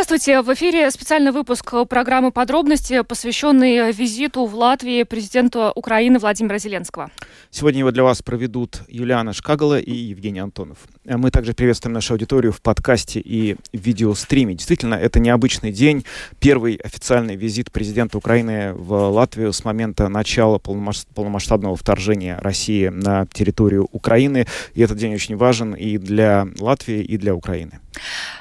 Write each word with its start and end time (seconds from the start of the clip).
Здравствуйте! 0.00 0.42
В 0.42 0.54
эфире 0.54 0.88
специальный 0.92 1.32
выпуск 1.32 1.74
программы 1.88 2.30
«Подробности», 2.30 3.02
посвященный 3.02 3.90
визиту 3.90 4.46
в 4.46 4.54
Латвии 4.54 5.02
президента 5.02 5.72
Украины 5.74 6.20
Владимира 6.20 6.56
Зеленского. 6.58 7.10
Сегодня 7.50 7.80
его 7.80 7.90
для 7.90 8.04
вас 8.04 8.22
проведут 8.22 8.82
Юлиана 8.86 9.32
Шкагала 9.32 9.80
и 9.80 9.90
Евгений 9.90 10.38
Антонов. 10.38 10.78
Мы 11.04 11.32
также 11.32 11.52
приветствуем 11.52 11.94
нашу 11.94 12.14
аудиторию 12.14 12.52
в 12.52 12.62
подкасте 12.62 13.18
и 13.18 13.56
видеостриме. 13.72 14.54
Действительно, 14.54 14.94
это 14.94 15.18
необычный 15.18 15.72
день. 15.72 16.04
Первый 16.38 16.76
официальный 16.76 17.34
визит 17.34 17.72
президента 17.72 18.18
Украины 18.18 18.74
в 18.74 18.92
Латвию 19.08 19.52
с 19.52 19.64
момента 19.64 20.06
начала 20.08 20.58
полномасштабного 20.58 21.74
вторжения 21.74 22.38
России 22.38 22.86
на 22.86 23.26
территорию 23.26 23.88
Украины. 23.90 24.46
И 24.74 24.80
этот 24.80 24.96
день 24.96 25.12
очень 25.12 25.36
важен 25.36 25.74
и 25.74 25.98
для 25.98 26.46
Латвии, 26.60 27.02
и 27.02 27.16
для 27.16 27.34
Украины. 27.34 27.80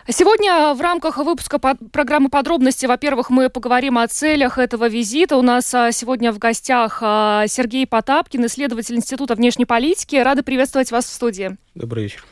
Сегодня 0.07 0.76
в 0.76 0.81
рамках 0.81 1.17
выпуска 1.17 1.46
под 1.49 1.77
программы 1.91 2.29
подробности, 2.29 2.85
во-первых, 2.85 3.29
мы 3.29 3.49
поговорим 3.49 3.97
о 3.97 4.07
целях 4.07 4.57
этого 4.57 4.87
визита. 4.89 5.37
У 5.37 5.41
нас 5.41 5.73
а, 5.73 5.91
сегодня 5.91 6.31
в 6.31 6.37
гостях 6.37 6.99
а, 7.01 7.47
Сергей 7.47 7.87
Потапкин, 7.87 8.45
исследователь 8.45 8.95
Института 8.95 9.35
внешней 9.35 9.65
политики. 9.65 10.17
Рады 10.17 10.43
приветствовать 10.43 10.91
вас 10.91 11.05
в 11.05 11.13
студии. 11.13 11.57
Добрый 11.73 12.03
вечер. 12.03 12.25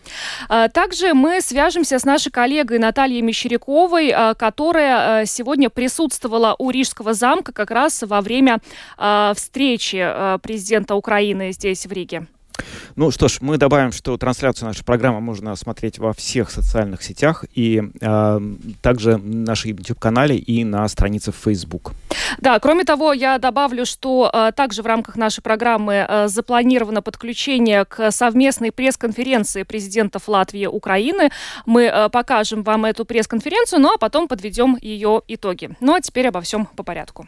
А, 0.50 0.68
также 0.68 1.14
мы 1.14 1.42
свяжемся 1.42 1.98
с 1.98 2.04
нашей 2.04 2.32
коллегой 2.32 2.78
Натальей 2.78 3.22
Мещеряковой, 3.22 4.14
которая 4.38 5.26
сегодня 5.26 5.70
присутствовала 5.70 6.56
у 6.60 6.70
Рижского 6.70 7.14
замка 7.14 7.54
как 7.54 7.72
раз 7.72 8.04
во 8.04 8.22
время 8.22 8.60
встречи 8.98 9.98
президента 10.42 10.96
Украины 10.96 11.52
здесь, 11.52 11.86
в 11.86 11.92
Риге. 11.92 12.28
Ну 12.96 13.12
что 13.12 13.28
ж, 13.28 13.38
мы 13.42 13.58
добавим, 13.58 13.92
что 13.92 14.18
трансляцию 14.18 14.68
нашей 14.68 14.84
программы 14.86 15.20
можно 15.22 15.56
смотреть 15.56 16.00
во 16.00 16.14
всех 16.14 16.50
социальных 16.50 17.04
сетях 17.04 17.44
и 17.54 17.84
э, 18.02 18.40
также 18.82 19.18
на 19.18 19.46
нашем 19.48 19.72
YouTube-канале 19.72 20.38
и 20.38 20.64
на 20.64 20.88
странице 20.88 21.32
в 21.32 21.36
Facebook. 21.36 21.94
Да, 22.40 22.60
кроме 22.60 22.84
того, 22.84 23.14
я 23.14 23.38
добавлю, 23.38 23.86
что 23.86 24.30
э, 24.34 24.52
также 24.56 24.82
в 24.82 24.86
рамках 24.86 25.16
нашей 25.18 25.42
программы 25.42 26.06
э, 26.08 26.28
запланировано 26.28 27.02
подключение 27.02 27.86
к 27.86 28.12
совместной 28.12 28.72
пресс-конференции 28.72 29.64
президентов 29.64 30.28
Латвии 30.28 30.62
и 30.62 30.68
Украины. 30.68 31.30
Мы 31.66 31.84
э, 31.84 32.10
покажем 32.10 32.64
вам 32.64 32.86
эту 32.86 33.06
пресс-конференцию, 33.06 33.82
ну 33.82 33.94
а 33.94 33.98
потом 33.98 34.28
подведем 34.28 34.78
ее 34.82 35.22
итоги. 35.28 35.72
Ну 35.80 35.96
а 35.96 36.02
теперь 36.02 36.28
обо 36.28 36.42
всем 36.42 36.66
по 36.66 36.84
порядку. 36.84 37.28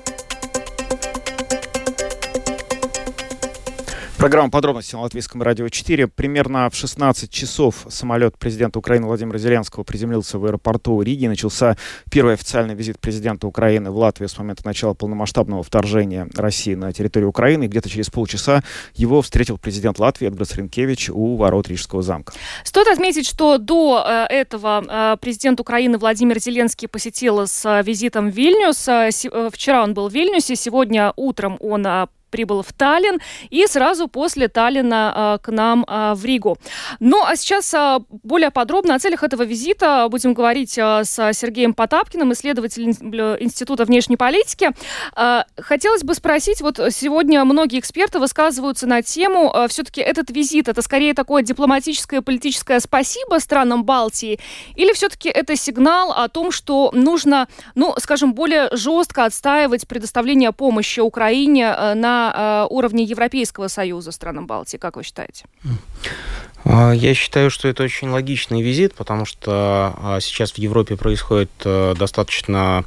Программа 4.21 4.51
подробности 4.51 4.93
на 4.93 5.01
Латвийском 5.01 5.41
радио 5.41 5.67
4. 5.67 6.05
Примерно 6.05 6.69
в 6.69 6.75
16 6.75 7.31
часов 7.31 7.87
самолет 7.89 8.37
президента 8.37 8.77
Украины 8.77 9.07
Владимира 9.07 9.39
Зеленского 9.39 9.83
приземлился 9.83 10.37
в 10.37 10.45
аэропорту 10.45 11.01
Риги. 11.01 11.25
Начался 11.25 11.75
первый 12.11 12.35
официальный 12.35 12.75
визит 12.75 12.99
президента 12.99 13.47
Украины 13.47 13.89
в 13.89 13.97
Латвию 13.97 14.29
с 14.29 14.37
момента 14.37 14.61
начала 14.63 14.93
полномасштабного 14.93 15.63
вторжения 15.63 16.27
России 16.35 16.75
на 16.75 16.93
территорию 16.93 17.29
Украины. 17.29 17.65
Где-то 17.65 17.89
через 17.89 18.11
полчаса 18.11 18.61
его 18.93 19.23
встретил 19.23 19.57
президент 19.57 19.97
Латвии 19.97 20.27
Эдгарс 20.27 20.53
Ренкевич 20.53 21.09
у 21.09 21.35
ворот 21.35 21.67
Рижского 21.67 22.03
замка. 22.03 22.33
Стоит 22.63 22.89
отметить, 22.89 23.27
что 23.27 23.57
до 23.57 24.05
э, 24.05 24.27
этого 24.29 24.85
э, 24.87 25.17
президент 25.19 25.59
Украины 25.59 25.97
Владимир 25.97 26.37
Зеленский 26.37 26.87
посетил 26.87 27.47
с 27.47 27.65
э, 27.65 27.81
визитом 27.81 28.29
Вильнюс. 28.29 28.87
Вчера 29.51 29.83
он 29.83 29.95
был 29.95 30.09
в 30.09 30.13
Вильнюсе, 30.13 30.55
сегодня 30.55 31.11
утром 31.15 31.57
он 31.59 31.87
прибыл 32.31 32.63
в 32.63 32.73
Таллин 32.73 33.19
и 33.49 33.67
сразу 33.67 34.07
после 34.07 34.47
Таллина 34.47 35.37
э, 35.39 35.45
к 35.45 35.51
нам 35.51 35.85
э, 35.87 36.13
в 36.15 36.25
Ригу. 36.25 36.57
Ну, 36.99 37.23
а 37.23 37.35
сейчас 37.35 37.71
э, 37.73 37.99
более 38.23 38.49
подробно 38.49 38.95
о 38.95 38.99
целях 38.99 39.23
этого 39.23 39.43
визита 39.43 40.07
будем 40.09 40.33
говорить 40.33 40.77
с 40.77 41.33
Сергеем 41.33 41.73
Потапкиным, 41.73 42.31
исследователем 42.33 42.91
Института 43.39 43.85
внешней 43.85 44.15
политики. 44.15 44.71
Хотелось 45.57 46.03
бы 46.03 46.13
спросить, 46.13 46.61
вот 46.61 46.79
сегодня 46.91 47.43
многие 47.43 47.79
эксперты 47.79 48.19
высказываются 48.19 48.87
на 48.87 49.01
тему, 49.01 49.53
все-таки 49.67 49.99
этот 49.99 50.29
визит, 50.29 50.69
это 50.69 50.81
скорее 50.81 51.13
такое 51.13 51.43
дипломатическое 51.43 52.21
политическое 52.21 52.79
спасибо 52.79 53.39
странам 53.39 53.83
Балтии, 53.83 54.39
или 54.75 54.93
все-таки 54.93 55.29
это 55.29 55.55
сигнал 55.57 56.11
о 56.11 56.29
том, 56.29 56.51
что 56.51 56.91
нужно, 56.93 57.47
ну, 57.75 57.93
скажем, 57.97 58.33
более 58.33 58.69
жестко 58.71 59.25
отстаивать 59.25 59.87
предоставление 59.87 60.51
помощи 60.51 61.01
Украине 61.01 61.75
на 61.95 62.20
на 62.21 62.65
э, 62.69 62.73
уровне 62.73 63.03
Европейского 63.03 63.67
Союза 63.67 64.11
странам 64.11 64.45
Балтии, 64.45 64.77
как 64.77 64.95
вы 64.97 65.03
считаете? 65.03 65.45
А, 66.63 66.91
я 66.91 67.13
считаю, 67.13 67.49
что 67.49 67.67
это 67.67 67.83
очень 67.83 68.09
логичный 68.09 68.61
визит, 68.61 68.93
потому 68.93 69.25
что 69.25 69.95
а, 69.97 70.19
сейчас 70.21 70.51
в 70.51 70.57
Европе 70.57 70.95
происходит 70.95 71.49
э, 71.65 71.95
достаточно 71.97 72.85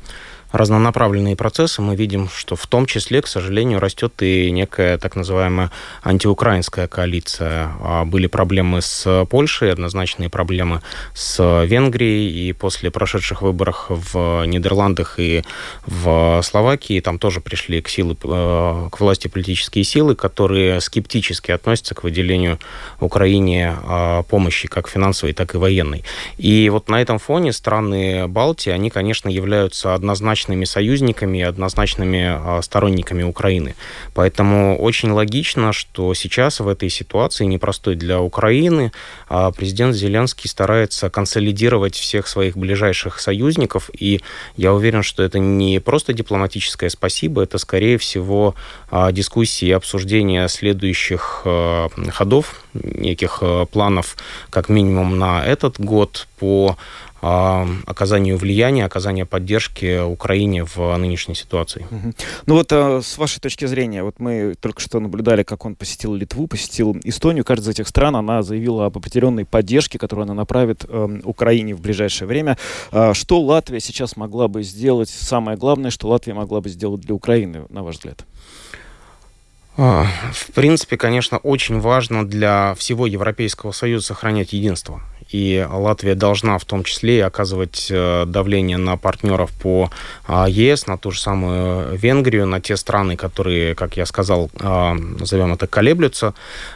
разнонаправленные 0.54 1.34
процессы, 1.34 1.82
мы 1.82 1.96
видим, 1.96 2.28
что 2.28 2.54
в 2.54 2.64
том 2.68 2.86
числе, 2.86 3.20
к 3.20 3.26
сожалению, 3.26 3.80
растет 3.80 4.14
и 4.22 4.52
некая 4.52 4.98
так 4.98 5.16
называемая 5.16 5.72
антиукраинская 6.04 6.86
коалиция. 6.86 7.72
А, 7.80 8.04
были 8.04 8.28
проблемы 8.28 8.80
с 8.80 9.26
Польшей, 9.28 9.72
однозначные 9.72 10.28
проблемы 10.28 10.80
с 11.12 11.64
Венгрией, 11.64 12.48
и 12.48 12.52
после 12.52 12.92
прошедших 12.92 13.42
выборов 13.42 13.86
в 13.88 14.44
Нидерландах 14.46 15.18
и 15.18 15.42
в 15.86 16.40
Словакии 16.44 17.00
там 17.00 17.18
тоже 17.18 17.40
пришли 17.40 17.82
к, 17.82 17.88
силы, 17.88 18.16
э, 18.22 18.88
к 18.92 19.00
власти 19.00 19.26
политические 19.26 19.82
силы, 19.82 20.14
которые 20.14 20.80
скептически 20.80 21.50
относятся 21.50 21.96
к 21.96 22.04
выделению 22.04 22.60
Украине 23.00 23.74
а, 23.82 24.22
помощи 24.22 24.68
как 24.68 24.88
финансовой, 24.88 25.32
так 25.32 25.56
и 25.56 25.58
военной. 25.58 26.04
И 26.38 26.68
вот 26.70 26.88
на 26.88 27.02
этом 27.02 27.18
фоне 27.18 27.52
страны 27.52 28.28
Балтии, 28.28 28.70
они, 28.70 28.90
конечно, 28.90 29.28
являются 29.28 29.94
однозначно 29.94 30.43
однозначными 30.44 30.64
союзниками 30.64 31.38
и 31.38 31.42
однозначными 31.42 32.24
а, 32.26 32.62
сторонниками 32.62 33.22
Украины. 33.22 33.74
Поэтому 34.14 34.76
очень 34.78 35.10
логично, 35.10 35.72
что 35.72 36.14
сейчас 36.14 36.60
в 36.60 36.68
этой 36.68 36.90
ситуации, 36.90 37.46
непростой 37.46 37.96
для 37.96 38.20
Украины, 38.20 38.92
а, 39.28 39.50
президент 39.50 39.94
Зеленский 39.94 40.50
старается 40.50 41.10
консолидировать 41.10 41.94
всех 41.94 42.28
своих 42.28 42.56
ближайших 42.56 43.20
союзников. 43.20 43.90
И 44.02 44.20
я 44.56 44.72
уверен, 44.72 45.02
что 45.02 45.22
это 45.22 45.38
не 45.38 45.80
просто 45.80 46.12
дипломатическое 46.12 46.90
спасибо, 46.90 47.42
это, 47.42 47.58
скорее 47.58 47.96
всего, 47.96 48.54
а, 48.90 49.12
дискуссии 49.12 49.68
и 49.68 49.72
обсуждения 49.72 50.48
следующих 50.48 51.46
ходов, 52.12 52.64
неких 52.74 53.42
планов, 53.70 54.16
как 54.50 54.68
минимум 54.68 55.18
на 55.18 55.44
этот 55.44 55.80
год 55.80 56.26
по 56.38 56.76
оказанию 57.86 58.36
влияния, 58.36 58.84
оказанию 58.84 59.26
поддержки 59.26 60.02
Украине 60.04 60.64
в 60.64 60.96
нынешней 60.96 61.34
ситуации. 61.34 61.86
Ну 62.46 62.54
вот 62.54 62.72
а, 62.72 63.00
с 63.02 63.16
вашей 63.18 63.40
точки 63.40 63.64
зрения, 63.64 64.02
вот 64.02 64.16
мы 64.18 64.54
только 64.60 64.80
что 64.80 65.00
наблюдали, 65.00 65.42
как 65.42 65.64
он 65.64 65.74
посетил 65.74 66.14
Литву, 66.14 66.46
посетил 66.46 66.96
Эстонию. 67.04 67.44
Каждая 67.44 67.72
из 67.72 67.80
этих 67.80 67.88
стран, 67.88 68.16
она 68.16 68.42
заявила 68.42 68.86
об 68.86 68.98
определенной 68.98 69.44
поддержке, 69.44 69.98
которую 69.98 70.24
она 70.24 70.34
направит 70.34 70.84
э, 70.86 71.20
Украине 71.24 71.74
в 71.74 71.80
ближайшее 71.80 72.28
время. 72.28 72.58
А, 72.92 73.14
что 73.14 73.40
Латвия 73.40 73.80
сейчас 73.80 74.16
могла 74.16 74.48
бы 74.48 74.62
сделать? 74.62 75.08
Самое 75.08 75.56
главное, 75.56 75.90
что 75.90 76.08
Латвия 76.08 76.34
могла 76.34 76.60
бы 76.60 76.68
сделать 76.68 77.00
для 77.00 77.14
Украины, 77.14 77.64
на 77.70 77.82
ваш 77.82 77.96
взгляд? 77.96 78.24
А, 79.76 80.06
в 80.32 80.52
принципе, 80.52 80.96
конечно, 80.96 81.38
очень 81.38 81.80
важно 81.80 82.26
для 82.26 82.74
всего 82.74 83.06
Европейского 83.06 83.72
Союза 83.72 84.06
сохранять 84.06 84.52
единство 84.52 85.02
и 85.30 85.66
Латвия 85.70 86.14
должна 86.14 86.58
в 86.58 86.64
том 86.64 86.84
числе 86.84 87.24
оказывать 87.24 87.88
э, 87.90 88.24
давление 88.26 88.76
на 88.76 88.96
партнеров 88.96 89.50
по 89.60 89.90
а, 90.26 90.48
ЕС, 90.48 90.86
на 90.86 90.98
ту 90.98 91.10
же 91.10 91.20
самую 91.20 91.96
Венгрию, 91.96 92.46
на 92.46 92.60
те 92.60 92.76
страны, 92.76 93.16
которые, 93.16 93.74
как 93.74 93.96
я 93.96 94.06
сказал, 94.06 94.50
а, 94.60 94.94
назовем 94.94 95.52
это, 95.52 95.66
колеблются. 95.66 96.34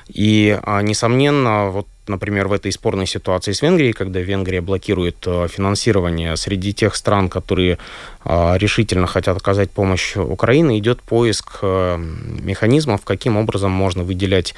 И, 0.09 0.59
а, 0.63 0.83
несомненно, 0.83 1.71
вот 1.71 1.87
например, 2.09 2.49
в 2.49 2.53
этой 2.53 2.73
спорной 2.73 3.07
ситуации 3.07 3.53
с 3.53 3.63
Венгрией, 3.63 3.93
когда 3.93 4.21
Венгрия 4.21 4.61
блокирует 4.61 5.17
финансирование 5.21 6.37
среди 6.37 6.73
тех 6.73 6.95
стран, 6.95 7.29
которые 7.29 7.79
решительно 8.25 9.07
хотят 9.07 9.37
оказать 9.37 9.71
помощь 9.71 10.17
Украине, 10.17 10.79
идет 10.79 11.03
поиск 11.03 11.63
механизмов, 11.63 13.05
каким 13.05 13.37
образом 13.37 13.71
можно 13.71 14.03
выделять 14.03 14.55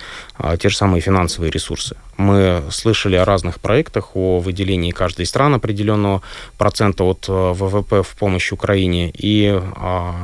те 0.58 0.68
же 0.68 0.76
самые 0.76 1.00
финансовые 1.00 1.50
ресурсы. 1.50 1.96
Мы 2.16 2.62
слышали 2.70 3.16
о 3.16 3.24
разных 3.24 3.60
проектах, 3.60 4.16
о 4.16 4.40
выделении 4.40 4.90
каждой 4.90 5.24
страны 5.24 5.56
определенного 5.56 6.20
процента 6.58 7.04
от 7.04 7.26
ВВП 7.28 8.02
в 8.02 8.16
помощь 8.18 8.52
Украине. 8.52 9.10
И 9.16 9.60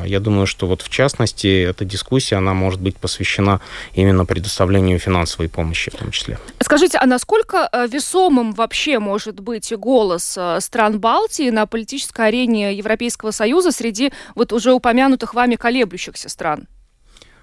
я 0.04 0.20
думаю, 0.20 0.46
что 0.46 0.66
вот 0.66 0.82
в 0.82 0.88
частности 0.88 1.62
эта 1.62 1.84
дискуссия, 1.84 2.36
она 2.36 2.52
может 2.52 2.80
быть 2.80 2.96
посвящена 2.96 3.60
именно 3.94 4.24
предоставлению 4.24 4.98
финансовой 4.98 5.48
помощи 5.48 5.90
в 5.90 5.94
том 5.94 6.10
числе. 6.10 6.38
Скажите, 6.60 6.98
а 6.98 7.06
насколько 7.16 7.66
э, 7.72 7.86
весомым 7.86 8.52
вообще 8.52 8.98
может 8.98 9.40
быть 9.40 9.74
голос 9.74 10.36
э, 10.36 10.60
стран 10.60 11.00
Балтии 11.00 11.48
на 11.48 11.64
политической 11.64 12.28
арене 12.28 12.74
Европейского 12.74 13.30
Союза 13.30 13.72
среди 13.72 14.12
вот 14.34 14.52
уже 14.52 14.74
упомянутых 14.74 15.32
вами 15.32 15.54
колеблющихся 15.54 16.28
стран? 16.28 16.68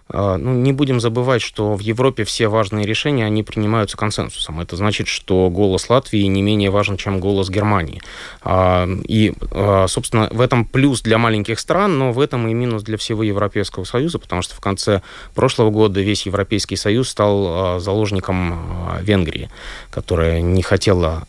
А, 0.10 0.38
ну, 0.38 0.54
не 0.54 0.74
будем 0.74 1.00
забывать, 1.00 1.42
что 1.42 1.76
в 1.76 1.80
Европе 1.80 2.24
все 2.24 2.48
важные 2.48 2.86
решения, 2.86 3.26
они 3.26 3.44
принимаются 3.44 3.98
консенсусом. 3.98 4.60
Это 4.60 4.76
значит, 4.76 5.08
что 5.08 5.50
голос 5.50 5.90
Латвии 5.90 6.24
не 6.24 6.42
менее 6.42 6.70
важен, 6.70 6.98
чем 6.98 7.20
голос 7.20 7.50
Германии. 7.50 8.02
А, 8.42 8.88
и, 9.08 9.34
а, 9.52 9.88
собственно, 9.88 10.28
в 10.32 10.42
этом 10.42 10.66
плюс 10.66 11.02
для 11.02 11.18
маленьких 11.18 11.60
стран, 11.60 11.98
но 11.98 12.12
в 12.12 12.20
этом 12.20 12.48
и 12.48 12.54
минус 12.54 12.84
для 12.84 12.98
всего 12.98 13.24
Европейского 13.24 13.86
Союза, 13.86 14.20
потому 14.20 14.42
что 14.42 14.56
в 14.56 14.60
конце 14.60 15.02
прошлого 15.36 15.70
года 15.70 16.02
весь 16.02 16.26
Европейский 16.26 16.76
Союз 16.76 17.10
стал 17.10 17.80
заложником 17.80 19.00
Венгрии, 19.02 19.50
которая 19.90 20.42
не 20.42 20.62
хотела 20.62 21.24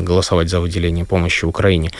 голосовать 0.00 0.48
за 0.48 0.60
выделение 0.60 1.04
помощи 1.04 1.44
Украине. 1.44 1.90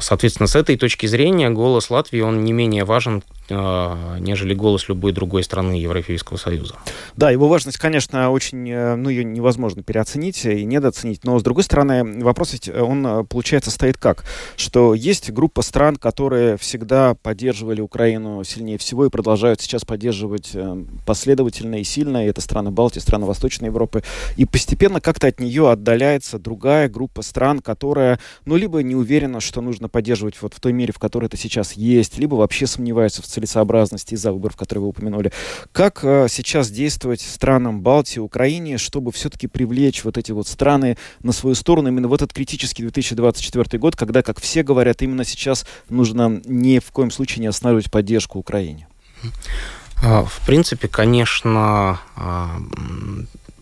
Соответственно, 0.00 0.46
с 0.46 0.56
этой 0.56 0.76
точки 0.76 1.06
зрения 1.06 1.50
голос 1.50 1.90
Латвии, 1.90 2.20
он 2.20 2.44
не 2.44 2.52
менее 2.52 2.84
важен, 2.84 3.22
нежели 3.50 4.54
голос 4.54 4.88
любой 4.88 5.12
другой 5.12 5.42
страны 5.42 5.74
Европейского 5.74 6.36
Союза. 6.36 6.74
Да, 7.16 7.30
его 7.30 7.48
важность, 7.48 7.78
конечно, 7.78 8.30
очень, 8.30 8.68
э, 8.70 8.96
ну, 8.96 9.08
ее 9.08 9.24
невозможно 9.24 9.82
переоценить 9.82 10.44
и 10.44 10.64
недооценить, 10.64 11.24
но, 11.24 11.38
с 11.38 11.42
другой 11.42 11.64
стороны, 11.64 12.22
вопрос 12.22 12.52
ведь, 12.52 12.68
э, 12.68 12.80
он, 12.80 13.06
э, 13.06 13.24
получается, 13.24 13.70
стоит 13.70 13.98
как? 13.98 14.24
Что 14.56 14.94
есть 14.94 15.30
группа 15.30 15.62
стран, 15.62 15.96
которые 15.96 16.56
всегда 16.56 17.14
поддерживали 17.14 17.80
Украину 17.80 18.42
сильнее 18.44 18.78
всего 18.78 19.06
и 19.06 19.10
продолжают 19.10 19.60
сейчас 19.60 19.84
поддерживать 19.84 20.52
последовательно 21.06 21.76
и 21.80 21.84
сильно, 21.84 22.24
и 22.24 22.28
это 22.28 22.40
страны 22.40 22.70
Балтии, 22.70 23.00
страны 23.00 23.26
Восточной 23.26 23.66
Европы, 23.66 24.02
и 24.36 24.44
постепенно 24.44 25.00
как-то 25.00 25.26
от 25.26 25.40
нее 25.40 25.70
отдаляется 25.70 26.38
другая 26.38 26.88
группа 26.88 27.22
стран, 27.22 27.60
которая, 27.60 28.18
ну, 28.44 28.56
либо 28.56 28.82
не 28.82 28.94
уверена, 28.94 29.40
что 29.40 29.60
нужно 29.60 29.88
поддерживать 29.88 30.40
вот 30.40 30.54
в 30.54 30.60
той 30.60 30.72
мере, 30.72 30.92
в 30.92 30.98
которой 30.98 31.26
это 31.26 31.36
сейчас 31.36 31.74
есть, 31.74 32.18
либо 32.18 32.34
вообще 32.34 32.66
сомневается 32.66 33.22
в 33.22 33.26
целесообразности 33.34 34.14
из-за 34.14 34.32
выборов, 34.32 34.56
которые 34.56 34.82
вы 34.82 34.88
упомянули. 34.88 35.32
Как 35.72 36.00
э, 36.02 36.26
сейчас 36.28 36.70
действовать 36.70 37.20
странам 37.20 37.80
Балтии, 37.80 38.20
Украине, 38.20 38.78
чтобы 38.78 39.12
все-таки 39.12 39.46
привлечь 39.46 40.04
вот 40.04 40.16
эти 40.16 40.32
вот 40.32 40.48
страны 40.48 40.96
на 41.22 41.32
свою 41.32 41.54
сторону 41.54 41.88
именно 41.88 42.08
в 42.08 42.14
этот 42.14 42.32
критический 42.32 42.82
2024 42.82 43.78
год, 43.78 43.96
когда, 43.96 44.22
как 44.22 44.40
все 44.40 44.62
говорят, 44.62 45.02
именно 45.02 45.24
сейчас 45.24 45.66
нужно 45.88 46.40
ни 46.44 46.78
в 46.78 46.90
коем 46.92 47.10
случае 47.10 47.42
не 47.42 47.48
останавливать 47.48 47.90
поддержку 47.90 48.38
Украине? 48.38 48.86
А, 50.02 50.24
в 50.24 50.44
принципе, 50.46 50.88
конечно, 50.88 52.00
а, 52.16 52.58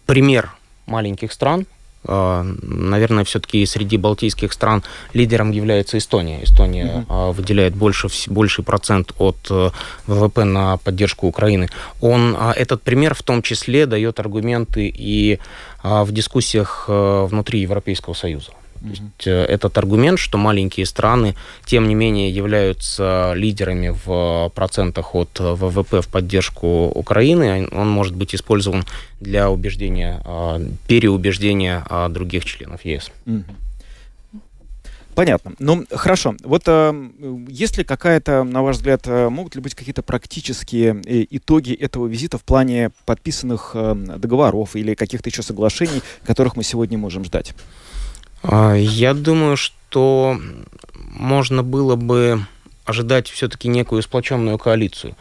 пример 0.07 0.53
маленьких 0.87 1.33
стран, 1.33 1.67
наверное, 2.05 3.25
все-таки 3.25 3.65
среди 3.67 3.97
балтийских 3.97 4.53
стран 4.53 4.83
лидером 5.13 5.51
является 5.51 5.99
Эстония. 5.99 6.43
Эстония 6.43 7.05
mm-hmm. 7.09 7.33
выделяет 7.33 7.75
больше, 7.75 8.09
больший 8.29 8.65
процент 8.65 9.13
от 9.19 9.37
э, 9.51 9.71
ВВП 10.07 10.45
на 10.45 10.79
поддержку 10.79 11.27
Украины. 11.27 11.69
Он, 12.01 12.37
а, 12.39 12.53
этот 12.53 12.83
пример 12.83 13.15
в 13.15 13.23
том 13.23 13.43
числе 13.43 13.87
дает 13.87 14.19
аргументы 14.19 14.93
и 14.95 15.39
в 15.83 16.13
дискуссиях 16.13 16.87
э, 16.89 17.27
внутри 17.29 17.61
Европейского 17.61 18.15
Союза. 18.15 18.53
То 18.83 18.89
есть 18.89 19.27
э, 19.27 19.45
этот 19.45 19.79
аргумент, 19.79 20.19
что 20.19 20.39
маленькие 20.39 20.87
страны, 20.87 21.37
тем 21.65 21.87
не 21.87 21.95
менее, 21.95 22.31
являются 22.31 23.33
лидерами 23.35 23.97
в 24.05 24.51
процентах 24.55 25.15
от 25.15 25.39
ВВП 25.39 26.01
в 26.01 26.09
поддержку 26.09 26.87
Украины, 26.89 27.69
он 27.71 27.89
может 27.89 28.17
быть 28.17 28.35
использован 28.35 28.85
для 29.21 29.51
убеждения, 29.51 30.21
а, 30.25 30.61
переубеждения 30.89 31.85
а, 31.89 32.09
других 32.09 32.45
членов 32.45 32.85
ЕС. 32.85 33.11
Понятно. 35.15 35.53
Ну, 35.59 35.85
хорошо. 35.91 36.35
Вот 36.43 36.63
э, 36.67 37.11
есть 37.49 37.77
ли 37.77 37.85
какая-то, 37.85 38.45
на 38.45 38.63
ваш 38.63 38.77
взгляд, 38.77 39.03
э, 39.07 39.29
могут 39.29 39.55
ли 39.55 39.61
быть 39.61 39.75
какие-то 39.75 40.03
практические 40.03 41.03
э, 41.05 41.27
итоги 41.29 41.75
этого 41.75 42.07
визита 42.07 42.39
в 42.39 42.45
плане 42.45 42.93
подписанных 43.05 43.73
э, 43.75 43.95
договоров 43.95 44.75
или 44.75 44.95
каких-то 44.95 45.29
еще 45.29 45.43
соглашений, 45.43 46.01
которых 46.25 46.57
мы 46.57 46.63
сегодня 46.63 46.97
можем 46.97 47.25
ждать? 47.25 47.55
А, 48.43 48.75
я 48.75 49.15
думаю, 49.15 49.57
что 49.57 50.39
можно 50.95 51.63
было 51.63 51.97
бы 51.97 52.45
ожидать 52.85 53.29
все-таки 53.29 53.69
некую 53.69 54.03
сплоченную 54.03 54.59
коалицию. 54.59 55.15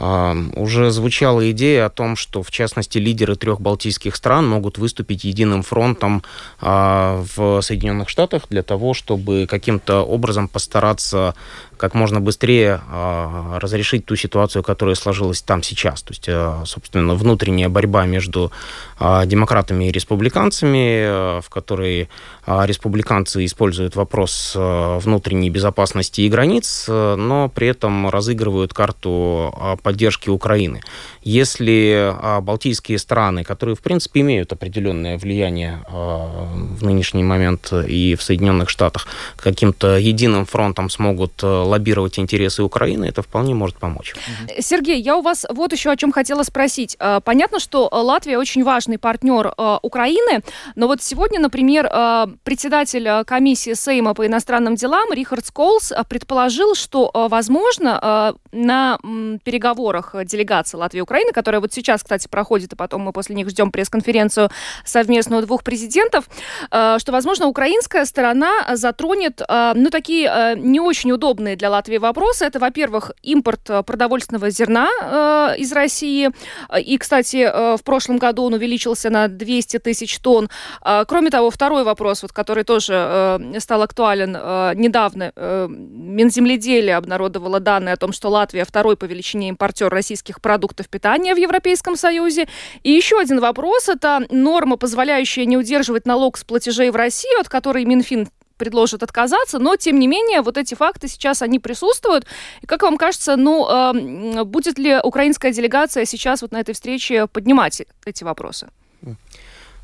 А, 0.00 0.36
уже 0.54 0.92
звучала 0.92 1.50
идея 1.50 1.86
о 1.86 1.90
том, 1.90 2.14
что, 2.14 2.42
в 2.42 2.50
частности, 2.52 2.98
лидеры 2.98 3.34
трех 3.34 3.60
балтийских 3.60 4.14
стран 4.14 4.48
могут 4.48 4.78
выступить 4.78 5.24
единым 5.24 5.62
фронтом 5.62 6.22
а, 6.60 7.24
в 7.34 7.60
Соединенных 7.62 8.08
Штатах 8.08 8.44
для 8.48 8.62
того, 8.62 8.94
чтобы 8.94 9.46
каким-то 9.48 10.02
образом 10.02 10.46
постараться 10.46 11.34
как 11.78 11.94
можно 11.94 12.20
быстрее 12.20 12.80
э, 12.90 13.58
разрешить 13.58 14.04
ту 14.04 14.16
ситуацию, 14.16 14.62
которая 14.62 14.94
сложилась 14.94 15.40
там 15.42 15.62
сейчас. 15.62 16.02
То 16.02 16.12
есть, 16.12 16.28
э, 16.28 16.62
собственно, 16.66 17.14
внутренняя 17.14 17.68
борьба 17.68 18.04
между 18.04 18.52
э, 19.00 19.22
демократами 19.26 19.88
и 19.88 19.92
республиканцами, 19.92 21.40
в 21.40 21.48
которой 21.48 22.08
республиканцы 22.46 23.44
используют 23.44 23.94
вопрос 23.94 24.56
внутренней 24.56 25.50
безопасности 25.50 26.22
и 26.22 26.28
границ, 26.30 26.86
но 26.88 27.50
при 27.54 27.68
этом 27.68 28.08
разыгрывают 28.08 28.72
карту 28.72 29.78
поддержки 29.82 30.30
Украины. 30.30 30.80
Если 31.28 31.92
э, 31.92 32.40
балтийские 32.40 32.98
страны, 32.98 33.44
которые, 33.44 33.76
в 33.76 33.80
принципе, 33.80 34.20
имеют 34.20 34.50
определенное 34.54 35.18
влияние 35.18 35.84
э, 35.86 35.92
в 35.92 36.82
нынешний 36.82 37.22
момент 37.22 37.70
и 37.70 38.14
в 38.14 38.22
Соединенных 38.22 38.70
Штатах, 38.70 39.06
каким-то 39.36 39.98
единым 39.98 40.46
фронтом 40.46 40.88
смогут 40.88 41.42
лоббировать 41.42 42.18
интересы 42.18 42.62
Украины, 42.62 43.04
это 43.04 43.20
вполне 43.20 43.54
может 43.54 43.76
помочь. 43.76 44.14
Сергей, 44.58 45.02
я 45.02 45.16
у 45.16 45.20
вас 45.20 45.44
вот 45.50 45.72
еще 45.72 45.90
о 45.90 45.96
чем 45.96 46.12
хотела 46.12 46.44
спросить. 46.44 46.96
Э, 46.98 47.20
понятно, 47.22 47.60
что 47.60 47.90
Латвия 47.92 48.38
очень 48.38 48.64
важный 48.64 48.96
партнер 48.96 49.52
э, 49.54 49.78
Украины, 49.82 50.40
но 50.76 50.86
вот 50.86 51.02
сегодня, 51.02 51.40
например, 51.40 51.90
э, 51.92 52.26
председатель 52.42 53.24
комиссии 53.26 53.74
Сейма 53.74 54.14
по 54.14 54.26
иностранным 54.26 54.76
делам 54.76 55.12
Рихард 55.12 55.44
Сколс 55.44 55.92
предположил, 56.08 56.74
что, 56.74 57.10
возможно, 57.12 58.34
на 58.50 58.98
переговорах 59.44 60.14
делегации 60.24 60.78
Латвии 60.78 60.98
и 60.98 61.02
Украины, 61.18 61.32
которая 61.32 61.60
вот 61.60 61.72
сейчас, 61.72 62.02
кстати, 62.02 62.28
проходит, 62.28 62.72
и 62.72 62.76
потом 62.76 63.02
мы 63.02 63.12
после 63.12 63.34
них 63.34 63.48
ждем 63.50 63.72
пресс-конференцию 63.72 64.50
совместную 64.84 65.42
двух 65.42 65.64
президентов, 65.64 66.28
что, 66.68 67.04
возможно, 67.08 67.46
украинская 67.46 68.04
сторона 68.04 68.76
затронет, 68.76 69.42
ну, 69.48 69.90
такие 69.90 70.54
не 70.56 70.78
очень 70.78 71.10
удобные 71.10 71.56
для 71.56 71.70
Латвии 71.70 71.98
вопросы. 71.98 72.44
Это, 72.44 72.60
во-первых, 72.60 73.10
импорт 73.22 73.68
э, 73.68 73.82
продовольственного 73.82 74.50
зерна 74.50 74.88
э, 75.00 75.56
из 75.58 75.72
России. 75.72 76.30
И, 76.78 76.98
кстати, 76.98 77.36
э, 77.36 77.76
в 77.76 77.82
прошлом 77.82 78.18
году 78.18 78.44
он 78.44 78.54
увеличился 78.54 79.10
на 79.10 79.26
200 79.28 79.78
тысяч 79.78 80.18
тонн. 80.18 80.48
Э, 80.84 81.04
кроме 81.06 81.30
того, 81.30 81.50
второй 81.50 81.82
вопрос, 81.82 82.22
вот, 82.22 82.32
который 82.32 82.62
тоже 82.64 82.94
э, 82.94 83.60
стал 83.60 83.82
актуален 83.82 84.36
э, 84.38 84.72
недавно. 84.76 85.32
Э, 85.34 85.66
Минземледелие 85.68 86.96
обнародовало 86.96 87.58
данные 87.58 87.94
о 87.94 87.96
том, 87.96 88.12
что 88.12 88.28
Латвия 88.28 88.64
второй 88.64 88.96
по 88.96 89.04
величине 89.04 89.48
импортер 89.48 89.88
российских 89.88 90.40
продуктов 90.40 90.88
питания 90.88 91.07
в 91.34 91.38
Европейском 91.38 91.96
Союзе. 91.96 92.48
И 92.82 92.90
еще 92.90 93.18
один 93.18 93.40
вопрос– 93.40 93.88
это 93.90 94.26
норма, 94.30 94.76
позволяющая 94.76 95.44
не 95.44 95.56
удерживать 95.56 96.06
налог 96.06 96.36
с 96.38 96.44
платежей 96.44 96.90
в 96.90 96.96
Россию, 96.96 97.40
от 97.40 97.48
которой 97.48 97.84
Минфин 97.84 98.28
предложат 98.56 99.02
отказаться, 99.02 99.58
но 99.58 99.76
тем 99.76 99.98
не 99.98 100.06
менее 100.06 100.42
вот 100.42 100.58
эти 100.58 100.74
факты 100.74 101.08
сейчас 101.08 101.42
они 101.42 101.58
присутствуют. 101.58 102.26
И 102.60 102.66
как 102.66 102.82
вам 102.82 102.98
кажется, 102.98 103.36
ну 103.36 103.66
э, 103.68 104.44
будет 104.44 104.78
ли 104.78 104.98
украинская 105.02 105.52
делегация 105.52 106.04
сейчас 106.04 106.42
вот 106.42 106.52
на 106.52 106.60
этой 106.60 106.74
встрече 106.74 107.26
поднимать 107.28 107.82
эти 108.04 108.24
вопросы? 108.24 108.68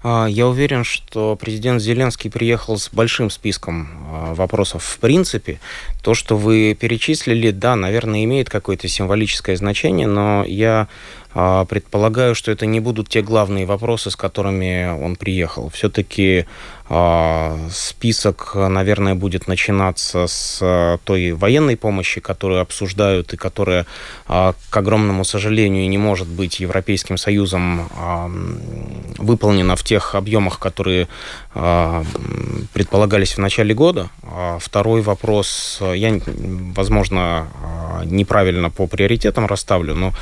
А, 0.07 0.27
я 0.27 0.47
уверен, 0.47 0.85
что 0.85 1.35
президент 1.35 1.81
Зеленский 1.81 2.31
приехал 2.31 2.77
с 2.77 2.91
большим 2.93 3.31
списком 3.31 3.89
а, 4.13 4.35
вопросов 4.35 4.85
в 4.85 4.99
принципе. 4.99 5.61
То, 6.03 6.13
что 6.13 6.37
вы 6.37 6.77
перечислили, 6.79 7.51
да, 7.51 7.75
наверное, 7.75 8.23
имеет 8.25 8.51
какое-то 8.51 8.87
символическое 8.87 9.57
значение, 9.57 10.07
но 10.07 10.45
я 10.47 10.89
Предполагаю, 11.35 12.37
что 12.37 12.53
это 12.53 12.65
не 12.65 12.79
будут 12.79 13.09
те 13.09 13.21
главные 13.21 13.67
вопросы, 13.67 14.11
с 14.11 14.17
которыми 14.17 14.87
он 15.03 15.17
приехал. 15.17 15.69
Все-таки 15.69 16.47
а, 16.87 17.59
список, 17.71 18.53
наверное, 18.55 19.15
будет 19.15 19.49
начинаться 19.49 20.27
с 20.27 20.59
а, 20.61 20.99
той 21.05 21.33
военной 21.33 21.79
помощи, 21.79 22.21
которую 22.21 22.61
обсуждают 22.61 23.33
и 23.33 23.39
которая, 23.39 23.87
а, 24.29 24.55
к 24.69 24.77
огромному 24.77 25.25
сожалению, 25.25 25.89
не 25.89 25.97
может 25.97 26.29
быть 26.29 26.61
Европейским 26.61 27.17
Союзом 27.17 27.89
выполнена 29.19 29.77
в 29.77 29.83
тех 29.83 30.15
объемах, 30.15 30.59
которые 30.59 31.09
предполагались 32.73 33.37
в 33.37 33.39
начале 33.39 33.75
года. 33.75 34.11
Второй 34.61 35.03
вопрос, 35.03 35.79
я, 35.81 36.21
возможно, 36.75 37.49
неправильно 38.05 38.71
по 38.71 38.87
приоритетам 38.87 39.47
расставлю, 39.47 39.95
но 39.95 40.13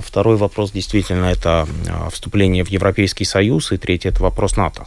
второй 0.00 0.36
вопрос 0.38 0.72
действительно 0.72 1.26
это 1.26 1.66
вступление 2.10 2.64
в 2.64 2.68
Европейский 2.68 3.24
Союз, 3.24 3.72
и 3.72 3.76
третий 3.76 4.08
это 4.08 4.22
вопрос 4.22 4.56
НАТО. 4.56 4.86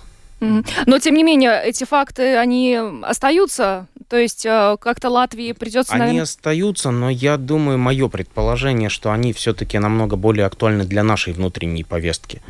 Но, 0.87 0.97
тем 0.99 1.13
не 1.13 1.23
менее, 1.23 1.61
эти 1.63 1.83
факты, 1.83 2.35
они 2.35 2.79
остаются? 3.03 3.85
То 4.09 4.17
есть 4.17 4.45
э, 4.45 4.75
как-то 4.81 5.09
Латвии 5.09 5.53
придется... 5.53 5.93
Они 5.93 5.99
наверное... 5.99 6.23
остаются, 6.23 6.91
но 6.91 7.09
я 7.09 7.37
думаю, 7.37 7.77
мое 7.77 8.09
предположение, 8.09 8.89
что 8.89 9.11
они 9.11 9.31
все-таки 9.31 9.79
намного 9.79 10.15
более 10.17 10.47
актуальны 10.47 10.83
для 10.83 11.03
нашей 11.03 11.31
внутренней 11.31 11.83
повестки. 11.83 12.41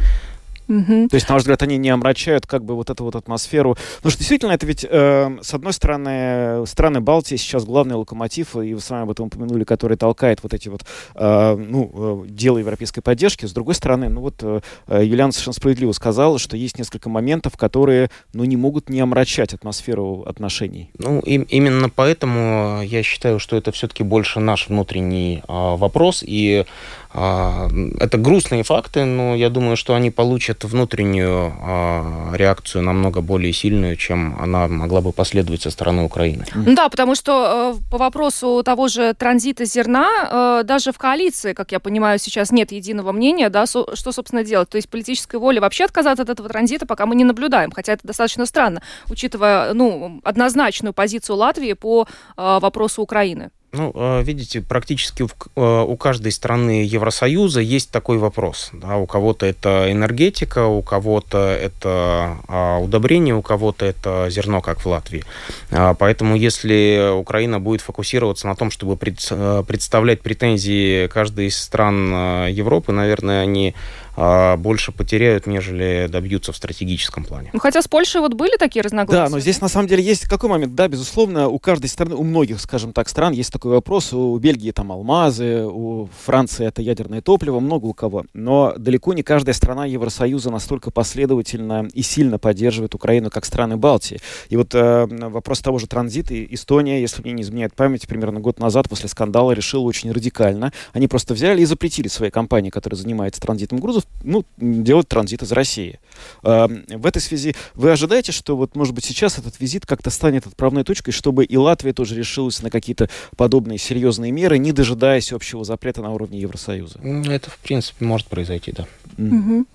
Угу. 0.71 1.09
То 1.09 1.15
есть, 1.15 1.27
на 1.27 1.33
ваш 1.33 1.41
взгляд, 1.41 1.61
они 1.63 1.77
не 1.77 1.89
омрачают 1.89 2.47
как 2.47 2.63
бы 2.63 2.75
вот 2.75 2.89
эту 2.89 3.03
вот 3.03 3.15
атмосферу. 3.15 3.75
Потому 3.97 4.11
что 4.11 4.19
действительно, 4.19 4.51
это 4.53 4.65
ведь, 4.65 4.85
э, 4.89 5.37
с 5.41 5.53
одной 5.53 5.73
стороны, 5.73 6.65
страны 6.65 7.01
Балтии 7.01 7.35
сейчас 7.35 7.65
главный 7.65 7.95
локомотив, 7.95 8.55
и 8.55 8.73
вы 8.73 8.79
с 8.79 8.89
вами 8.89 9.03
об 9.03 9.11
этом 9.11 9.27
упомянули, 9.27 9.65
который 9.65 9.97
толкает 9.97 10.41
вот 10.43 10.53
эти 10.53 10.69
вот, 10.69 10.85
э, 11.15 11.55
ну, 11.55 12.23
э, 12.25 12.27
дела 12.29 12.59
европейской 12.59 13.01
поддержки. 13.01 13.45
С 13.45 13.51
другой 13.51 13.75
стороны, 13.75 14.07
ну 14.07 14.21
вот 14.21 14.35
э, 14.41 14.61
Юлиана 14.87 15.33
совершенно 15.33 15.55
справедливо 15.55 15.91
сказала, 15.91 16.39
что 16.39 16.55
есть 16.55 16.77
несколько 16.77 17.09
моментов, 17.09 17.57
которые, 17.57 18.09
ну, 18.33 18.45
не 18.45 18.55
могут 18.55 18.89
не 18.89 19.01
омрачать 19.01 19.53
атмосферу 19.53 20.23
отношений. 20.25 20.89
Ну, 20.97 21.19
и, 21.19 21.33
именно 21.33 21.89
поэтому 21.89 22.81
я 22.83 23.03
считаю, 23.03 23.39
что 23.39 23.57
это 23.57 23.73
все-таки 23.73 24.03
больше 24.03 24.39
наш 24.39 24.69
внутренний 24.69 25.43
э, 25.45 25.75
вопрос, 25.75 26.23
и 26.25 26.65
это 27.13 28.17
грустные 28.17 28.63
факты, 28.63 29.03
но 29.03 29.35
я 29.35 29.49
думаю, 29.49 29.75
что 29.75 29.95
они 29.95 30.11
получат 30.11 30.63
внутреннюю 30.63 31.53
а, 31.61 32.31
реакцию 32.33 32.83
намного 32.83 33.21
более 33.21 33.51
сильную, 33.51 33.97
чем 33.97 34.37
она 34.39 34.67
могла 34.67 35.01
бы 35.01 35.11
последовать 35.11 35.61
со 35.61 35.71
стороны 35.71 36.03
Украины. 36.03 36.45
Да, 36.55 36.87
потому 36.89 37.15
что 37.15 37.75
э, 37.75 37.91
по 37.91 37.97
вопросу 37.97 38.61
того 38.63 38.87
же 38.87 39.13
транзита 39.13 39.65
зерна, 39.65 40.61
э, 40.61 40.63
даже 40.63 40.91
в 40.91 40.97
коалиции, 40.97 41.53
как 41.53 41.71
я 41.71 41.79
понимаю, 41.79 42.17
сейчас 42.17 42.51
нет 42.51 42.71
единого 42.71 43.11
мнения, 43.11 43.49
да, 43.49 43.65
что, 43.65 44.11
собственно, 44.11 44.43
делать. 44.43 44.69
То 44.69 44.77
есть 44.77 44.89
политической 44.89 45.35
воли 45.35 45.59
вообще 45.59 45.85
отказаться 45.85 46.23
от 46.23 46.29
этого 46.29 46.47
транзита 46.47 46.85
пока 46.85 47.05
мы 47.05 47.15
не 47.15 47.25
наблюдаем, 47.25 47.71
хотя 47.71 47.93
это 47.93 48.07
достаточно 48.07 48.45
странно, 48.45 48.81
учитывая, 49.09 49.73
ну, 49.73 50.21
однозначную 50.23 50.93
позицию 50.93 51.35
Латвии 51.35 51.73
по 51.73 52.07
э, 52.37 52.59
вопросу 52.61 53.01
Украины. 53.01 53.51
Ну, 53.73 53.93
э, 53.95 54.23
видите, 54.23 54.61
практически 54.61 55.23
э, 55.23 55.85
у 55.87 55.95
каждой 55.95 56.33
страны 56.33 56.83
Евросоюза 56.83 57.61
есть 57.61 57.89
такой 57.89 58.17
вопрос. 58.17 58.69
Да? 58.73 58.97
У 58.97 59.05
кого-то 59.05 59.45
это 59.45 59.89
энергетика, 59.89 60.65
у 60.65 60.81
кого-то 60.81 61.37
это 61.37 62.37
а, 62.47 62.79
удобрение, 62.79 63.33
у 63.33 63.41
кого-то 63.41 63.85
это 63.85 64.27
зерно, 64.29 64.61
как 64.61 64.81
в 64.81 64.87
Латвии. 64.87 65.23
А, 65.71 65.93
поэтому 65.93 66.35
если 66.35 67.11
Украина 67.13 67.61
будет 67.61 67.79
фокусироваться 67.79 68.45
на 68.47 68.55
том, 68.55 68.71
чтобы 68.71 68.97
представлять 68.97 70.21
претензии 70.21 71.07
каждой 71.07 71.47
из 71.47 71.57
стран 71.57 72.47
Европы, 72.47 72.91
наверное, 72.91 73.41
они 73.41 73.73
а, 73.73 74.00
больше 74.15 74.91
потеряют, 74.91 75.47
нежели 75.47 76.07
добьются 76.09 76.51
в 76.51 76.57
стратегическом 76.57 77.23
плане. 77.23 77.49
Ну, 77.53 77.59
хотя 77.59 77.81
с 77.81 77.87
Польшей 77.87 78.21
вот 78.21 78.33
были 78.33 78.57
такие 78.57 78.81
разногласия. 78.81 79.23
Да, 79.23 79.29
но 79.29 79.39
здесь 79.39 79.61
на 79.61 79.67
самом 79.67 79.87
деле 79.87 80.03
есть 80.03 80.25
какой 80.25 80.49
момент? 80.49 80.75
Да, 80.75 80.87
безусловно, 80.87 81.47
у 81.47 81.59
каждой 81.59 81.87
страны, 81.87 82.15
у 82.15 82.23
многих, 82.23 82.59
скажем 82.59 82.93
так, 82.93 83.09
стран 83.09 83.33
есть 83.33 83.51
такой 83.51 83.71
вопрос. 83.71 84.13
У 84.13 84.37
Бельгии 84.37 84.71
там 84.71 84.91
алмазы, 84.91 85.65
у 85.65 86.09
Франции 86.25 86.65
это 86.65 86.81
ядерное 86.81 87.21
топливо, 87.21 87.59
много 87.59 87.85
у 87.85 87.93
кого. 87.93 88.25
Но 88.33 88.73
далеко 88.77 89.13
не 89.13 89.23
каждая 89.23 89.53
страна 89.53 89.85
Евросоюза 89.85 90.49
настолько 90.49 90.91
последовательно 90.91 91.87
и 91.93 92.01
сильно 92.01 92.39
поддерживает 92.39 92.95
Украину, 92.95 93.29
как 93.29 93.45
страны 93.45 93.77
Балтии. 93.77 94.19
И 94.49 94.57
вот 94.57 94.73
э, 94.73 95.07
вопрос 95.07 95.59
того 95.59 95.79
же 95.79 95.87
транзита. 95.87 96.33
Эстония, 96.45 97.01
если 97.01 97.21
мне 97.21 97.33
не 97.33 97.41
изменяет 97.43 97.75
память, 97.75 98.07
примерно 98.07 98.39
год 98.39 98.59
назад 98.59 98.89
после 98.89 99.09
скандала 99.09 99.51
решила 99.51 99.83
очень 99.83 100.11
радикально. 100.11 100.71
Они 100.93 101.07
просто 101.07 101.33
взяли 101.33 101.61
и 101.61 101.65
запретили 101.65 102.07
своей 102.07 102.31
компании, 102.31 102.69
которая 102.69 102.97
занимается 102.97 103.41
транзитом 103.41 103.79
грузов, 103.79 104.00
ну, 104.23 104.45
делать 104.57 105.07
транзит 105.07 105.41
из 105.41 105.51
России. 105.51 105.99
А, 106.43 106.67
в 106.67 107.05
этой 107.05 107.21
связи 107.21 107.55
вы 107.73 107.91
ожидаете, 107.91 108.31
что 108.31 108.55
вот, 108.55 108.75
может 108.75 108.93
быть, 108.93 109.05
сейчас 109.05 109.37
этот 109.37 109.59
визит 109.59 109.85
как-то 109.85 110.09
станет 110.09 110.47
отправной 110.47 110.83
точкой, 110.83 111.11
чтобы 111.11 111.45
и 111.45 111.57
Латвия 111.57 111.93
тоже 111.93 112.15
решилась 112.15 112.61
на 112.61 112.69
какие-то 112.69 113.09
подобные 113.37 113.77
серьезные 113.77 114.31
меры, 114.31 114.57
не 114.57 114.71
дожидаясь 114.71 115.31
общего 115.31 115.63
запрета 115.63 116.01
на 116.01 116.11
уровне 116.11 116.39
Евросоюза? 116.39 116.99
Это, 117.29 117.49
в 117.49 117.57
принципе, 117.59 118.05
может 118.05 118.27
произойти, 118.27 118.71
да. 118.71 118.87
Mm-hmm. 119.17 119.65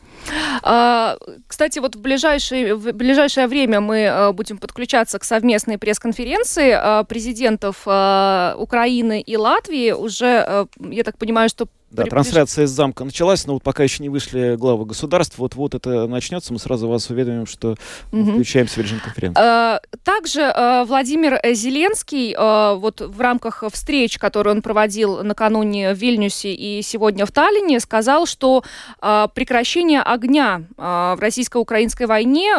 Кстати, 1.46 1.78
вот 1.78 1.94
в 1.94 2.00
ближайшее, 2.00 2.74
в 2.74 2.92
ближайшее 2.92 3.46
время 3.46 3.80
мы 3.80 4.06
а, 4.06 4.32
будем 4.32 4.58
подключаться 4.58 5.18
к 5.18 5.24
совместной 5.24 5.78
пресс-конференции 5.78 6.72
а, 6.72 7.04
президентов 7.04 7.82
Украины 7.86 9.20
и 9.20 9.36
Латвии. 9.36 9.92
Уже, 9.92 10.66
я 10.80 11.04
так 11.04 11.18
понимаю, 11.18 11.48
что 11.48 11.68
да, 11.90 12.04
трансляция 12.04 12.64
из 12.64 12.70
замка 12.70 13.04
началась, 13.04 13.46
но 13.46 13.54
вот 13.54 13.62
пока 13.62 13.82
еще 13.82 14.02
не 14.02 14.08
вышли 14.08 14.56
главы 14.56 14.84
государств. 14.84 15.38
Вот-вот 15.38 15.74
это 15.74 16.06
начнется, 16.06 16.52
мы 16.52 16.58
сразу 16.58 16.88
вас 16.88 17.08
уведомим, 17.10 17.46
что 17.46 17.76
угу. 18.12 18.32
включаемся 18.32 18.80
в 18.80 18.82
режим 18.82 19.00
конференции. 19.00 19.40
А, 19.40 19.80
также 20.02 20.42
а, 20.42 20.84
Владимир 20.84 21.40
Зеленский 21.54 22.34
а, 22.36 22.74
вот 22.74 23.00
в 23.00 23.20
рамках 23.20 23.62
встреч, 23.72 24.18
которые 24.18 24.54
он 24.54 24.62
проводил 24.62 25.22
накануне 25.22 25.94
в 25.94 25.98
Вильнюсе 25.98 26.52
и 26.52 26.82
сегодня 26.82 27.24
в 27.24 27.32
Таллине, 27.32 27.80
сказал, 27.80 28.26
что 28.26 28.64
прекращение 29.00 30.02
огня 30.02 30.62
в 30.76 31.18
российско-украинской 31.20 32.06
войне 32.06 32.50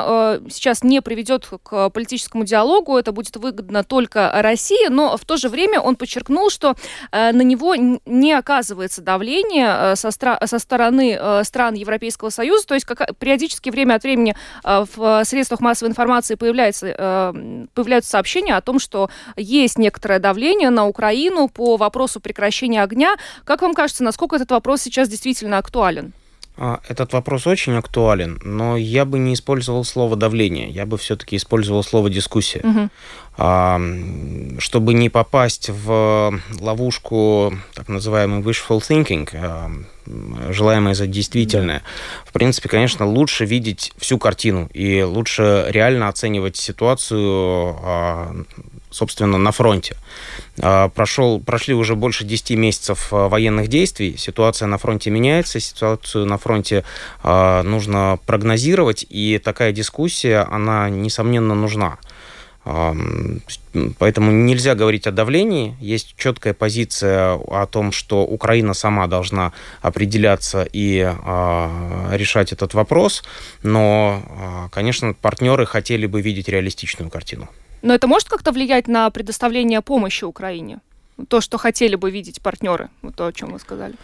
сейчас 0.50 0.84
не 0.84 1.02
приведет 1.02 1.48
к 1.64 1.90
политическому 1.90 2.46
диалогу, 2.46 2.98
это 2.98 3.12
будет 3.12 3.36
выгодно 3.36 3.84
только 3.84 4.32
России, 4.34 4.88
но 4.90 5.18
в 5.18 5.26
то 5.26 5.38
же 5.38 5.50
время 5.50 5.80
он 5.80 5.96
подчеркнул, 5.96 6.50
что 6.50 6.76
на 7.12 7.42
него 7.42 7.76
не 7.76 8.34
оказывается 8.34 9.02
давление 9.02 9.17
давление 9.18 9.68
э, 9.68 9.96
со, 9.96 10.10
стра- 10.10 10.46
со 10.46 10.60
стороны 10.60 11.18
э, 11.20 11.44
стран 11.44 11.74
Европейского 11.74 12.30
Союза, 12.30 12.68
то 12.68 12.74
есть 12.76 12.86
как, 12.86 13.18
периодически 13.18 13.72
время 13.72 13.96
от 13.96 14.04
времени 14.04 14.36
э, 14.64 14.86
в 14.96 15.24
средствах 15.26 15.60
массовой 15.60 15.90
информации 15.90 16.36
появляется, 16.36 17.34
появляются 17.74 18.12
сообщения 18.12 18.56
о 18.56 18.62
том, 18.62 18.80
что 18.80 19.10
есть 19.36 19.78
некоторое 19.78 20.20
давление 20.20 20.70
на 20.70 20.86
Украину 20.86 21.48
по 21.48 21.78
вопросу 21.78 22.20
прекращения 22.20 22.84
огня. 22.84 23.16
Как 23.44 23.62
вам 23.62 23.74
кажется, 23.74 24.04
насколько 24.04 24.36
этот 24.36 24.52
вопрос 24.52 24.82
сейчас 24.82 25.10
действительно 25.10 25.58
актуален? 25.58 26.14
А, 26.60 26.80
этот 26.88 27.14
вопрос 27.14 27.46
очень 27.46 27.74
актуален, 27.74 28.40
но 28.44 28.78
я 28.78 29.06
бы 29.06 29.20
не 29.20 29.36
использовал 29.36 29.84
слово 29.84 30.16
давление, 30.16 30.70
я 30.70 30.88
бы 30.88 30.98
все-таки 30.98 31.36
использовал 31.36 31.84
слово 31.84 32.10
дискуссия. 32.10 32.62
Угу. 32.64 32.90
Чтобы 33.38 34.94
не 34.96 35.10
попасть 35.10 35.70
в 35.70 36.42
ловушку 36.60 37.54
так 37.76 37.88
называемый 37.88 38.42
wishful 38.42 38.80
thinking, 38.80 39.86
желаемое 40.50 40.94
за 40.94 41.08
действительное. 41.08 41.84
В 42.26 42.34
принципе, 42.34 42.70
конечно, 42.70 43.06
лучше 43.06 43.46
видеть 43.46 43.94
всю 43.98 44.18
картину 44.18 44.70
и 44.74 45.02
лучше 45.02 45.66
реально 45.70 46.08
оценивать 46.08 46.58
ситуацию 46.58 47.76
а, 47.82 48.36
собственно, 48.90 49.38
на 49.38 49.52
фронте. 49.52 49.96
А, 50.60 50.90
прошел, 50.90 51.40
прошли 51.40 51.74
уже 51.74 51.96
больше 51.96 52.24
10 52.24 52.52
месяцев 52.52 53.10
а, 53.12 53.28
военных 53.28 53.68
действий, 53.68 54.16
ситуация 54.18 54.68
на 54.68 54.78
фронте 54.78 55.10
меняется, 55.10 55.60
ситуацию 55.60 56.26
на 56.26 56.38
фронте 56.38 56.84
нужно 57.24 58.20
прогнозировать, 58.26 59.06
и 59.10 59.40
такая 59.44 59.72
дискуссия, 59.72 60.48
она, 60.50 60.90
несомненно, 60.90 61.56
нужна. 61.56 61.98
Поэтому 64.00 64.32
нельзя 64.32 64.76
говорить 64.76 65.08
о 65.08 65.12
давлении. 65.12 65.78
Есть 65.80 66.16
четкая 66.18 66.54
позиция 66.54 67.34
о 67.34 67.66
том, 67.66 67.92
что 67.92 68.26
Украина 68.26 68.74
сама 68.74 69.08
должна 69.08 69.54
определяться 69.82 70.68
и 70.74 71.00
решать 72.12 72.52
этот 72.52 72.74
вопрос. 72.74 73.24
Но, 73.64 74.70
конечно, 74.72 75.14
партнеры 75.14 75.66
хотели 75.66 76.08
бы 76.08 76.22
видеть 76.22 76.50
реалистичную 76.50 77.10
картину. 77.10 77.48
Но 77.82 77.94
это 77.94 78.08
может 78.08 78.28
как-то 78.28 78.52
влиять 78.52 78.88
на 78.88 79.10
предоставление 79.12 79.82
помощи 79.82 80.26
Украине? 80.26 80.80
То, 81.30 81.42
что 81.42 81.58
хотели 81.58 81.96
бы 81.96 82.12
видеть 82.12 82.42
партнеры, 82.42 82.90
вот 83.02 83.16
то, 83.16 83.28
о 83.28 83.32
чем 83.32 83.54
вы 83.54 83.60
сказали. 83.60 83.96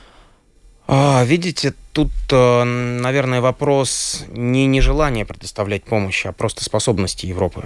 А, 0.87 1.23
видите, 1.25 1.73
тут, 1.93 2.11
э, 2.31 2.63
наверное, 2.63 3.39
вопрос 3.39 4.25
не 4.31 4.65
нежелания 4.65 5.25
предоставлять 5.25 5.83
помощь, 5.83 6.25
а 6.25 6.31
просто 6.31 6.63
способности 6.63 7.27
Европы. 7.27 7.63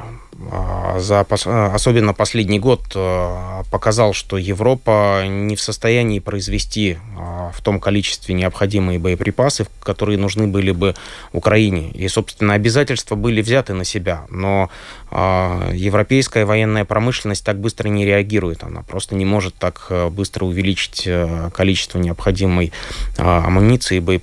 А, 0.51 0.99
за, 0.99 1.21
особенно 1.21 2.13
последний 2.13 2.59
год 2.59 2.81
э, 2.93 3.63
показал, 3.71 4.13
что 4.13 4.37
Европа 4.37 5.23
не 5.25 5.55
в 5.55 5.61
состоянии 5.61 6.19
произвести 6.19 6.97
а, 7.17 7.51
в 7.55 7.61
том 7.61 7.79
количестве 7.79 8.35
необходимые 8.35 8.99
боеприпасы, 8.99 9.65
которые 9.81 10.17
нужны 10.17 10.47
были 10.47 10.71
бы 10.71 10.93
Украине. 11.31 11.89
И, 11.91 12.07
собственно, 12.09 12.53
обязательства 12.53 13.15
были 13.15 13.41
взяты 13.41 13.73
на 13.73 13.85
себя. 13.85 14.25
Но 14.29 14.69
европейская 15.09 16.43
военная 16.43 16.83
промышленность 16.83 17.45
так 17.45 17.61
быстро 17.61 17.87
не 17.87 18.05
реагирует. 18.05 18.63
Она 18.65 18.81
просто 18.81 19.15
не 19.15 19.23
может 19.23 19.55
так 19.55 19.89
быстро 20.11 20.43
увеличить 20.43 21.07
количество 21.53 21.97
необходимой 21.97 22.73
амуниции, 23.17 23.99
боеприпасов. 23.99 24.16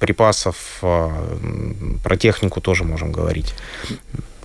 Про 2.02 2.16
технику 2.16 2.60
тоже 2.60 2.84
можем 2.84 3.12
говорить. 3.12 3.54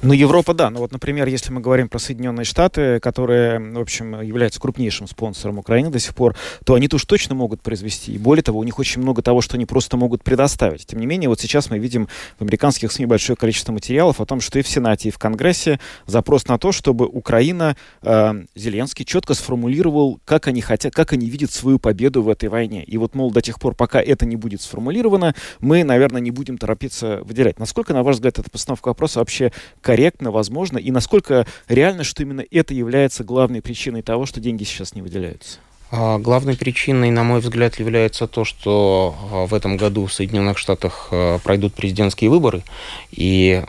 Ну, 0.01 0.13
Европа, 0.13 0.53
да. 0.53 0.69
Ну, 0.69 0.79
вот, 0.79 0.93
например, 0.93 1.27
если 1.27 1.51
мы 1.51 1.59
говорим 1.59 1.89
про 1.89 1.99
Соединенные 1.99 2.45
Штаты, 2.45 3.01
которые, 3.01 3.59
в 3.59 3.79
общем, 3.79 4.21
являются 4.21 4.57
крупнейшим 4.57 5.07
спонсором 5.07 5.59
Украины 5.59 5.89
до 5.89 5.99
сих 5.99 6.15
пор, 6.15 6.37
то 6.63 6.75
они-то 6.75 6.95
уж 6.95 7.03
точно 7.03 7.35
могут 7.35 7.61
произвести. 7.61 8.13
И 8.13 8.17
более 8.17 8.41
того, 8.41 8.59
у 8.59 8.63
них 8.63 8.79
очень 8.79 9.01
много 9.01 9.21
того, 9.21 9.41
что 9.41 9.57
они 9.57 9.65
просто 9.65 9.97
могут 9.97 10.23
предоставить. 10.23 10.85
Тем 10.85 10.99
не 11.01 11.05
менее, 11.05 11.27
вот 11.27 11.41
сейчас 11.41 11.69
мы 11.69 11.79
видим 11.79 12.07
в 12.37 12.41
американских 12.41 12.93
СМИ 12.93 13.07
большое 13.07 13.35
количество 13.35 13.73
материалов 13.73 14.21
о 14.21 14.25
том, 14.25 14.39
что 14.39 14.57
и 14.57 14.61
в 14.61 14.69
Сенате, 14.69 15.09
и 15.09 15.11
в 15.11 15.17
Конгрессе 15.17 15.81
запрос 16.05 16.47
на 16.47 16.57
то, 16.57 16.71
чтобы 16.71 17.05
Украина, 17.05 17.75
э, 18.01 18.45
Зеленский 18.55 19.03
четко 19.03 19.33
сформулировал, 19.33 20.21
как 20.23 20.47
они 20.47 20.61
хотят, 20.61 20.93
как 20.93 21.11
они 21.11 21.29
видят 21.29 21.51
свою 21.51 21.77
победу 21.77 22.23
в 22.23 22.29
этой 22.29 22.47
войне. 22.47 22.85
И 22.85 22.97
вот, 22.97 23.15
мол, 23.15 23.31
до 23.31 23.41
тех 23.41 23.59
пор, 23.59 23.75
пока 23.75 24.01
это 24.01 24.25
не 24.25 24.37
будет 24.37 24.61
сформулировано, 24.61 25.35
мы, 25.59 25.83
наверное, 25.83 26.21
не 26.21 26.31
будем 26.31 26.57
торопиться 26.57 27.19
выделять. 27.23 27.59
Насколько, 27.59 27.93
на 27.93 28.03
ваш 28.03 28.15
взгляд, 28.15 28.39
эта 28.39 28.49
постановка 28.49 28.87
вопроса 28.87 29.19
вообще 29.19 29.51
корректно, 29.89 30.29
возможно, 30.29 30.77
и 30.77 30.91
насколько 30.91 31.47
реально, 31.67 32.03
что 32.03 32.21
именно 32.21 32.45
это 32.51 32.75
является 32.75 33.23
главной 33.23 33.63
причиной 33.63 34.03
того, 34.03 34.27
что 34.27 34.39
деньги 34.39 34.63
сейчас 34.63 34.93
не 34.93 35.01
выделяются? 35.01 35.57
А, 35.91 36.19
главной 36.19 36.55
причиной, 36.55 37.09
на 37.09 37.23
мой 37.23 37.39
взгляд, 37.39 37.79
является 37.79 38.27
то, 38.27 38.45
что 38.45 39.15
а, 39.31 39.47
в 39.47 39.53
этом 39.55 39.75
году 39.75 40.05
в 40.05 40.13
Соединенных 40.13 40.59
Штатах 40.59 41.07
а, 41.11 41.39
пройдут 41.39 41.73
президентские 41.73 42.29
выборы, 42.29 42.63
и, 43.11 43.63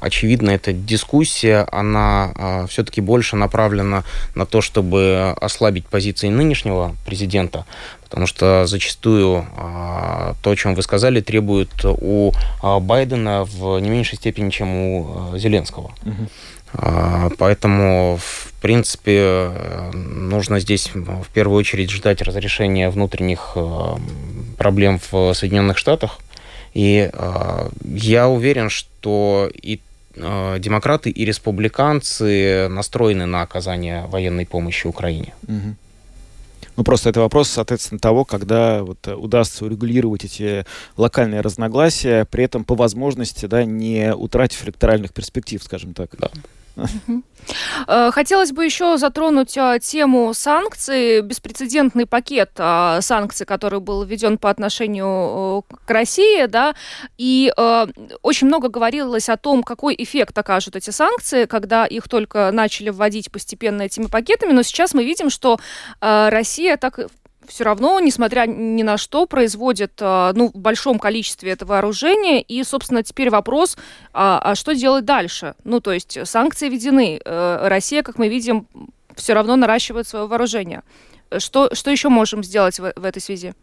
очевидно, 0.00 0.50
эта 0.50 0.72
дискуссия, 0.72 1.66
она 1.72 2.66
все-таки 2.68 3.00
больше 3.00 3.36
направлена 3.36 4.04
на 4.34 4.44
то, 4.44 4.60
чтобы 4.60 5.34
ослабить 5.40 5.86
позиции 5.86 6.28
нынешнего 6.28 6.94
президента, 7.06 7.64
потому 8.04 8.26
что 8.26 8.66
зачастую 8.66 9.46
то, 10.42 10.50
о 10.50 10.56
чем 10.56 10.74
вы 10.74 10.82
сказали, 10.82 11.20
требует 11.20 11.70
у 11.84 12.32
Байдена 12.62 13.44
в 13.44 13.78
не 13.78 13.88
меньшей 13.88 14.16
степени, 14.16 14.50
чем 14.50 14.74
у 14.74 15.38
Зеленского. 15.38 15.92
Угу. 16.04 16.28
Поэтому, 16.72 18.18
в 18.20 18.52
принципе, 18.60 19.50
нужно 19.92 20.60
здесь 20.60 20.90
в 20.94 21.26
первую 21.32 21.58
очередь 21.58 21.90
ждать 21.90 22.22
разрешения 22.22 22.90
внутренних 22.90 23.56
проблем 24.56 25.00
в 25.10 25.34
Соединенных 25.34 25.78
Штатах. 25.78 26.18
И 26.74 27.10
я 27.84 28.28
уверен, 28.28 28.70
что 28.70 29.50
и 29.52 29.80
демократы 30.14 31.10
и 31.10 31.24
республиканцы 31.24 32.68
настроены 32.68 33.26
на 33.26 33.42
оказание 33.42 34.06
военной 34.06 34.46
помощи 34.46 34.86
Украине. 34.86 35.34
Угу. 35.48 35.76
Ну, 36.76 36.84
просто 36.84 37.10
это 37.10 37.20
вопрос, 37.20 37.48
соответственно, 37.48 37.98
того, 37.98 38.24
когда 38.24 38.82
вот 38.82 39.06
э, 39.06 39.14
удастся 39.14 39.64
урегулировать 39.64 40.24
эти 40.24 40.64
локальные 40.96 41.42
разногласия, 41.42 42.24
при 42.24 42.44
этом 42.44 42.64
по 42.64 42.74
возможности, 42.74 43.44
да, 43.46 43.64
не 43.64 44.14
утратив 44.14 44.64
электоральных 44.64 45.12
перспектив, 45.12 45.62
скажем 45.62 45.92
так. 45.92 46.10
Да. 46.18 46.30
Э, 47.88 48.10
хотелось 48.12 48.52
бы 48.52 48.64
еще 48.64 48.96
затронуть 48.98 49.56
э, 49.56 49.78
тему 49.82 50.32
санкций, 50.34 51.20
беспрецедентный 51.22 52.06
пакет 52.06 52.52
э, 52.56 52.98
санкций, 53.00 53.46
который 53.46 53.80
был 53.80 54.04
введен 54.04 54.38
по 54.38 54.50
отношению 54.50 55.64
к 55.84 55.90
России, 55.90 56.46
да, 56.46 56.74
и 57.18 57.52
очень 58.22 58.46
много 58.46 58.68
говорилось 58.68 59.28
о 59.28 59.36
том, 59.36 59.62
какой 59.62 59.94
эффект 59.98 60.36
окажут 60.36 60.76
эти 60.76 60.90
санкции, 60.90 61.46
когда 61.46 61.84
их 61.86 62.08
только 62.08 62.50
начали 62.52 62.90
вводить 62.90 63.30
постепенно 63.30 63.82
этими 63.82 64.06
пакетами, 64.06 64.52
но 64.52 64.62
сейчас 64.62 64.94
мы 64.94 65.04
видим, 65.04 65.30
что 65.30 65.58
Россия 66.00 66.76
так 66.76 66.98
все 67.46 67.64
равно, 67.64 68.00
несмотря 68.00 68.46
ни 68.46 68.82
на 68.82 68.98
что, 68.98 69.26
производит 69.26 69.92
а, 70.00 70.32
ну, 70.34 70.50
в 70.52 70.58
большом 70.58 70.98
количестве 70.98 71.52
это 71.52 71.66
вооружение. 71.66 72.40
И, 72.42 72.62
собственно, 72.64 73.02
теперь 73.02 73.30
вопрос, 73.30 73.76
а, 74.12 74.40
а 74.42 74.54
что 74.54 74.74
делать 74.74 75.04
дальше? 75.04 75.54
Ну, 75.64 75.80
то 75.80 75.92
есть 75.92 76.18
санкции 76.26 76.68
введены. 76.68 77.20
Э, 77.24 77.68
Россия, 77.68 78.02
как 78.02 78.18
мы 78.18 78.28
видим, 78.28 78.66
все 79.14 79.34
равно 79.34 79.56
наращивает 79.56 80.06
свое 80.06 80.26
вооружение. 80.26 80.82
Что, 81.38 81.74
что 81.74 81.90
еще 81.90 82.08
можем 82.08 82.44
сделать 82.44 82.78
в, 82.78 82.92
в 82.94 83.04
этой 83.04 83.20
связи? 83.20 83.54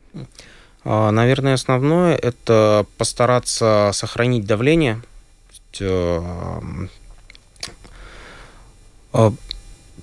А, 0.83 1.11
наверное, 1.11 1.53
основное– 1.53 2.15
это 2.17 2.85
постараться 2.97 3.91
сохранить 3.93 4.45
давление, 4.45 5.01
э, 5.79 6.21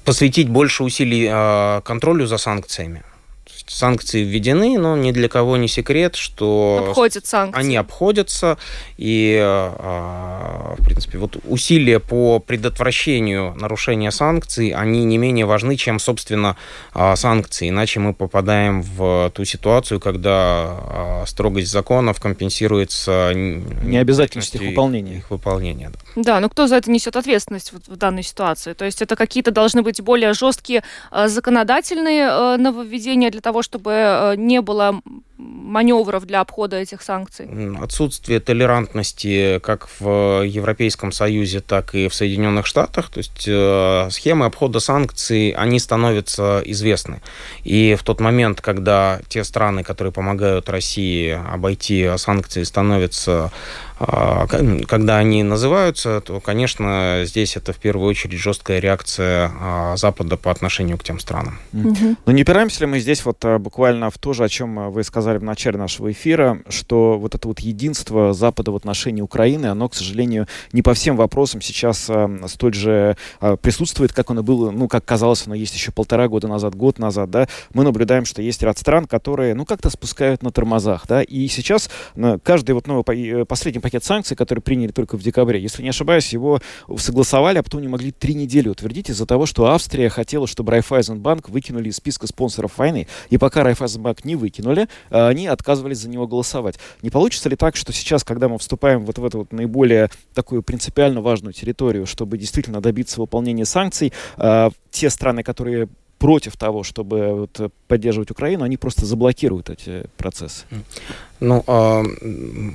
посвятить 0.05 0.49
больше 0.49 0.85
усилий 0.85 1.29
контролю 1.83 2.27
за 2.27 2.39
санкциями 2.39 3.03
санкции 3.66 4.22
введены, 4.22 4.79
но 4.79 4.96
ни 4.96 5.12
для 5.12 5.29
кого 5.29 5.57
не 5.57 5.68
секрет, 5.68 6.16
что 6.16 6.87
Обходят 6.88 7.26
санкции. 7.26 7.59
они 7.59 7.76
обходятся, 7.76 8.59
и, 8.96 9.38
а, 9.42 10.74
в 10.79 10.85
принципе, 10.85 11.18
вот 11.18 11.37
усилия 11.44 12.00
по 12.00 12.38
предотвращению 12.38 13.55
нарушения 13.57 14.11
санкций, 14.11 14.70
они 14.70 15.05
не 15.05 15.18
менее 15.18 15.46
важны, 15.46 15.76
чем, 15.76 15.98
собственно, 15.98 16.57
а, 16.94 17.16
санкции, 17.16 17.68
иначе 17.68 18.00
мы 18.00 18.14
попадаем 18.14 18.83
в 18.83 19.31
ту 19.35 19.44
ситуацию, 19.44 20.00
когда 20.00 20.33
а, 20.37 21.24
строгость 21.26 21.70
законов 21.70 22.20
компенсируется 22.20 23.33
необязательность 23.35 24.55
их 24.55 24.62
выполнения. 24.62 25.18
Их 25.18 25.31
выполнения 25.31 25.90
да. 25.90 26.22
да, 26.22 26.40
но 26.40 26.48
кто 26.48 26.66
за 26.66 26.76
это 26.76 26.90
несет 26.90 27.16
ответственность 27.16 27.72
в, 27.72 27.92
в 27.92 27.96
данной 27.96 28.22
ситуации? 28.22 28.72
То 28.74 28.85
есть 28.85 29.02
это 29.02 29.16
какие-то 29.16 29.50
должны 29.50 29.83
быть 29.83 30.00
более 30.00 30.33
жесткие 30.33 30.83
законодательные 31.12 32.57
нововведения 32.57 33.31
для 33.31 33.40
того, 33.40 33.56
того, 33.57 33.62
чтобы 33.62 33.90
э, 33.92 34.35
не 34.37 34.61
было 34.61 35.01
маневров 35.38 36.25
для 36.25 36.40
обхода 36.40 36.77
этих 36.77 37.03
санкций? 37.03 37.49
Отсутствие 37.81 38.40
толерантности 38.40 39.59
как 39.62 39.88
в 40.01 40.42
Европейском 40.42 41.12
Союзе, 41.12 41.61
так 41.61 41.94
и 41.94 42.09
в 42.09 42.14
Соединенных 42.14 42.66
Штатах. 42.66 43.11
То 43.11 43.18
есть 43.18 43.44
э, 43.46 44.09
схемы 44.11 44.46
обхода 44.46 44.81
санкций, 44.81 45.51
они 45.51 45.79
становятся 45.79 46.62
известны. 46.64 47.20
И 47.64 47.96
в 47.99 48.03
тот 48.03 48.20
момент, 48.20 48.61
когда 48.61 49.20
те 49.29 49.44
страны, 49.44 49.83
которые 49.83 50.12
помогают 50.12 50.68
России 50.68 51.31
обойти 51.31 52.11
санкции, 52.16 52.62
становятся 52.62 53.53
а, 53.99 54.46
когда 54.46 55.16
они 55.16 55.42
называются, 55.42 56.20
то, 56.20 56.38
конечно, 56.40 57.22
здесь 57.25 57.57
это 57.57 57.72
в 57.72 57.79
первую 57.79 58.09
очередь 58.11 58.38
жесткая 58.38 58.79
реакция 58.79 59.51
а, 59.59 59.96
Запада 59.96 60.37
по 60.37 60.51
отношению 60.51 60.99
к 60.99 61.05
тем 61.05 61.18
странам. 61.18 61.59
Mm-hmm. 61.72 62.16
Ну 62.27 62.33
не 62.33 62.42
упираемся 62.42 62.81
ли 62.81 62.87
мы 62.87 62.99
здесь 63.01 63.25
вот 63.25 63.42
а, 63.44 63.59
буквально 63.59 64.11
в 64.11 64.18
то 64.18 64.35
же, 64.35 64.44
о 64.44 64.49
чем 64.51 64.90
вы 64.90 65.03
сказали 65.03 65.26
в 65.35 65.43
начале 65.43 65.79
нашего 65.79 66.11
эфира, 66.12 66.62
что 66.69 67.19
вот 67.19 67.35
это 67.35 67.49
вот 67.49 67.61
единство 67.61 68.33
Запада 68.33 68.71
в 68.71 68.77
отношении 68.77 69.23
Украины, 69.23 69.67
оно, 69.67 69.89
к 69.89 69.95
сожалению, 69.95 70.47
не 70.73 70.83
по 70.83 70.95
всем 70.95 71.17
вопросам 71.17 71.61
сейчас 71.61 72.11
столь 72.47 72.75
же 72.75 73.17
присутствует, 73.61 74.12
как 74.12 74.31
оно 74.31 74.43
было, 74.43 74.71
ну, 74.71 74.89
как 74.89 75.05
казалось, 75.05 75.47
оно 75.47 75.55
есть 75.55 75.75
еще 75.75 75.93
полтора 75.93 76.29
года 76.29 76.49
назад, 76.49 76.75
год 76.75 76.99
назад, 76.99 77.31
да. 77.31 77.49
Мы 77.75 77.85
наблюдаем, 77.85 78.25
что 78.25 78.41
есть 78.43 78.62
ряд 78.62 78.79
стран, 78.79 79.07
которые, 79.07 79.55
ну, 79.55 79.65
как-то 79.65 79.91
спускают 79.91 80.43
на 80.43 80.51
тормозах, 80.51 81.07
да, 81.07 81.23
и 81.23 81.49
сейчас 81.49 81.91
каждый 82.45 82.73
вот 82.73 82.87
новый 82.87 83.05
э, 83.29 83.45
последний 83.45 83.81
пакет 83.81 84.05
санкций, 84.05 84.37
который 84.37 84.61
приняли 84.61 84.93
только 84.93 85.17
в 85.17 85.23
декабре. 85.23 85.61
Если 85.61 85.83
не 85.83 85.89
ошибаюсь, 85.89 86.33
его 86.33 86.61
согласовали, 86.97 87.59
а 87.59 87.62
потом 87.62 87.81
не 87.81 87.89
могли 87.89 88.12
три 88.12 88.35
недели 88.35 88.69
утвердить 88.69 89.11
из-за 89.11 89.27
того, 89.27 89.47
что 89.47 89.67
Австрия 89.67 90.09
хотела, 90.09 90.47
чтобы 90.47 90.73
Райфайзенбанк 90.73 91.49
выкинули 91.49 91.89
из 91.89 91.97
списка 91.97 92.27
спонсоров 92.27 92.79
войны. 92.79 93.09
И 93.31 93.39
пока 93.39 93.65
Райфайзенбанк 93.65 94.25
не 94.25 94.37
выкинули, 94.37 94.89
они 95.24 95.46
отказывались 95.46 95.98
за 95.98 96.09
него 96.09 96.26
голосовать. 96.26 96.79
Не 97.02 97.11
получится 97.11 97.48
ли 97.48 97.57
так, 97.57 97.76
что 97.76 97.92
сейчас, 97.92 98.24
когда 98.24 98.48
мы 98.48 98.59
вступаем 98.59 99.05
вот 99.05 99.18
в 99.18 99.24
эту 99.24 99.38
вот 99.38 99.52
наиболее 99.52 100.11
такую 100.35 100.62
принципиально 100.62 101.20
важную 101.20 101.52
территорию, 101.52 102.07
чтобы 102.07 102.38
действительно 102.38 102.81
добиться 102.81 103.20
выполнения 103.20 103.64
санкций, 103.64 104.12
а, 104.37 104.70
те 104.90 105.11
страны, 105.11 105.42
которые 105.42 105.88
против 106.18 106.57
того, 106.57 106.83
чтобы 106.83 107.35
вот 107.35 107.72
поддерживать 107.88 108.31
Украину, 108.31 108.64
они 108.64 108.76
просто 108.76 109.07
заблокируют 109.07 109.70
эти 109.70 110.07
процессы. 110.16 110.64
Ну, 111.38 111.62
э, 111.66 112.02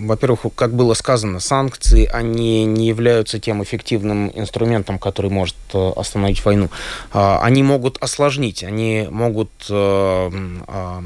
во-первых, 0.06 0.42
как 0.54 0.74
было 0.74 0.94
сказано, 0.94 1.40
санкции, 1.40 2.06
они 2.06 2.66
не 2.66 2.88
являются 2.88 3.40
тем 3.40 3.64
эффективным 3.64 4.32
инструментом, 4.36 5.00
который 5.00 5.32
может 5.32 5.56
э, 5.74 5.92
остановить 5.96 6.46
войну. 6.46 6.70
Э, 7.12 7.40
они 7.42 7.64
могут 7.64 7.98
осложнить, 7.98 8.64
они 8.64 9.08
могут 9.10 9.50
э, 9.68 10.32
э, 10.68 11.02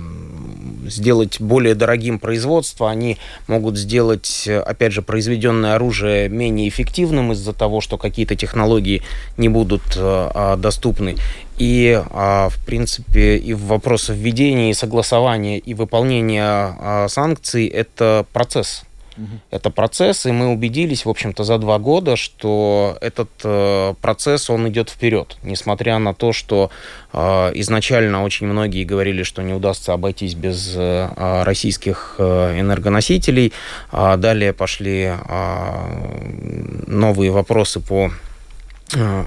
сделать 0.90 1.40
более 1.40 1.76
дорогим 1.76 2.20
производство, 2.20 2.92
они 2.92 3.18
могут 3.48 3.78
сделать, 3.78 4.48
опять 4.48 4.92
же, 4.92 5.02
произведенное 5.02 5.76
оружие 5.76 6.28
менее 6.28 6.68
эффективным 6.68 7.32
из-за 7.32 7.54
того, 7.54 7.80
что 7.80 7.98
какие-то 7.98 8.36
технологии 8.36 9.02
не 9.38 9.48
будут 9.48 9.82
а, 9.98 10.58
доступны. 10.58 11.16
И, 11.58 12.02
а, 12.12 12.50
в 12.50 12.66
принципе, 12.66 13.38
и 13.38 13.54
в 13.54 13.66
вопросы 13.66 14.14
введения, 14.14 14.72
и 14.72 14.74
согласования, 14.74 15.58
и 15.58 15.74
выполнения 15.74 16.44
а, 16.44 17.08
санкций– 17.08 17.66
это 17.68 18.26
процесс. 18.34 18.84
Угу. 19.18 19.40
Это 19.52 19.70
процесс, 19.70 20.26
и 20.26 20.32
мы 20.32 20.50
убедились, 20.50 21.06
в 21.06 21.10
общем-то, 21.10 21.44
за 21.46 21.58
два 21.58 21.80
года, 21.80 22.18
что 22.18 22.98
этот 23.00 23.30
э, 23.44 23.94
процесс, 24.02 24.50
он 24.50 24.68
идет 24.68 24.90
вперед, 24.90 25.38
несмотря 25.44 26.00
на 26.00 26.14
то, 26.14 26.34
что 26.34 26.70
э, 27.14 27.52
изначально 27.56 28.24
очень 28.24 28.48
многие 28.48 28.84
говорили, 28.84 29.24
что 29.24 29.42
не 29.42 29.54
удастся 29.54 29.94
обойтись 29.94 30.34
без 30.34 30.74
э, 30.76 31.44
российских 31.44 32.16
э, 32.18 32.60
энергоносителей, 32.60 33.54
а 33.90 34.18
далее 34.18 34.52
пошли 34.52 35.14
э, 35.14 36.84
новые 36.88 37.32
вопросы 37.32 37.80
по 37.80 38.12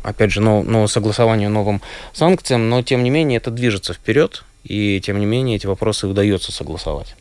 опять 0.03 0.31
же, 0.31 0.41
но, 0.41 0.63
но 0.63 0.87
согласованию 0.87 1.51
новым 1.51 1.83
санкциям, 2.13 2.69
но 2.69 2.83
тем 2.83 3.03
не 3.03 3.11
менее 3.11 3.39
это 3.39 3.51
движется 3.51 3.93
вперед, 3.93 4.45
и 4.65 5.01
тем 5.01 5.19
не 5.19 5.27
менее 5.27 5.57
эти 5.57 5.67
вопросы 5.67 6.07
удается 6.07 6.53
согласовать. 6.53 7.17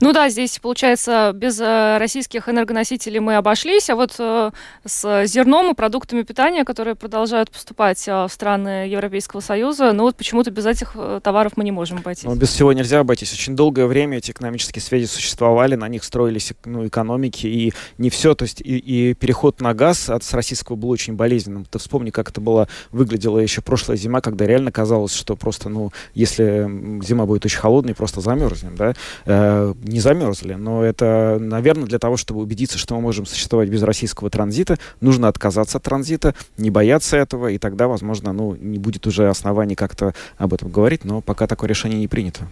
Ну 0.00 0.12
да, 0.12 0.28
здесь 0.28 0.58
получается 0.58 1.32
без 1.34 1.60
э, 1.60 1.98
российских 1.98 2.48
энергоносителей 2.48 3.20
мы 3.20 3.36
обошлись, 3.36 3.90
а 3.90 3.96
вот 3.96 4.14
э, 4.18 4.50
с 4.84 5.26
зерном 5.26 5.72
и 5.72 5.74
продуктами 5.74 6.22
питания, 6.22 6.64
которые 6.64 6.94
продолжают 6.94 7.50
поступать 7.50 8.06
э, 8.08 8.12
в 8.12 8.28
страны 8.28 8.88
Европейского 8.88 9.40
Союза, 9.40 9.92
ну 9.92 10.04
вот 10.04 10.16
почему-то 10.16 10.50
без 10.50 10.66
этих 10.66 10.96
товаров 11.22 11.52
мы 11.56 11.64
не 11.64 11.72
можем 11.72 11.98
обойтись. 11.98 12.24
Ну, 12.24 12.34
без 12.34 12.48
всего 12.48 12.72
нельзя 12.72 13.00
обойтись. 13.00 13.32
Очень 13.32 13.56
долгое 13.56 13.86
время 13.86 14.18
эти 14.18 14.30
экономические 14.30 14.82
связи 14.82 15.06
существовали, 15.06 15.74
на 15.74 15.88
них 15.88 16.04
строились 16.04 16.52
ну, 16.64 16.86
экономики, 16.86 17.46
и 17.46 17.72
не 17.98 18.10
все, 18.10 18.34
то 18.34 18.44
есть 18.44 18.60
и, 18.60 18.78
и 18.78 19.14
переход 19.14 19.60
на 19.60 19.74
газ 19.74 20.10
от 20.10 20.24
с 20.24 20.34
российского 20.34 20.76
был 20.76 20.90
очень 20.90 21.14
болезненным. 21.14 21.64
Ты 21.64 21.78
вспомни, 21.78 22.10
как 22.10 22.30
это 22.30 22.40
было 22.40 22.68
выглядело 22.90 23.38
еще 23.38 23.62
прошлая 23.62 23.96
зима, 23.96 24.20
когда 24.20 24.46
реально 24.46 24.72
казалось, 24.72 25.14
что 25.14 25.36
просто, 25.36 25.68
ну, 25.68 25.92
если 26.14 26.68
зима 27.04 27.26
будет 27.26 27.44
очень 27.44 27.58
холодной, 27.58 27.94
просто 27.94 28.20
замерзнем, 28.20 28.76
да, 28.76 28.94
э, 29.36 29.74
не 29.82 30.00
замерзли. 30.00 30.54
Но 30.54 30.84
это, 30.84 31.38
наверное, 31.40 31.86
для 31.86 31.98
того, 31.98 32.16
чтобы 32.16 32.40
убедиться, 32.40 32.78
что 32.78 32.94
мы 32.94 33.00
можем 33.00 33.26
существовать 33.26 33.68
без 33.68 33.82
российского 33.82 34.30
транзита, 34.30 34.78
нужно 35.00 35.28
отказаться 35.28 35.78
от 35.78 35.84
транзита, 35.84 36.34
не 36.56 36.70
бояться 36.70 37.16
этого, 37.16 37.48
и 37.48 37.58
тогда, 37.58 37.88
возможно, 37.88 38.32
ну, 38.32 38.56
не 38.56 38.78
будет 38.78 39.06
уже 39.06 39.28
оснований 39.28 39.74
как-то 39.74 40.14
об 40.38 40.54
этом 40.54 40.70
говорить, 40.70 41.04
но 41.04 41.20
пока 41.20 41.46
такое 41.46 41.68
решение 41.68 41.98
не 41.98 42.08
принято. 42.08 42.48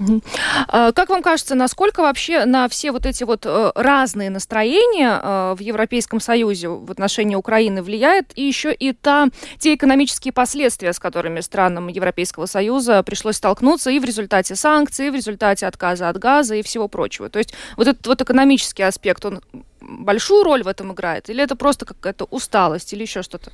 А, 0.68 0.92
как 0.92 1.08
вам 1.08 1.22
кажется, 1.22 1.54
насколько 1.54 2.00
вообще 2.00 2.44
на 2.44 2.68
все 2.68 2.92
вот 2.92 3.06
эти 3.06 3.24
вот 3.24 3.46
э, 3.46 3.72
разные 3.74 4.30
настроения 4.30 5.20
э, 5.22 5.54
в 5.56 5.60
Европейском 5.60 6.20
Союзе 6.20 6.68
в 6.68 6.90
отношении 6.90 7.34
Украины 7.34 7.82
влияет 7.82 8.32
и 8.34 8.42
еще 8.42 8.72
и 8.72 8.92
та, 8.92 9.28
те 9.58 9.74
экономические 9.74 10.32
последствия, 10.32 10.92
с 10.92 10.98
которыми 10.98 11.40
странам 11.40 11.88
Европейского 11.88 12.46
Союза 12.46 13.02
пришлось 13.02 13.36
столкнуться 13.36 13.90
и 13.90 13.98
в 13.98 14.04
результате 14.04 14.56
санкций, 14.56 15.08
и 15.08 15.10
в 15.10 15.14
результате 15.14 15.66
отказа 15.66 16.08
от 16.08 16.18
газа 16.18 16.54
и 16.54 16.62
всего 16.64 16.88
прочего. 16.88 17.28
То 17.28 17.38
есть 17.38 17.54
вот 17.76 17.86
этот 17.86 18.06
вот 18.06 18.20
экономический 18.20 18.82
аспект, 18.82 19.24
он 19.24 19.40
большую 19.80 20.44
роль 20.44 20.62
в 20.62 20.68
этом 20.68 20.92
играет? 20.92 21.30
Или 21.30 21.42
это 21.42 21.56
просто 21.56 21.84
какая-то 21.84 22.24
усталость 22.24 22.92
или 22.92 23.02
еще 23.02 23.22
что-то? 23.22 23.52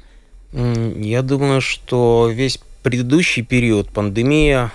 Я 0.52 1.22
думаю, 1.22 1.60
что 1.60 2.30
весь 2.32 2.58
предыдущий 2.82 3.44
период, 3.44 3.90
пандемия, 3.90 4.72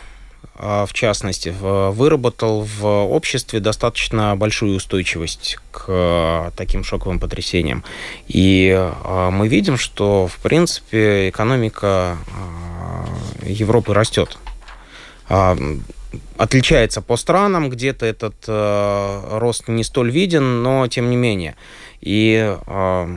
а, 0.58 0.86
в 0.86 0.94
частности, 0.94 1.54
выработал 1.60 2.62
в 2.62 2.86
обществе 2.86 3.60
достаточно 3.60 4.36
большую 4.38 4.78
устойчивость 4.78 5.58
к 5.72 5.86
а, 5.90 6.52
таким 6.56 6.84
шоковым 6.84 7.20
потрясениям. 7.20 7.84
И 8.28 8.74
а, 8.74 9.32
мы 9.32 9.50
видим, 9.50 9.78
что, 9.78 10.28
в 10.28 10.38
принципе, 10.38 11.30
экономика 11.30 12.18
Европы 13.42 13.94
растет. 13.94 14.38
Отличается 16.38 17.02
по 17.02 17.18
странам, 17.18 17.70
где-то 17.70 18.06
этот 18.06 18.36
э, 18.48 19.38
рост 19.38 19.68
не 19.68 19.84
столь 19.84 20.12
виден, 20.12 20.64
но 20.64 20.88
тем 20.88 21.10
не 21.10 21.16
менее. 21.16 21.56
И 22.02 22.56
э, 22.66 23.08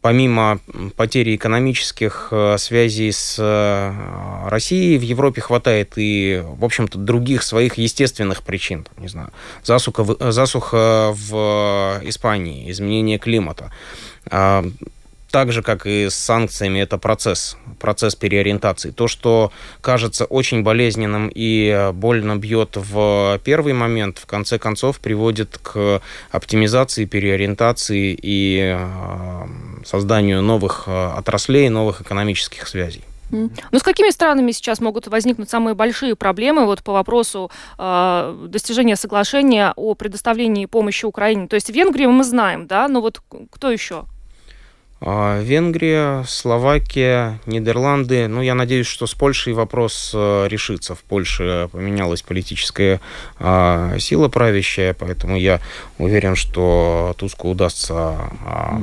помимо 0.00 0.60
потери 0.96 1.36
экономических 1.36 2.28
э, 2.30 2.56
связей 2.58 3.12
с 3.12 3.36
э, 3.38 4.48
Россией, 4.48 4.98
в 4.98 5.02
Европе 5.02 5.40
хватает 5.40 5.94
и, 5.96 6.42
в 6.44 6.64
общем-то, 6.64 6.98
других 6.98 7.42
своих 7.42 7.74
естественных 7.74 8.42
причин. 8.42 8.84
Там, 8.84 9.02
не 9.02 9.08
знаю, 9.08 9.30
засуха, 9.64 10.04
засуха 10.30 11.12
в 11.12 12.00
Испании, 12.04 12.70
изменение 12.70 13.18
климата 13.18 13.72
а, 14.30 14.64
так 15.30 15.52
же, 15.52 15.62
как 15.62 15.86
и 15.86 16.08
с 16.08 16.14
санкциями, 16.14 16.80
это 16.80 16.98
процесс, 16.98 17.56
процесс 17.78 18.14
переориентации. 18.14 18.90
То, 18.90 19.08
что 19.08 19.52
кажется 19.80 20.24
очень 20.24 20.62
болезненным 20.62 21.30
и 21.34 21.90
больно 21.92 22.36
бьет 22.36 22.76
в 22.76 23.40
первый 23.44 23.72
момент, 23.72 24.18
в 24.18 24.26
конце 24.26 24.58
концов 24.58 25.00
приводит 25.00 25.58
к 25.62 26.00
оптимизации, 26.30 27.04
переориентации 27.04 28.18
и 28.20 28.76
э, 28.76 29.46
созданию 29.84 30.42
новых 30.42 30.84
э, 30.86 31.12
отраслей, 31.16 31.68
новых 31.68 32.00
экономических 32.00 32.66
связей. 32.66 33.04
Ну, 33.30 33.50
с 33.78 33.82
какими 33.82 34.10
странами 34.10 34.52
сейчас 34.52 34.80
могут 34.80 35.06
возникнуть 35.06 35.50
самые 35.50 35.74
большие 35.74 36.16
проблемы 36.16 36.64
вот 36.64 36.82
по 36.82 36.92
вопросу 36.92 37.50
э, 37.78 38.46
достижения 38.48 38.96
соглашения 38.96 39.74
о 39.76 39.94
предоставлении 39.94 40.64
помощи 40.66 41.04
Украине? 41.04 41.46
То 41.46 41.54
есть 41.54 41.68
Венгрию 41.68 42.10
мы 42.10 42.24
знаем, 42.24 42.66
да, 42.66 42.88
но 42.88 43.00
вот 43.02 43.20
кто 43.50 43.70
еще? 43.70 44.06
А, 45.00 45.40
Венгрия, 45.40 46.24
Словакия, 46.26 47.38
Нидерланды. 47.46 48.26
Ну, 48.26 48.42
я 48.42 48.54
надеюсь, 48.54 48.86
что 48.86 49.06
с 49.06 49.14
Польшей 49.14 49.52
вопрос 49.52 50.10
э, 50.12 50.48
решится. 50.48 50.94
В 50.94 51.00
Польше 51.00 51.68
поменялась 51.70 52.22
политическая 52.22 53.00
а, 53.38 53.96
сила 53.98 54.28
правящая, 54.28 54.94
поэтому 54.94 55.36
я 55.36 55.60
уверен, 55.98 56.34
что 56.34 57.14
Туску 57.16 57.50
удастся 57.50 58.16
а, 58.44 58.80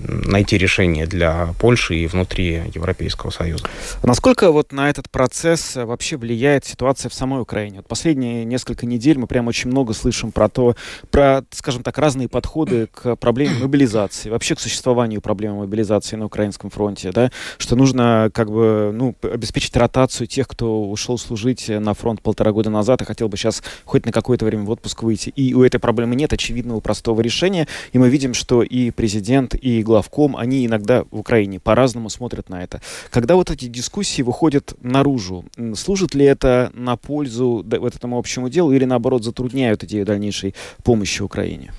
найти 0.00 0.58
решение 0.58 1.06
для 1.06 1.54
Польши 1.60 1.94
и 1.94 2.06
внутри 2.08 2.62
Европейского 2.74 3.30
Союза. 3.30 3.64
Насколько 4.02 4.50
вот 4.50 4.72
на 4.72 4.90
этот 4.90 5.10
процесс 5.10 5.76
вообще 5.76 6.16
влияет 6.16 6.64
ситуация 6.64 7.08
в 7.08 7.14
самой 7.14 7.40
Украине? 7.40 7.78
Вот 7.78 7.86
последние 7.86 8.44
несколько 8.44 8.84
недель 8.84 9.18
мы 9.18 9.28
прям 9.28 9.46
очень 9.46 9.70
много 9.70 9.92
слышим 9.92 10.32
про 10.32 10.48
то, 10.48 10.74
про, 11.10 11.44
скажем 11.52 11.84
так, 11.84 11.98
разные 11.98 12.28
подходы 12.28 12.88
к 12.88 13.14
проблеме 13.16 13.54
мобилизации, 13.60 14.28
вообще 14.28 14.56
к 14.56 14.60
существованию 14.60 15.20
проблем 15.52 15.58
мобилизации 15.58 16.16
на 16.16 16.26
украинском 16.26 16.70
фронте, 16.70 17.12
да, 17.12 17.30
что 17.58 17.76
нужно 17.76 18.30
как 18.32 18.50
бы, 18.50 18.90
ну, 18.92 19.14
обеспечить 19.22 19.76
ротацию 19.76 20.26
тех, 20.26 20.48
кто 20.48 20.84
ушел 20.84 21.18
служить 21.18 21.68
на 21.68 21.94
фронт 21.94 22.20
полтора 22.22 22.52
года 22.52 22.70
назад 22.70 23.02
и 23.02 23.04
хотел 23.04 23.28
бы 23.28 23.36
сейчас 23.36 23.62
хоть 23.84 24.06
на 24.06 24.12
какое-то 24.12 24.44
время 24.44 24.64
в 24.64 24.70
отпуск 24.70 25.02
выйти. 25.02 25.30
И 25.30 25.54
у 25.54 25.62
этой 25.62 25.78
проблемы 25.78 26.16
нет 26.16 26.32
очевидного 26.32 26.80
простого 26.80 27.20
решения, 27.20 27.66
и 27.92 27.98
мы 27.98 28.08
видим, 28.08 28.34
что 28.34 28.62
и 28.62 28.90
президент, 28.90 29.54
и 29.54 29.82
главком, 29.82 30.36
они 30.36 30.66
иногда 30.66 31.04
в 31.10 31.18
Украине 31.18 31.60
по-разному 31.60 32.10
смотрят 32.10 32.48
на 32.48 32.62
это. 32.62 32.80
Когда 33.10 33.34
вот 33.34 33.50
эти 33.50 33.66
дискуссии 33.66 34.22
выходят 34.22 34.74
наружу, 34.82 35.44
служит 35.74 36.14
ли 36.14 36.24
это 36.24 36.70
на 36.74 36.96
пользу 36.96 37.64
вот 37.64 37.94
этому 37.94 38.18
общему 38.18 38.48
делу 38.48 38.72
или 38.72 38.84
наоборот 38.84 39.24
затрудняют 39.24 39.84
идею 39.84 40.04
дальнейшей 40.04 40.54
помощи 40.84 41.22
Украине? 41.22 41.72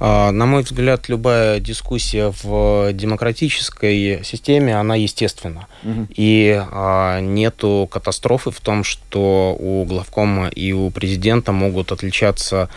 А, 0.00 0.30
на 0.30 0.46
мой 0.46 0.62
взгляд, 0.62 1.08
любая 1.08 1.60
дискуссия 1.60 2.32
в 2.42 2.91
демократической 2.92 4.22
системе 4.24 4.78
она 4.78 4.96
естественна. 4.96 5.66
Угу. 5.82 6.08
И 6.16 6.62
а, 6.70 7.20
нету 7.20 7.88
катастрофы 7.90 8.50
в 8.50 8.60
том, 8.60 8.84
что 8.84 9.56
у 9.58 9.84
главкома 9.84 10.48
и 10.48 10.72
у 10.72 10.90
президента 10.90 11.52
могут 11.52 11.92
отличаться 11.92 12.68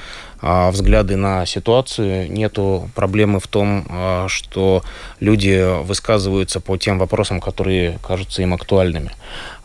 а, 0.41 0.69
взгляды 0.71 1.15
на 1.15 1.45
ситуацию. 1.45 2.31
Нету 2.31 2.89
проблемы 2.93 3.39
в 3.39 3.47
том, 3.47 3.85
а, 3.89 4.27
что 4.27 4.83
люди 5.19 5.83
высказываются 5.83 6.59
по 6.59 6.77
тем 6.77 6.99
вопросам, 6.99 7.39
которые 7.39 7.99
кажутся 8.03 8.41
им 8.41 8.53
актуальными. 8.53 9.11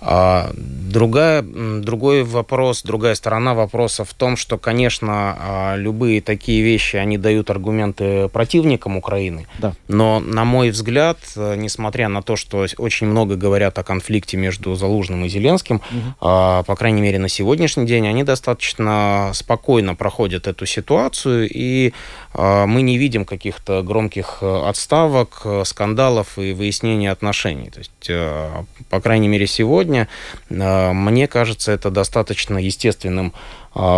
А 0.00 0.50
другая, 0.54 1.42
другой 1.42 2.24
вопрос, 2.24 2.82
другая 2.82 3.14
сторона 3.14 3.54
вопроса 3.54 4.04
в 4.04 4.14
том, 4.14 4.36
что, 4.36 4.58
конечно, 4.58 5.36
а, 5.38 5.76
любые 5.76 6.20
такие 6.20 6.62
вещи, 6.62 6.96
они 6.96 7.18
дают 7.18 7.50
аргументы 7.50 8.28
противникам 8.28 8.96
Украины. 8.96 9.46
Да. 9.58 9.74
Но, 9.88 10.20
на 10.20 10.44
мой 10.44 10.70
взгляд, 10.70 11.18
несмотря 11.36 12.08
на 12.08 12.22
то, 12.22 12.36
что 12.36 12.66
очень 12.78 13.06
много 13.06 13.36
говорят 13.36 13.78
о 13.78 13.82
конфликте 13.82 14.36
между 14.36 14.74
Залужным 14.74 15.24
и 15.24 15.28
Зеленским, 15.28 15.76
угу. 15.76 16.14
по 16.20 16.76
крайней 16.78 17.02
мере, 17.02 17.18
на 17.18 17.28
сегодняшний 17.28 17.86
день, 17.86 18.06
они 18.08 18.24
достаточно 18.24 19.30
спокойно 19.34 19.94
проходят 19.94 20.46
эту 20.46 20.66
ситуацию, 20.66 21.48
и 21.52 21.92
мы 22.34 22.82
не 22.82 22.96
видим 22.96 23.24
каких-то 23.24 23.82
громких 23.82 24.42
отставок, 24.42 25.44
скандалов 25.64 26.38
и 26.38 26.52
выяснения 26.52 27.10
отношений. 27.10 27.70
То 27.70 27.78
есть, 27.80 28.88
по 28.88 29.00
крайней 29.00 29.28
мере, 29.28 29.46
сегодня 29.46 30.08
а, 30.50 30.92
мне 30.92 31.26
кажется, 31.26 31.72
это 31.72 31.90
достаточно 31.90 32.58
естественным 32.58 33.32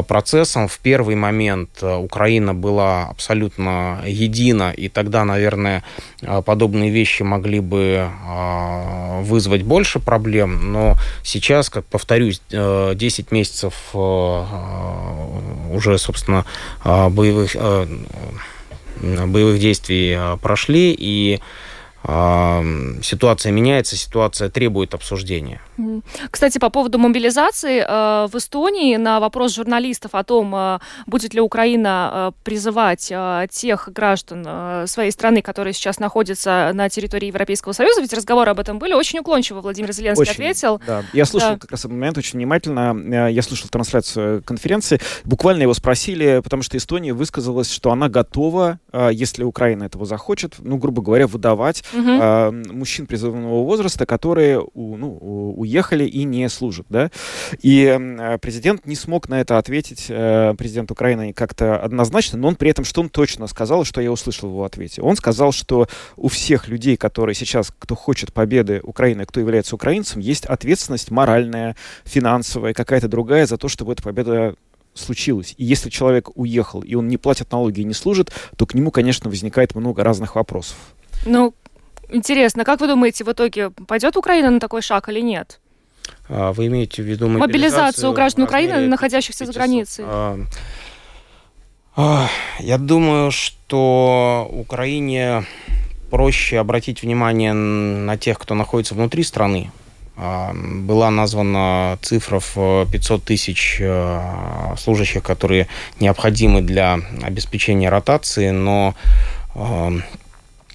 процессом. 0.07 0.69
В 0.69 0.79
первый 0.79 1.17
момент 1.17 1.83
Украина 1.83 2.55
была 2.55 3.07
абсолютно 3.07 4.03
едина, 4.07 4.73
и 4.77 4.89
тогда, 4.89 5.25
наверное, 5.25 5.83
подобные 6.45 6.91
вещи 6.91 7.23
могли 7.23 7.61
бы 7.61 8.09
вызвать 9.23 9.63
больше 9.63 9.99
проблем. 9.99 10.73
Но 10.73 10.97
сейчас, 11.23 11.71
как 11.71 11.87
повторюсь, 11.87 12.43
10 12.51 13.33
месяцев 13.33 13.75
уже, 13.95 15.99
собственно, 15.99 16.45
боевых 16.85 17.57
боевых 19.01 19.59
действий 19.59 20.19
прошли, 20.43 20.95
и 20.97 21.41
ситуация 22.05 23.53
меняется, 23.53 23.97
ситуация 23.97 24.49
требует 24.49 24.95
обсуждения. 24.95 25.61
Кстати, 26.31 26.59
по 26.59 26.71
поводу 26.71 26.99
мобилизации 26.99 27.85
э, 27.87 28.27
в 28.27 28.37
Эстонии 28.37 28.97
на 28.97 29.21
вопрос 29.21 29.55
журналистов 29.55 30.15
о 30.15 30.25
том, 30.25 30.55
э, 30.55 30.79
будет 31.07 31.35
ли 31.35 31.41
Украина 31.41 32.11
э, 32.13 32.43
призывать 32.45 33.13
тех 33.51 33.89
граждан 33.93 34.87
своей 34.87 35.11
страны, 35.11 35.43
которые 35.43 35.75
сейчас 35.75 35.99
находятся 35.99 36.71
на 36.75 36.89
территории 36.89 37.27
Европейского 37.27 37.73
Союза, 37.73 38.01
ведь 38.01 38.13
разговоры 38.13 38.51
об 38.51 38.59
этом 38.59 38.79
были, 38.79 38.93
очень 38.93 39.19
уклончиво 39.21 39.61
Владимир 39.61 39.93
Зеленский 39.93 40.23
очень, 40.23 40.33
ответил. 40.33 40.81
Да. 40.87 41.05
Я 41.13 41.25
слышал 41.25 41.51
да. 41.51 41.59
как 41.59 41.71
раз 41.71 41.81
этот 41.81 41.93
момент 41.93 42.19
очень 42.19 42.39
внимательно. 42.39 43.29
Я 43.29 43.43
слышал 43.43 43.69
трансляцию 43.69 44.43
конференции. 44.43 45.01
Буквально 45.25 45.63
его 45.63 45.75
спросили, 45.75 46.41
потому 46.43 46.63
что 46.63 46.77
Эстония 46.77 47.13
высказалась, 47.13 47.71
что 47.71 47.91
она 47.93 48.09
готова, 48.09 48.79
если 49.11 49.45
Украина 49.45 49.85
этого 49.85 50.07
захочет, 50.07 50.55
ну, 50.59 50.77
грубо 50.77 51.03
говоря, 51.03 51.27
выдавать 51.27 51.83
угу. 51.93 52.73
мужчин 52.73 53.07
призывного 53.07 53.65
возраста, 53.65 54.07
которые 54.07 54.65
ну, 54.75 55.55
уехали 55.57 56.05
и 56.05 56.25
не 56.25 56.49
служат, 56.49 56.87
да. 56.89 57.11
И 57.61 57.85
э, 57.85 58.39
президент 58.39 58.87
не 58.87 58.97
смог 58.97 59.29
на 59.29 59.41
это 59.41 59.59
ответить, 59.59 60.07
э, 60.09 60.55
президент 60.57 60.91
Украины 60.91 61.33
как-то 61.33 61.79
однозначно, 61.79 62.39
но 62.39 62.49
он 62.49 62.57
при 62.57 62.71
этом, 62.71 62.85
что 62.85 63.01
он 63.01 63.09
точно 63.09 63.47
сказал, 63.47 63.85
что 63.85 64.01
я 64.01 64.11
услышал 64.11 64.49
в 64.49 64.53
его 64.53 64.65
ответе. 64.65 65.03
Он 65.03 65.17
сказал, 65.17 65.53
что 65.53 65.89
у 66.17 66.29
всех 66.29 66.69
людей, 66.69 66.97
которые 66.97 67.35
сейчас, 67.35 67.73
кто 67.79 67.95
хочет 67.95 68.33
победы 68.33 68.81
Украины, 68.83 69.25
кто 69.25 69.41
является 69.41 69.75
украинцем, 69.75 70.21
есть 70.21 70.47
ответственность 70.47 71.11
моральная, 71.11 71.77
финансовая, 72.05 72.75
какая-то 72.75 73.09
другая 73.09 73.47
за 73.47 73.57
то, 73.57 73.69
чтобы 73.69 73.93
эта 73.93 74.03
победа 74.03 74.55
случилась. 74.95 75.55
И 75.57 75.65
если 75.65 75.91
человек 75.91 76.31
уехал, 76.35 76.81
и 76.83 76.95
он 76.95 77.09
не 77.09 77.17
платит 77.17 77.51
налоги 77.51 77.81
и 77.81 77.85
не 77.85 77.95
служит, 77.95 78.33
то 78.57 78.67
к 78.67 78.75
нему, 78.75 78.91
конечно, 78.91 79.31
возникает 79.31 79.75
много 79.75 80.05
разных 80.05 80.37
вопросов. 80.37 80.77
Ну, 81.25 81.55
интересно, 82.13 82.65
как 82.65 82.81
вы 82.81 82.89
думаете, 82.89 83.25
в 83.25 83.33
итоге 83.33 83.71
пойдет 83.71 84.17
Украина 84.17 84.51
на 84.51 84.61
такой 84.61 84.83
шаг 84.83 85.09
или 85.09 85.21
нет? 85.21 85.61
А, 86.29 86.53
вы 86.53 86.67
имеете 86.67 87.03
в 87.03 87.07
виду 87.07 87.29
мобилизацию, 87.29 87.41
мобилизацию 87.41 88.13
граждан 88.13 88.45
Украины, 88.45 88.87
находящихся 88.89 89.45
500. 89.45 89.55
за 89.55 89.61
границей? 89.61 90.05
А, 90.07 90.39
а, 91.97 92.29
я 92.59 92.79
думаю, 92.79 93.31
что 93.31 94.49
Украине 94.51 95.45
проще 96.11 96.59
обратить 96.59 97.03
внимание 97.03 97.53
на 97.53 98.17
тех, 98.17 98.39
кто 98.39 98.55
находится 98.55 98.95
внутри 98.95 99.23
страны. 99.23 99.71
Была 100.15 101.11
названа 101.11 101.99
цифра 102.03 102.39
в 102.39 102.87
500 102.93 103.25
тысяч 103.25 103.79
а, 103.81 104.75
служащих, 104.79 105.23
которые 105.23 105.69
необходимы 106.01 106.61
для 106.61 107.01
обеспечения 107.23 107.89
ротации, 107.89 108.51
но 108.51 108.95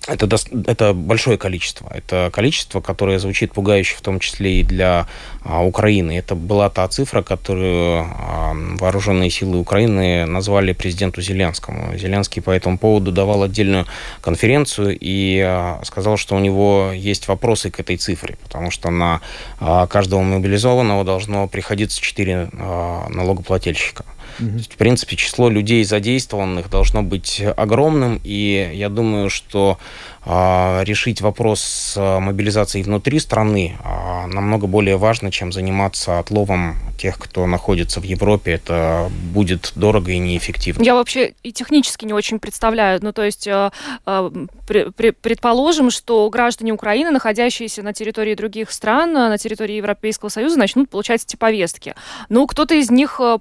это, 0.07 0.37
это 0.65 0.93
большое 0.93 1.37
количество. 1.37 1.91
Это 1.93 2.29
количество, 2.33 2.81
которое 2.81 3.19
звучит 3.19 3.53
пугающе, 3.53 3.95
в 3.95 4.01
том 4.01 4.19
числе 4.19 4.61
и 4.61 4.63
для 4.63 5.07
а, 5.43 5.63
Украины. 5.63 6.17
Это 6.17 6.35
была 6.35 6.69
та 6.69 6.87
цифра, 6.87 7.21
которую 7.21 8.01
а, 8.01 8.53
вооруженные 8.79 9.29
силы 9.29 9.59
Украины 9.59 10.25
назвали 10.25 10.73
президенту 10.73 11.21
Зеленскому. 11.21 11.97
Зеленский 11.97 12.41
по 12.41 12.51
этому 12.51 12.77
поводу 12.77 13.11
давал 13.11 13.43
отдельную 13.43 13.85
конференцию 14.21 14.97
и 14.99 15.39
а, 15.45 15.79
сказал, 15.83 16.17
что 16.17 16.35
у 16.35 16.39
него 16.39 16.91
есть 16.93 17.27
вопросы 17.27 17.69
к 17.69 17.79
этой 17.79 17.97
цифре, 17.97 18.37
потому 18.43 18.71
что 18.71 18.89
на 18.89 19.21
а, 19.59 19.87
каждого 19.87 20.21
мобилизованного 20.21 21.03
должно 21.03 21.47
приходиться 21.47 22.01
4 22.01 22.49
а, 22.53 23.09
налогоплательщика. 23.09 24.05
Mm-hmm. 24.39 24.51
То 24.51 24.57
есть, 24.57 24.73
в 24.73 24.77
принципе, 24.77 25.15
число 25.15 25.49
людей 25.49 25.83
задействованных 25.83 26.69
должно 26.69 27.03
быть 27.03 27.41
огромным, 27.55 28.19
и 28.23 28.71
я 28.73 28.89
думаю, 28.89 29.29
что 29.29 29.79
решить 30.27 31.21
вопрос 31.21 31.61
с 31.61 32.19
мобилизацией 32.19 32.83
внутри 32.83 33.19
страны 33.19 33.77
а, 33.83 34.27
намного 34.27 34.67
более 34.67 34.97
важно, 34.97 35.31
чем 35.31 35.53
заниматься 35.53 36.19
отловом 36.19 36.75
тех, 36.97 37.17
кто 37.17 37.45
находится 37.47 38.01
в 38.01 38.03
Европе. 38.03 38.53
Это 38.53 39.09
будет 39.33 39.71
дорого 39.75 40.11
и 40.11 40.17
неэффективно. 40.17 40.83
Я 40.83 40.95
вообще 40.95 41.33
и 41.43 41.51
технически 41.51 42.05
не 42.05 42.13
очень 42.13 42.39
представляю. 42.39 42.99
Ну, 43.01 43.13
то 43.13 43.23
есть, 43.23 43.47
э, 43.47 43.71
э, 44.05 44.31
предположим, 44.65 45.91
что 45.91 46.29
граждане 46.29 46.73
Украины, 46.73 47.11
находящиеся 47.11 47.83
на 47.83 47.93
территории 47.93 48.35
других 48.35 48.71
стран, 48.71 49.13
на 49.13 49.37
территории 49.37 49.75
Европейского 49.75 50.29
Союза, 50.29 50.59
начнут 50.59 50.89
получать 50.89 51.23
эти 51.23 51.35
повестки. 51.35 51.95
Ну, 52.29 52.47
кто-то 52.47 52.75
из 52.75 52.91
них 52.91 53.21
э, 53.21 53.37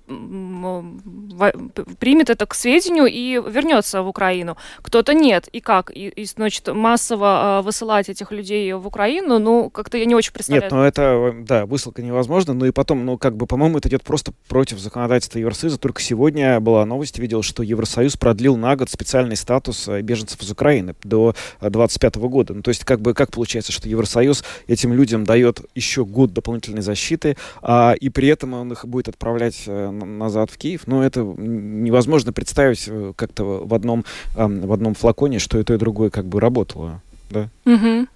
примет 1.98 2.30
это 2.30 2.46
к 2.46 2.54
сведению 2.54 3.06
и 3.06 3.40
вернется 3.50 4.02
в 4.02 4.08
Украину. 4.08 4.56
Кто-то 4.82 5.14
нет. 5.14 5.48
И 5.48 5.60
как? 5.60 5.90
И, 5.90 6.08
и 6.08 6.24
значит, 6.26 6.68
массово 6.76 7.60
э, 7.60 7.62
высылать 7.62 8.08
этих 8.08 8.30
людей 8.32 8.72
в 8.72 8.86
Украину, 8.86 9.38
ну, 9.38 9.70
как-то 9.70 9.98
я 9.98 10.04
не 10.04 10.14
очень 10.14 10.32
представляю. 10.32 10.64
Нет, 10.64 10.72
ну 10.72 10.82
это, 10.82 11.34
да, 11.40 11.66
высылка 11.66 12.02
невозможно, 12.02 12.54
ну 12.54 12.66
и 12.66 12.70
потом, 12.70 13.04
ну, 13.04 13.18
как 13.18 13.36
бы, 13.36 13.46
по-моему, 13.46 13.78
это 13.78 13.88
идет 13.88 14.04
просто 14.04 14.32
против 14.48 14.78
законодательства 14.78 15.38
Евросоюза. 15.38 15.78
Только 15.78 16.02
сегодня 16.02 16.60
была 16.60 16.84
новость, 16.84 17.18
видел, 17.18 17.42
что 17.42 17.62
Евросоюз 17.62 18.16
продлил 18.16 18.56
на 18.56 18.76
год 18.76 18.90
специальный 18.90 19.36
статус 19.36 19.88
э, 19.88 20.02
беженцев 20.02 20.40
из 20.42 20.50
Украины 20.50 20.94
до 21.02 21.34
2025 21.60 22.16
э, 22.16 22.20
года. 22.20 22.54
Ну, 22.54 22.62
то 22.62 22.68
есть, 22.68 22.84
как 22.84 23.00
бы, 23.00 23.14
как 23.14 23.32
получается, 23.32 23.72
что 23.72 23.88
Евросоюз 23.88 24.44
этим 24.66 24.92
людям 24.92 25.24
дает 25.24 25.60
еще 25.74 26.04
год 26.04 26.32
дополнительной 26.32 26.82
защиты, 26.82 27.36
а, 27.62 27.94
и 27.98 28.08
при 28.08 28.28
этом 28.28 28.54
он 28.54 28.72
их 28.72 28.84
будет 28.86 29.08
отправлять 29.08 29.64
э, 29.66 29.90
назад 29.90 30.50
в 30.50 30.58
Киев. 30.58 30.82
Ну, 30.86 31.02
это 31.02 31.20
невозможно 31.20 32.32
представить 32.32 32.88
как-то 33.16 33.44
в 33.64 33.74
одном, 33.74 34.04
в 34.34 34.72
одном 34.72 34.94
флаконе, 34.94 35.38
что 35.38 35.58
и 35.58 35.64
то, 35.64 35.74
и 35.74 35.78
другое 35.78 36.10
как 36.10 36.26
бы 36.26 36.40
работает 36.40 36.65
работала. 36.66 37.00
Да? 37.30 37.48
Угу. 37.64 38.06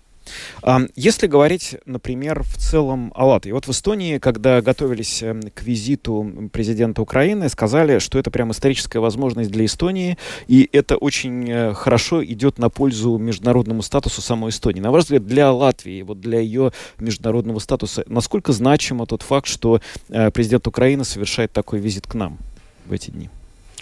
Если 0.94 1.26
говорить, 1.26 1.76
например, 1.86 2.44
в 2.44 2.56
целом 2.56 3.10
о 3.16 3.26
Латвии. 3.26 3.50
Вот 3.50 3.66
в 3.66 3.70
Эстонии, 3.70 4.18
когда 4.18 4.60
готовились 4.60 5.22
эм, 5.22 5.40
к 5.54 5.62
визиту 5.62 6.50
президента 6.52 7.02
Украины, 7.02 7.48
сказали, 7.48 7.98
что 7.98 8.18
это 8.18 8.30
прям 8.30 8.52
историческая 8.52 9.00
возможность 9.00 9.50
для 9.50 9.64
Эстонии, 9.64 10.18
и 10.46 10.68
это 10.72 10.96
очень 10.98 11.50
э, 11.50 11.74
хорошо 11.74 12.22
идет 12.24 12.58
на 12.58 12.68
пользу 12.68 13.18
международному 13.18 13.82
статусу 13.82 14.20
самой 14.20 14.50
Эстонии. 14.50 14.80
На 14.80 14.92
ваш 14.92 15.04
взгляд, 15.04 15.26
для 15.26 15.50
Латвии, 15.50 16.02
вот 16.02 16.20
для 16.20 16.38
ее 16.38 16.70
международного 16.98 17.58
статуса, 17.58 18.04
насколько 18.06 18.52
значимо 18.52 19.06
тот 19.06 19.22
факт, 19.22 19.48
что 19.48 19.80
э, 20.10 20.30
президент 20.30 20.68
Украины 20.68 21.04
совершает 21.04 21.50
такой 21.50 21.80
визит 21.80 22.06
к 22.06 22.14
нам 22.14 22.38
в 22.86 22.92
эти 22.92 23.10
дни? 23.10 23.30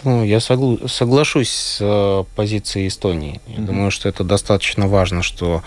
Ну, 0.03 0.23
я 0.23 0.37
согла- 0.37 0.87
соглашусь 0.87 1.49
с 1.49 1.77
э, 1.81 2.23
позицией 2.35 2.87
Эстонии. 2.87 3.41
Я 3.47 3.55
mm-hmm. 3.55 3.65
думаю, 3.65 3.91
что 3.91 4.07
это 4.07 4.23
достаточно 4.23 4.87
важно, 4.87 5.23
что 5.23 5.61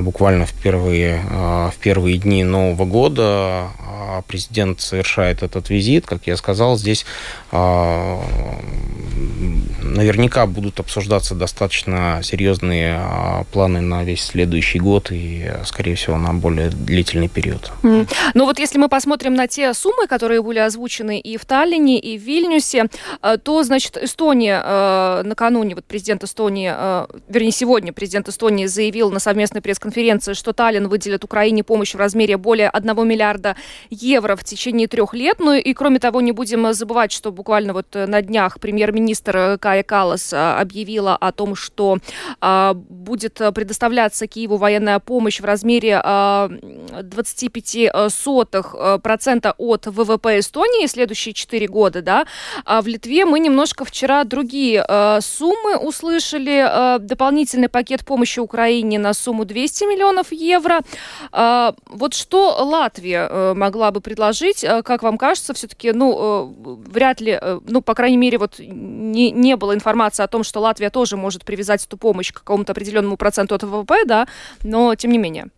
буквально 0.00 0.46
в 0.46 0.52
первые, 0.52 1.22
а, 1.30 1.70
в 1.70 1.76
первые 1.76 2.18
дни 2.18 2.42
Нового 2.42 2.84
года 2.84 3.70
а, 3.78 4.22
президент 4.26 4.80
совершает 4.80 5.44
этот 5.44 5.70
визит. 5.70 6.06
Как 6.06 6.26
я 6.26 6.36
сказал, 6.36 6.76
здесь 6.76 7.06
наверняка 9.82 10.46
будут 10.46 10.80
обсуждаться 10.80 11.34
достаточно 11.34 12.20
серьезные 12.22 13.00
планы 13.52 13.80
на 13.80 14.04
весь 14.04 14.22
следующий 14.22 14.78
год 14.78 15.08
и, 15.10 15.50
скорее 15.64 15.94
всего, 15.94 16.18
на 16.18 16.34
более 16.34 16.68
длительный 16.68 17.28
период. 17.28 17.72
Mm. 17.82 18.08
Ну 18.34 18.44
вот 18.44 18.58
если 18.58 18.78
мы 18.78 18.88
посмотрим 18.88 19.34
на 19.34 19.46
те 19.46 19.72
суммы, 19.72 20.06
которые 20.06 20.42
были 20.42 20.58
озвучены 20.58 21.20
и 21.20 21.36
в 21.38 21.46
Таллине, 21.46 21.98
и 21.98 22.18
в 22.18 22.22
Вильнюсе, 22.22 22.86
то, 23.44 23.62
значит, 23.62 23.96
Эстония 23.96 25.22
накануне, 25.22 25.76
вот 25.76 25.84
президент 25.84 26.24
Эстонии, 26.24 26.68
вернее, 27.32 27.52
сегодня 27.52 27.92
президент 27.92 28.28
Эстонии 28.28 28.66
заявил 28.66 29.10
на 29.10 29.20
совместной 29.20 29.62
пресс 29.62 29.75
пресс-конференции, 29.76 30.34
что 30.34 30.52
Таллин 30.52 30.88
выделит 30.88 31.24
Украине 31.24 31.62
помощь 31.62 31.94
в 31.94 31.98
размере 31.98 32.36
более 32.36 32.68
1 32.68 33.08
миллиарда 33.08 33.56
евро 33.90 34.36
в 34.36 34.44
течение 34.44 34.88
трех 34.88 35.14
лет. 35.14 35.38
Ну 35.38 35.52
и 35.52 35.74
кроме 35.74 35.98
того, 35.98 36.20
не 36.20 36.32
будем 36.32 36.72
забывать, 36.72 37.12
что 37.12 37.32
буквально 37.32 37.72
вот 37.72 37.86
на 37.94 38.22
днях 38.22 38.58
премьер-министр 38.60 39.58
Кая 39.60 39.82
Калас 39.82 40.32
а, 40.32 40.60
объявила 40.60 41.16
о 41.16 41.32
том, 41.32 41.54
что 41.54 41.98
а, 42.40 42.74
будет 42.74 43.40
предоставляться 43.54 44.26
Киеву 44.26 44.56
военная 44.56 44.98
помощь 44.98 45.40
в 45.40 45.44
размере 45.44 46.00
25 47.02 47.76
а, 47.92 48.08
сотых 48.10 48.74
процента 49.02 49.54
от 49.58 49.86
ВВП 49.86 50.38
Эстонии 50.38 50.86
следующие 50.86 51.34
четыре 51.34 51.68
года. 51.68 52.02
Да? 52.02 52.26
А 52.64 52.80
в 52.82 52.86
Литве 52.86 53.24
мы 53.24 53.40
немножко 53.40 53.84
вчера 53.84 54.24
другие 54.24 54.84
э, 54.86 55.20
суммы 55.20 55.76
услышали. 55.76 56.96
Э, 56.96 56.98
дополнительный 56.98 57.68
пакет 57.68 58.04
помощи 58.04 58.40
Украине 58.40 58.98
на 58.98 59.12
сумму 59.14 59.44
200 59.44 59.65
миллионов 59.86 60.32
евро. 60.32 60.80
Э, 61.32 61.72
вот 61.86 62.14
что 62.14 62.56
Латвия 62.64 63.28
э, 63.28 63.54
могла 63.54 63.90
бы 63.90 64.00
предложить? 64.00 64.64
Э, 64.64 64.82
как 64.82 65.02
вам 65.02 65.18
кажется, 65.18 65.54
все-таки, 65.54 65.92
ну, 65.92 66.54
э, 66.56 66.90
вряд 66.90 67.20
ли, 67.20 67.40
ну, 67.66 67.82
по 67.82 67.94
крайней 67.94 68.16
мере, 68.16 68.38
вот 68.38 68.58
не, 68.58 69.30
не 69.30 69.56
было 69.56 69.74
информации 69.74 70.22
о 70.22 70.28
том, 70.28 70.44
что 70.44 70.60
Латвия 70.60 70.90
тоже 70.90 71.16
может 71.16 71.44
привязать 71.44 71.84
эту 71.84 71.96
помощь 71.96 72.32
к 72.32 72.38
какому-то 72.38 72.72
определенному 72.72 73.16
проценту 73.16 73.54
от 73.54 73.62
ВВП, 73.62 74.04
да, 74.04 74.26
но 74.62 74.94
тем 74.94 75.12
не 75.12 75.18
менее. 75.18 75.48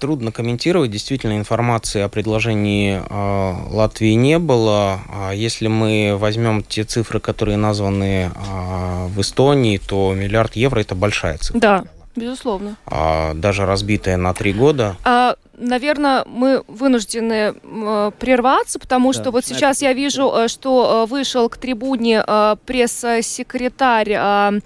Трудно 0.00 0.32
комментировать. 0.32 0.90
Действительно, 0.90 1.38
информации 1.38 2.02
о 2.02 2.08
предложении 2.08 3.00
э, 3.00 3.74
Латвии 3.74 4.12
не 4.12 4.38
было. 4.38 5.00
А 5.08 5.30
если 5.32 5.68
мы 5.68 6.16
возьмем 6.18 6.62
те 6.62 6.84
цифры, 6.84 7.20
которые 7.20 7.56
названы 7.56 8.30
э, 8.34 9.06
в 9.06 9.20
Эстонии, 9.20 9.78
то 9.78 10.12
миллиард 10.14 10.56
евро 10.56 10.80
это 10.80 10.94
большая 10.94 11.38
цифра. 11.38 11.60
Да, 11.60 11.84
безусловно. 12.16 12.76
А, 12.86 13.34
даже 13.34 13.66
разбитая 13.66 14.16
на 14.16 14.34
три 14.34 14.52
года. 14.52 14.96
А, 15.04 15.36
наверное, 15.56 16.24
мы 16.26 16.62
вынуждены 16.66 17.54
э, 17.62 18.10
прерваться, 18.18 18.78
потому 18.78 19.12
да, 19.12 19.20
что 19.20 19.30
вот 19.30 19.44
сейчас 19.44 19.82
я 19.82 19.92
вижу, 19.92 20.32
э, 20.34 20.48
что 20.48 21.04
э, 21.04 21.10
вышел 21.10 21.48
к 21.48 21.56
трибуне 21.56 22.24
пресс-секретарь 22.66 24.12
э, 24.12 24.60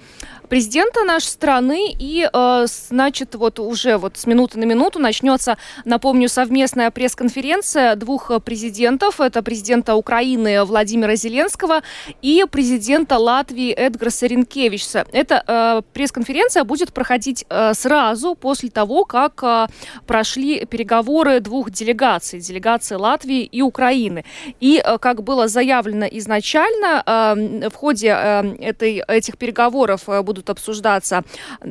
президента 0.51 1.05
нашей 1.05 1.29
страны. 1.29 1.95
И, 1.99 2.29
э, 2.31 2.67
значит, 2.67 3.37
вот 3.37 3.59
уже 3.61 3.97
вот 3.97 4.19
с 4.19 4.27
минуты 4.27 4.59
на 4.59 4.65
минуту 4.65 4.99
начнется, 4.99 5.57
напомню, 5.85 6.29
совместная 6.29 6.91
пресс-конференция 6.91 7.95
двух 7.95 8.31
президентов. 8.45 9.21
Это 9.21 9.43
президента 9.43 9.95
Украины 9.95 10.65
Владимира 10.65 11.15
Зеленского 11.15 11.83
и 12.21 12.45
президента 12.51 13.17
Латвии 13.17 13.71
Эдгара 13.71 14.11
Саренкевича. 14.11 15.07
Эта 15.13 15.45
э, 15.47 15.83
пресс-конференция 15.93 16.65
будет 16.65 16.93
проходить 16.93 17.47
э, 17.49 17.73
сразу 17.75 18.35
после 18.35 18.71
того, 18.71 19.05
как 19.05 19.43
э, 19.43 19.67
прошли 20.07 20.65
переговоры 20.67 21.39
двух 21.41 21.71
делегаций, 21.71 22.41
делегации 22.41 22.97
Латвии 22.97 23.45
и 23.45 23.63
Украины. 23.63 24.25
И, 24.59 24.83
э, 24.85 24.99
как 24.99 25.23
было 25.23 25.47
заявлено 25.47 26.07
изначально, 26.07 27.03
э, 27.07 27.69
в 27.71 27.75
ходе 27.75 28.09
э, 28.09 28.55
этой, 28.59 29.03
этих 29.07 29.39
переговоров 29.39 30.09
э, 30.09 30.23
будут 30.23 30.40
будут 30.41 30.51
обсуждаться 30.51 31.23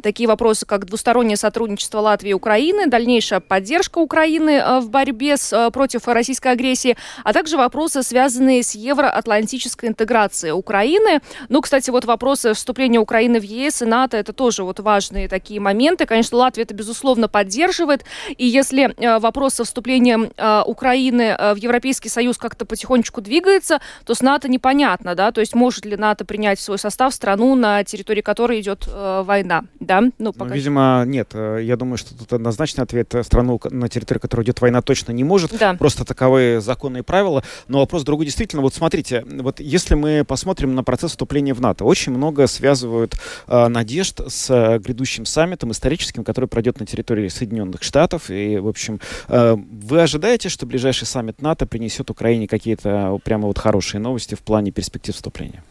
такие 0.03 0.27
вопросы, 0.27 0.65
как 0.65 0.85
двустороннее 0.85 1.37
сотрудничество 1.37 1.99
Латвии 1.99 2.29
и 2.29 2.33
Украины, 2.33 2.87
дальнейшая 2.87 3.39
поддержка 3.39 3.97
Украины 3.97 4.51
э, 4.51 4.79
в 4.79 4.89
борьбе 4.89 5.37
с, 5.37 5.51
э, 5.51 5.71
против 5.71 6.07
российской 6.07 6.51
агрессии, 6.51 6.95
а 7.23 7.33
также 7.33 7.57
вопросы, 7.57 8.03
связанные 8.03 8.61
с 8.63 8.75
евроатлантической 8.75 9.89
интеграцией 9.89 10.53
Украины. 10.53 11.21
Ну, 11.49 11.61
кстати, 11.61 11.89
вот 11.89 12.05
вопросы 12.05 12.53
вступления 12.53 12.99
Украины 12.99 13.39
в 13.39 13.43
ЕС 13.43 13.81
и 13.81 13.85
НАТО, 13.85 14.17
это 14.17 14.33
тоже 14.33 14.63
вот 14.63 14.79
важные 14.79 15.27
такие 15.27 15.59
моменты. 15.59 16.05
Конечно, 16.05 16.37
Латвия 16.37 16.63
это, 16.63 16.73
безусловно, 16.73 17.27
поддерживает. 17.27 18.05
И 18.37 18.45
если 18.45 18.93
э, 18.97 19.19
вопрос 19.19 19.55
со 19.55 19.63
вступлением 19.63 20.31
Украины 20.65 21.35
в 21.53 21.55
Европейский 21.55 22.09
Союз 22.09 22.37
как-то 22.37 22.65
потихонечку 22.65 23.21
двигается, 23.21 23.79
то 24.05 24.13
с 24.13 24.21
НАТО 24.21 24.47
непонятно, 24.47 25.15
да, 25.15 25.31
то 25.31 25.41
есть 25.41 25.55
может 25.55 25.85
ли 25.85 25.95
НАТО 25.97 26.25
принять 26.25 26.59
в 26.59 26.61
свой 26.61 26.77
состав 26.77 27.13
страну, 27.13 27.55
на 27.55 27.83
территории 27.83 28.21
которой 28.21 28.58
идет 28.59 28.87
э, 28.87 29.23
война, 29.25 29.63
да? 29.79 30.03
Ну, 30.17 30.33
пока... 30.33 30.49
ну, 30.49 30.55
видимо, 30.55 31.03
нет. 31.05 31.29
Э, 31.33 31.59
я 31.61 31.75
думаю, 31.77 31.97
что 31.97 32.17
тут 32.17 32.31
однозначный 32.33 32.83
ответ. 32.83 33.13
Страну, 33.23 33.59
на 33.69 33.89
территории 33.89 34.19
которой 34.19 34.43
идет 34.43 34.61
война, 34.61 34.81
точно 34.81 35.11
не 35.11 35.23
может. 35.23 35.57
Да. 35.57 35.73
Просто 35.73 36.05
таковы 36.05 36.59
законы 36.61 36.99
и 36.99 37.01
правила. 37.01 37.43
Но 37.67 37.79
вопрос 37.79 38.03
другой. 38.03 38.25
Действительно, 38.25 38.61
вот 38.61 38.73
смотрите, 38.73 39.23
вот 39.25 39.59
если 39.59 39.95
мы 39.95 40.23
посмотрим 40.25 40.75
на 40.75 40.83
процесс 40.83 41.11
вступления 41.11 41.53
в 41.53 41.61
НАТО, 41.61 41.85
очень 41.85 42.11
много 42.11 42.47
связывают 42.47 43.15
э, 43.47 43.67
надежд 43.67 44.21
с 44.27 44.49
э, 44.49 44.79
грядущим 44.79 45.25
саммитом 45.25 45.71
историческим, 45.71 46.23
который 46.23 46.45
пройдет 46.45 46.79
на 46.79 46.85
территории 46.85 47.27
Соединенных 47.27 47.83
Штатов. 47.83 48.29
И, 48.29 48.57
в 48.57 48.67
общем, 48.67 48.99
э, 49.27 49.55
вы 49.55 50.01
ожидаете, 50.01 50.49
что 50.49 50.65
ближайший 50.65 51.05
саммит 51.05 51.41
НАТО 51.41 51.65
принесет 51.65 52.09
Украине 52.09 52.47
какие-то 52.47 53.19
прямо 53.23 53.47
вот 53.47 53.57
хорошие 53.57 54.01
новости 54.01 54.35
в 54.35 54.39
плане 54.39 54.71
перспектив 54.71 55.15
вступления? 55.15 55.63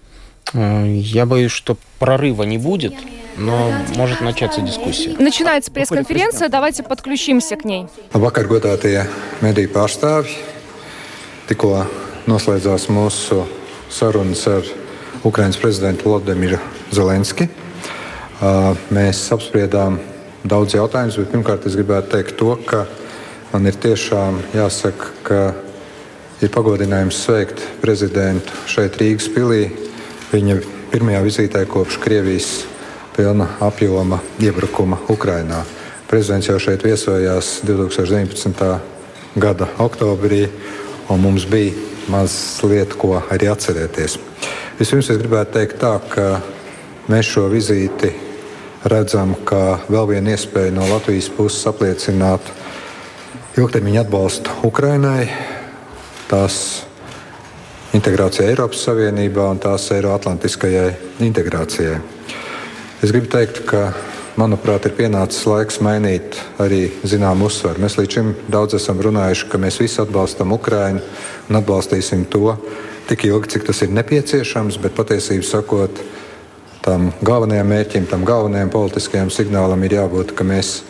Э, 0.54 0.86
я 0.88 1.26
боюсь, 1.26 1.52
что 1.52 1.76
прорыва 1.98 2.44
не 2.44 2.58
будет, 2.58 2.94
но 3.36 3.72
может 3.96 4.20
начаться 4.20 4.60
дискуссия. 4.60 5.14
Начинается 5.18 5.70
пресс-конференция, 5.70 6.48
давайте 6.48 6.82
подключимся 6.82 7.56
к 7.56 7.64
ней. 7.64 7.86
Vakar 8.12 8.48
godātie 8.48 9.06
mediju 9.40 9.70
pārstāvji, 9.70 10.34
tikko 11.48 11.84
noslēdzās 12.26 12.88
mūsu 12.90 13.44
sarunas 13.90 14.46
ar 14.48 14.64
Ukrainas 15.24 15.56
prezidentu 15.56 16.10
Vladimiru 16.10 16.58
Zelenski. 16.90 17.48
Mēs 18.94 19.20
apspriedām 19.34 19.98
daudz 20.46 20.74
jautājumus, 20.76 21.18
bet 21.18 21.32
pirmkārt 21.32 21.66
es 21.66 21.76
gribētu 21.76 22.12
teikt 22.14 22.36
to, 22.38 22.54
ka 22.66 22.86
man 23.52 23.66
ir 23.66 23.76
tiešām 23.80 24.40
jāsaka, 24.54 25.10
ka 25.26 25.40
ir 26.42 26.52
pagodinājums 26.54 27.18
sveikt 27.24 27.64
prezidentu 27.82 28.54
šeit 28.70 28.98
Rīgas 29.00 29.26
pilī 29.34 29.87
viņa 30.32 30.58
pirmajā 30.92 31.22
vizītē 31.24 31.64
kopš 31.68 31.98
Krievijas 32.02 32.48
pilna 33.16 33.48
apjoma 33.64 34.20
iebrukuma 34.40 35.00
Ukrajinā. 35.08 35.64
Prezidents 36.08 36.48
jau 36.48 36.58
šeit 36.60 36.84
viesojās 36.84 37.58
2019. 37.66 38.78
gada 39.36 39.68
oktobrī, 39.78 40.46
un 41.08 41.20
mums 41.20 41.44
bija 41.48 41.74
maz 42.08 42.60
lietu, 42.64 42.96
ko 42.96 43.18
arī 43.20 43.50
atcerēties. 43.52 44.16
Vispirms 44.78 45.10
es 45.12 45.20
gribētu 45.20 45.58
teikt 45.58 45.80
tā, 45.82 45.96
ka 46.08 46.40
mēs 47.10 47.28
šo 47.34 47.48
vizīti 47.52 48.12
redzam 48.88 49.34
kā 49.44 49.80
vēl 49.90 50.08
vienu 50.14 50.32
iespēju 50.32 50.76
no 50.76 50.86
Latvijas 50.88 51.28
puses 51.34 51.66
apliecināt 51.68 52.52
ilgtermiņa 53.58 54.04
atbalstu 54.06 54.54
Ukrainai, 54.68 55.26
tās 56.30 56.87
integrācijai 57.96 58.52
Eiropas 58.52 58.82
Savienībā 58.84 59.48
un 59.52 59.60
tās 59.62 59.88
Eiroatlantiskajai 59.94 60.90
integrācijai. 61.24 61.98
Es 63.02 63.12
gribu 63.14 63.30
teikt, 63.32 63.62
ka, 63.68 63.92
manuprāt, 64.38 64.88
ir 64.88 64.96
pienācis 64.98 65.46
laiks 65.48 65.80
mainīt 65.84 66.36
arī 66.60 66.88
zināmu 67.06 67.48
uzsvaru. 67.48 67.80
Mēs 67.82 67.96
līdz 67.98 68.18
šim 68.18 68.34
daudz 68.50 68.76
esam 68.78 69.00
runājuši, 69.04 69.48
ka 69.50 69.60
mēs 69.62 69.80
visi 69.80 70.02
atbalstam 70.02 70.52
Ukraiņu 70.56 71.02
un 71.48 71.60
atbalstīsim 71.60 72.26
to 72.32 72.56
tik 73.08 73.24
ilgi, 73.30 73.54
cik 73.54 73.64
tas 73.70 73.80
ir 73.86 73.94
nepieciešams, 73.96 74.80
bet 74.82 74.98
patiesībā 74.98 75.46
sakot, 75.46 76.02
tam 76.84 77.10
galvenajam 77.24 77.72
mērķim, 77.72 78.06
tam 78.10 78.28
galvenajam 78.28 78.74
politiskajam 78.74 79.32
signālam 79.32 79.82
ir 79.86 79.96
jābūt, 80.00 80.36
ka 80.36 80.44
mēs 80.44 80.82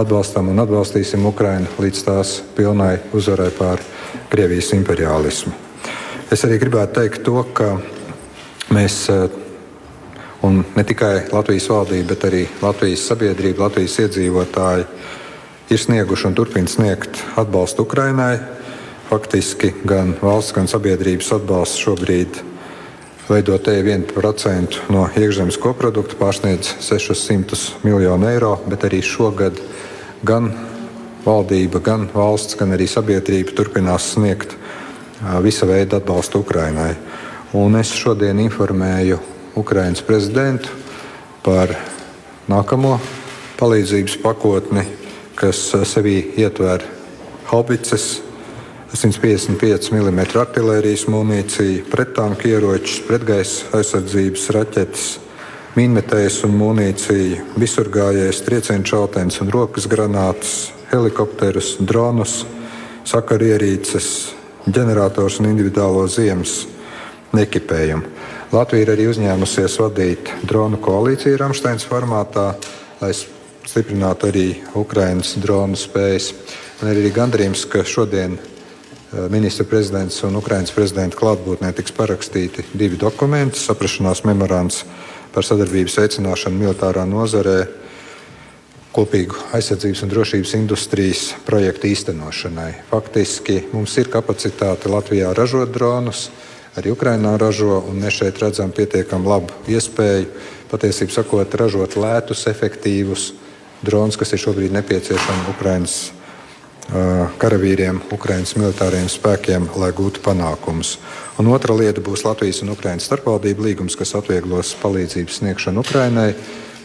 atbalstam 0.00 0.50
un 0.50 0.64
atbalstīsim 0.64 1.24
Ukraiņu 1.30 1.78
līdz 1.78 2.04
tās 2.08 2.38
pilnai 2.56 2.96
uzvarai 3.14 3.50
pār 3.54 3.82
Krievijas 4.30 4.74
imperialismu. 4.76 5.69
Es 6.30 6.44
arī 6.46 6.60
gribētu 6.62 6.94
teikt 6.94 7.24
to, 7.26 7.40
ka 7.42 7.72
mēs, 8.70 9.08
eh, 9.10 9.32
un 10.46 10.60
ne 10.76 10.84
tikai 10.86 11.26
Latvijas 11.32 11.66
valdība, 11.66 12.06
bet 12.12 12.26
arī 12.28 12.44
Latvijas 12.62 13.02
sabiedrība, 13.10 13.66
Latvijas 13.66 13.96
iedzīvotāji 13.98 14.84
ir 15.70 15.78
snieguši 15.78 16.26
un 16.26 16.34
turpina 16.34 16.68
sniegt 16.68 17.18
atbalstu 17.36 17.82
Ukrainai. 17.82 18.38
Faktiski 19.10 19.72
gan 19.84 20.14
valsts, 20.22 20.52
gan 20.52 20.68
sabiedrības 20.70 21.32
atbalsts 21.32 21.82
šobrīd 21.82 22.38
veido 23.28 23.58
te 23.58 23.82
1% 23.82 24.78
no 24.88 25.08
iekšzemes 25.10 25.58
koprodukta, 25.58 26.14
pārsniedz 26.14 26.76
600 26.78 27.74
miljonu 27.82 28.30
eiro, 28.30 28.60
bet 28.68 28.86
arī 28.86 29.02
šogad 29.02 29.58
gan 30.22 30.54
valdība, 31.26 31.82
gan 31.82 32.08
valsts, 32.14 32.54
gan 32.54 32.70
arī 32.70 32.86
sabiedrība 32.86 33.50
turpinās 33.50 34.12
sniegt 34.14 34.54
visa 35.42 35.66
veida 35.66 36.00
atbalstu 36.00 36.40
Ukrainai. 36.40 36.94
Un 37.52 37.76
es 37.80 37.90
šodien 37.96 38.38
informēju 38.40 39.18
Ukraiņas 39.58 40.04
prezidentu 40.06 40.70
par 41.42 41.72
nākamo 42.48 42.98
palīdzības 43.58 44.16
pakotni, 44.22 44.84
kas 45.34 45.58
sevī 45.88 46.16
ietver 46.38 46.84
haubicas, 47.50 48.20
155 48.90 49.92
mm 49.94 50.20
artērijas 50.40 51.04
munīciju, 51.10 51.84
prettanku 51.90 52.48
ieročus, 52.50 53.02
pretgaisa 53.06 53.68
aizsardzības 53.78 54.48
raķetes, 54.56 55.04
minmetējus 55.76 56.40
un 56.48 56.56
munīciju, 56.58 57.44
visurgājējus, 57.60 58.42
triecienu 58.46 58.90
šauteņus 58.90 59.40
un 59.44 59.54
rokas 59.54 59.86
granātas, 59.90 60.56
helikopterus, 60.90 61.76
dronus, 61.86 62.40
sakarierīces, 63.06 64.39
ģenerators 64.66 65.40
un 65.40 65.50
individuālo 65.50 66.06
ziemas 66.10 66.66
ekipējumu. 67.36 68.02
Latvija 68.50 68.84
ir 68.84 68.92
arī 68.96 69.06
uzņēmusies 69.10 69.76
vadīt 69.80 70.32
dronu 70.42 70.80
koalīciju 70.82 71.38
Rāmsteins 71.38 71.86
formātā, 71.86 72.52
lai 73.00 73.12
stiprinātu 73.14 74.30
arī 74.30 74.46
Ukraiņas 74.74 75.36
dronu 75.42 75.78
spējas. 75.78 76.32
Man 76.80 76.90
ir 76.90 77.02
arī 77.04 77.12
gandrījums, 77.14 77.66
ka 77.70 77.84
šodien 77.86 78.38
ministra 79.30 79.66
prezidents 79.66 80.20
un 80.26 80.38
Ukraiņas 80.38 80.74
prezidenta 80.74 81.18
klātbūtnē 81.18 81.72
tiks 81.74 81.94
parakstīti 81.94 82.66
divi 82.74 82.98
dokumenti- 82.98 83.58
saprašanās 83.68 84.24
memorands 84.24 84.84
par 85.34 85.46
sadarbības 85.46 85.98
veicināšanu 85.98 86.58
militārā 86.58 87.06
nozarē, 87.06 87.66
kopīgu 88.94 89.38
aizsardzības 89.54 90.02
un 90.04 90.12
drošības 90.12 90.54
industrijas 90.58 91.24
projektu 91.46 91.90
īstenošanai. 91.90 92.70
Faktiski 92.90 93.60
mums 93.72 93.96
ir 94.02 94.10
kapacitāte 94.10 94.90
Latvijā 94.90 95.30
ražot 95.36 95.70
dronus, 95.74 96.28
arī 96.78 96.92
Ukrainā 96.94 97.36
ražo, 97.38 97.80
un 97.86 98.02
mēs 98.02 98.18
šeit 98.20 98.40
redzam 98.42 98.72
pietiekami 98.74 99.30
labu 99.30 99.54
iespēju 99.70 100.30
patiesībā 100.70 101.20
sakot, 101.20 101.54
ražot 101.58 101.96
lētus, 101.98 102.46
efektīvus 102.50 103.32
dronus, 103.82 104.18
kas 104.18 104.34
ir 104.34 104.42
šobrīd 104.42 104.74
nepieciešami 104.78 105.52
Ukraiņas 105.54 105.98
karavīriem, 107.40 108.00
Ukraiņas 108.12 108.56
militāriem 108.58 109.06
spēkiem, 109.10 109.68
lai 109.78 109.92
gūtu 109.94 110.22
panākumus. 110.24 110.96
Un 111.38 111.50
otra 111.54 111.76
lieta 111.78 112.02
būs 112.02 112.24
Latvijas 112.26 112.62
un 112.64 112.72
Ukraiņas 112.74 113.06
starpvaldību 113.06 113.68
līgums, 113.68 113.96
kas 113.98 114.16
atvieglos 114.18 114.74
palīdzības 114.82 115.38
sniegšanu 115.40 115.84
Ukraiņai. 115.84 116.32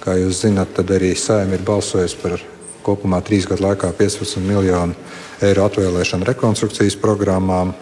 Kā 0.06 0.14
jūs 0.20 0.43
zināt, 0.43 0.76
tad 0.78 0.91
arī 0.93 1.16
Sējuma 1.18 1.58
ir 1.58 1.64
balsojusi 1.66 2.18
par 2.22 2.41
kopumā 2.86 3.24
trīs 3.26 3.47
gadu 3.49 3.66
laikā 3.66 3.89
15 3.97 4.43
miljonu 4.45 4.93
eiro 5.41 5.66
atvēlēšanu 5.66 6.28
rekonstrukcijas 6.30 6.99
programmām. 7.01 7.74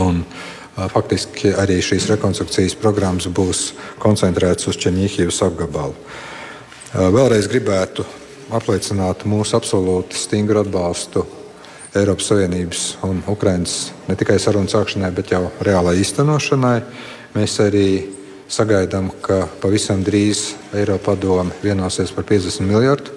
Un, 0.00 0.20
faktiski 0.92 1.54
arī 1.56 1.80
šīs 1.84 2.10
rekonstrukcijas 2.12 2.76
programmas 2.78 3.28
būs 3.32 3.70
koncentrētas 4.00 4.68
uz 4.68 4.78
Čeņģīhijas 4.84 5.40
apgabalu. 5.48 5.96
Vēlreiz 6.92 7.48
gribētu 7.48 8.04
apliecināt 8.52 9.24
mūsu 9.24 9.56
absolūti 9.56 10.20
stingru 10.20 10.60
atbalstu 10.60 11.24
Eiropas 11.96 12.28
Savienības 12.30 12.84
un 13.08 13.24
Ukraiņas 13.32 13.76
ne 14.08 14.20
tikai 14.20 14.36
sarunu 14.42 14.70
sākšanai, 14.70 15.10
bet 15.14 15.32
jau 15.32 15.46
reālai 15.64 15.96
īstenošanai. 16.04 16.78
Mēs 17.34 17.56
arī 17.64 18.19
sagaidām, 18.50 19.10
ka 19.22 19.44
pavisam 19.62 20.02
drīz 20.04 20.54
Eiropa 20.74 21.12
padome 21.14 21.54
vienosies 21.62 22.12
par 22.14 22.26
50 22.26 22.66
miljardu 22.66 23.14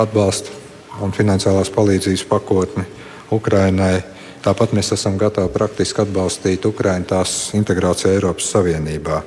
atbalstu 0.00 0.54
un 1.02 1.12
finansiālās 1.14 1.70
palīdzības 1.74 2.24
pakotni 2.30 2.84
Ukraiņai. 3.32 4.02
Tāpat 4.42 4.74
mēs 4.74 4.92
esam 4.94 5.18
gatavi 5.18 5.50
praktiski 5.54 6.02
atbalstīt 6.02 6.66
Ukraiņu 6.66 7.08
tās 7.10 7.34
integrāciju 7.58 8.12
Eiropas 8.14 8.50
Savienībā. 8.54 9.22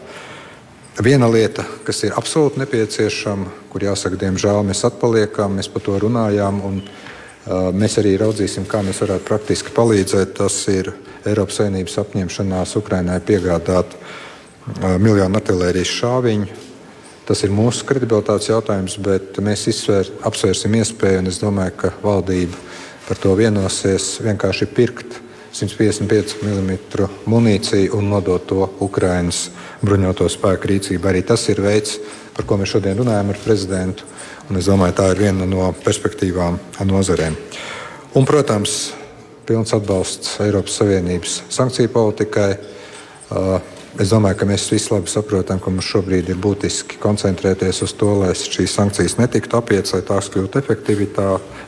Viena 1.04 1.28
lieta, 1.28 1.66
kas 1.84 2.04
ir 2.08 2.16
absolūti 2.16 2.62
nepieciešama, 2.62 3.52
kur 3.72 3.84
jāsaka, 3.84 4.20
diemžēl 4.20 4.62
mēs 4.64 4.86
atpaliekam, 4.88 5.58
mēs 5.60 5.68
par 5.72 5.84
to 5.84 5.98
runājām, 6.00 6.62
un 6.64 6.78
uh, 6.80 7.72
mēs 7.76 7.98
arī 8.00 8.16
raudzīsim, 8.20 8.68
kā 8.68 8.84
mēs 8.84 9.02
varētu 9.04 9.28
praktiski 9.28 9.76
palīdzēt. 9.76 10.36
Tas 10.40 10.62
ir 10.72 10.94
Eiropas 11.28 11.60
Savienības 11.60 11.98
apņemšanās 12.04 12.78
Ukrainai 12.80 13.20
piegādāt 13.28 13.96
uh, 13.96 14.14
miljonu 15.00 15.40
artērijas 15.40 15.92
šāviņu. 16.00 16.48
Tas 17.26 17.42
ir 17.42 17.54
mūsu 17.54 17.88
kredibilitātes 17.90 18.52
jautājums, 18.52 19.00
bet 19.02 19.38
mēs 19.42 19.66
izsvēr, 19.72 20.12
apsvērsim 20.30 20.76
iespēju, 20.78 21.24
un 21.24 21.30
es 21.32 21.40
domāju, 21.42 21.74
ka 21.82 21.94
valdība 22.04 22.58
par 23.08 23.18
to 23.22 23.34
vienosies 23.38 24.20
vienkārši 24.26 24.68
pirkt 24.74 25.20
155 25.56 26.42
mm 26.44 27.08
munīciju 27.32 27.96
un 27.98 28.10
nodot 28.12 28.44
to 28.50 28.68
Ukraiņas 28.84 29.40
bruņoto 29.86 30.28
spēku 30.30 30.70
rīcībā. 30.74 31.14
Arī 31.14 31.24
tas 31.26 31.46
ir 31.50 31.62
veids, 31.64 31.96
par 32.36 32.46
ko 32.46 32.60
mēs 32.60 32.76
šodien 32.76 33.00
runājam 33.00 33.32
ar 33.32 33.40
prezidentu. 33.42 34.06
Un 34.50 34.60
es 34.60 34.68
domāju, 34.70 34.98
tā 35.00 35.08
ir 35.14 35.22
viena 35.24 35.48
no 35.50 35.72
perspektīvām 35.86 36.60
nozarēm. 36.86 37.38
Un, 38.16 38.28
protams, 38.28 38.92
pilns 39.48 39.74
atbalsts 39.74 40.38
Eiropas 40.44 40.78
Savienības 40.82 41.40
sankciju 41.54 41.94
politikai. 41.94 42.52
Es 43.96 44.10
domāju, 44.12 44.36
ka 44.42 44.46
mēs 44.50 44.66
visi 44.68 44.92
labi 44.92 45.08
saprotam, 45.08 45.60
ka 45.64 45.72
mums 45.72 45.88
šobrīd 45.88 46.28
ir 46.28 46.40
būtiski 46.44 46.98
koncentrēties 47.00 47.78
uz 47.86 47.94
to, 47.96 48.10
lai 48.20 48.34
šīs 48.36 48.74
sankcijas 48.76 49.14
netiktu 49.16 49.56
apietas, 49.56 49.94
lai 49.96 50.02
tās 50.04 50.28
kļūtu 50.34 50.60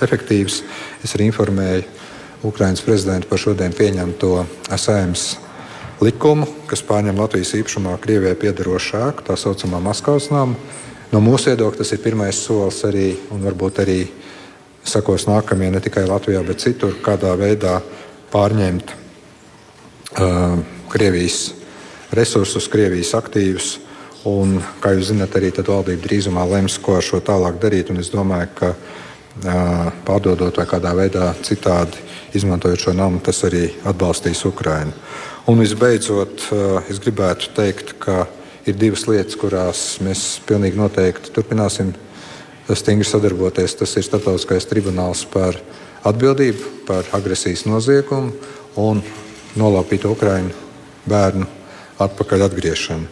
efektīvas. 0.04 0.58
Es 1.08 1.14
arī 1.16 1.30
informēju 1.30 1.86
Ukraiņas 2.50 2.84
prezidentu 2.84 3.30
par 3.30 3.40
šodien 3.40 3.72
pieņemto 3.72 4.32
saimnes 4.76 5.38
likumu, 6.04 6.50
kas 6.68 6.84
pārņem 6.84 7.22
Latvijas 7.24 7.54
īpašumā 7.62 7.96
Krievijai 8.04 8.36
piedarošu 8.42 9.00
ēku, 9.06 9.24
tā 9.30 9.38
saucamā 9.40 9.80
Maskavas 9.86 10.28
nama. 10.34 10.58
No 11.14 11.22
mūsu 11.24 11.54
viedokļa 11.54 11.80
tas 11.80 11.94
ir 11.96 12.02
pirmais 12.04 12.42
solis 12.44 12.82
arī, 12.90 13.14
un 13.32 13.46
varbūt 13.48 13.80
arī 13.86 14.02
sakos 14.84 15.30
nākamie 15.32 15.72
ne 15.72 15.80
tikai 15.80 16.04
Latvijā, 16.10 16.44
bet 16.44 16.60
citur, 16.60 17.00
kādā 17.06 17.32
veidā 17.40 17.78
pārņemt 18.36 18.92
uh, 18.92 20.60
Krievijas 20.92 21.57
resursus, 22.16 22.70
Krievijas 22.72 23.14
aktīvus. 23.18 23.78
Un, 24.28 24.58
kā 24.84 24.92
jūs 24.96 25.12
zināt, 25.14 25.36
arī 25.38 25.54
valdība 25.56 26.04
drīzumā 26.04 26.44
lems, 26.50 26.78
ko 26.84 26.98
ar 26.98 27.06
šo 27.06 27.22
tālāk 27.24 27.60
darīt. 27.62 27.92
Un 27.94 28.02
es 28.02 28.10
domāju, 28.12 28.50
ka 28.58 28.74
pārdodot 30.08 30.58
vai 30.58 30.66
kādā 30.66 30.94
veidā 30.98 31.30
citādi 31.46 32.02
izmantojot 32.36 32.82
šo 32.82 32.94
namu, 32.98 33.22
tas 33.24 33.44
arī 33.48 33.70
atbalstīs 33.88 34.44
Ukrainu. 34.50 34.92
Un 35.48 35.62
visbeidzot, 35.62 36.50
es 36.90 37.00
gribētu 37.00 37.54
teikt, 37.56 37.94
ka 38.04 38.26
ir 38.68 38.76
divas 38.76 39.06
lietas, 39.08 39.38
kurās 39.40 39.84
mēs 40.04 40.42
pilnīgi 40.48 40.80
noteikti 40.80 41.32
turpināsim 41.32 41.94
stingri 42.76 43.08
sadarboties. 43.08 43.78
Tas 43.80 43.96
ir 43.96 44.04
Startautiskais 44.04 44.68
tribunāls 44.68 45.24
par 45.32 45.56
atbildību 46.08 46.74
par 46.88 47.08
agresijas 47.16 47.66
noziegumu 47.68 48.34
un 48.80 49.04
nolaupītu 49.58 50.12
Ukraiņu 50.12 50.66
bērnu 51.08 51.57
atpakaļ 52.04 52.46
atgriešanu. 52.48 53.08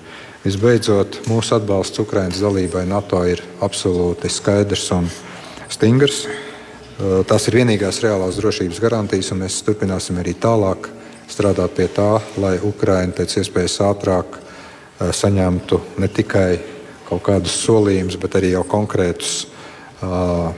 Visbeidzot, 0.46 1.24
mūsu 1.26 1.56
atbalsts 1.58 2.00
Ukraiņas 2.04 2.44
dalībai 2.44 2.84
NATO 2.86 3.24
ir 3.26 3.42
absolūti 3.66 4.30
skaidrs 4.30 4.92
un 4.94 5.08
stingrs. 5.74 6.26
Tās 7.26 7.48
ir 7.50 7.58
vienīgās 7.58 8.00
reālās 8.04 8.38
drošības 8.38 8.80
garantijas, 8.84 9.32
un 9.34 9.42
mēs 9.42 9.58
turpināsim 9.66 10.20
arī 10.22 10.36
tālāk 10.38 10.92
strādāt 11.32 11.74
pie 11.76 11.88
tā, 11.90 12.20
lai 12.38 12.60
Ukraina 12.62 13.16
pēc 13.18 13.40
iespējas 13.42 13.80
ātrāk 13.88 14.38
saņemtu 15.02 15.82
ne 16.00 16.08
tikai 16.14 16.50
kaut 17.10 17.26
kādus 17.26 17.58
solījumus, 17.66 18.20
bet 18.22 18.38
arī 18.38 18.54
jau 18.54 18.64
konkrētus 18.70 19.34
uh, 19.46 20.54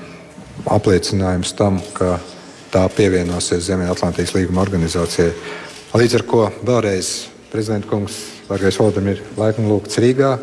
apliecinājumus 0.68 1.56
tam, 1.58 1.80
ka 1.96 2.18
tā 2.72 2.84
pievienosies 2.92 3.66
Ziemeļatlantijas 3.68 4.36
līguma 4.36 4.64
organizācijai. 4.68 5.32
Līdz 5.98 6.20
ar 6.20 6.28
to 6.28 6.44
vēlreiz 6.68 7.12
prezidenta 7.53 7.89
kungs, 7.89 8.19
Lārgais 8.49 8.79
Valdemir, 8.81 9.23
laipni 9.37 9.69
lūgts 9.69 10.01
Rīgā. 10.03 10.35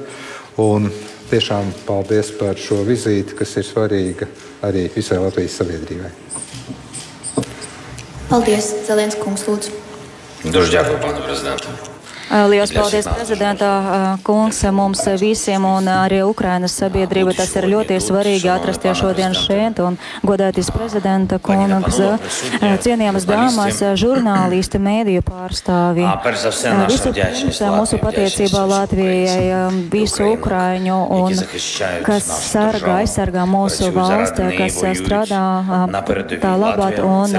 Un 0.60 0.90
tiešām 1.30 1.72
paldies 1.88 2.32
par 2.40 2.58
šo 2.60 2.82
vizīti, 2.88 3.38
kas 3.38 3.56
ir 3.58 3.68
svarīga 3.68 4.28
arī 4.66 4.88
visai 4.96 5.20
Latvijas 5.22 5.60
sabiedrībai. 5.62 6.12
Paldies, 8.30 8.74
Zelens 8.88 9.18
kungs, 9.20 9.48
lūdzu. 9.50 9.72
Дуже 10.44 10.72
дякую, 10.72 11.00
пане 11.00 11.20
президенте. 11.22 11.68
Lielas 12.31 12.73
paldies 12.73 13.07
prezidentā 13.11 14.17
kungs 14.25 14.63
mums 14.73 15.03
visiem 15.21 15.65
un 15.69 15.89
arī 15.93 16.23
Ukrainas 16.25 16.73
sabiedrība. 16.81 17.35
Tas 17.37 17.53
ir 17.59 17.69
ļoti 17.69 17.99
svarīgi 18.01 18.49
atrasties 18.51 18.99
šodien 18.99 19.37
šeit 19.37 19.81
un 19.85 19.99
godēties 20.25 20.71
prezidenta 20.75 21.39
kungs, 21.43 22.01
cienījamas 22.87 23.29
dāmas, 23.29 23.83
žurnālisti, 24.01 24.81
mēdīju 24.83 25.25
pārstāvi. 25.29 26.09
Visu 26.89 27.13
pirms 27.15 27.63
mūsu 27.77 28.01
pateicībā 28.03 28.65
Latvijai, 28.73 29.71
visu 29.93 30.31
Ukraiņu 30.35 31.01
un 31.21 31.41
kas 32.09 32.29
sargā, 32.51 33.01
aizsargā 33.05 33.45
mūsu 33.49 33.93
valsti, 33.95 34.49
kas 34.59 34.81
strādā 35.01 35.45
tā 36.41 36.55
labāk 36.57 37.03
un 37.05 37.37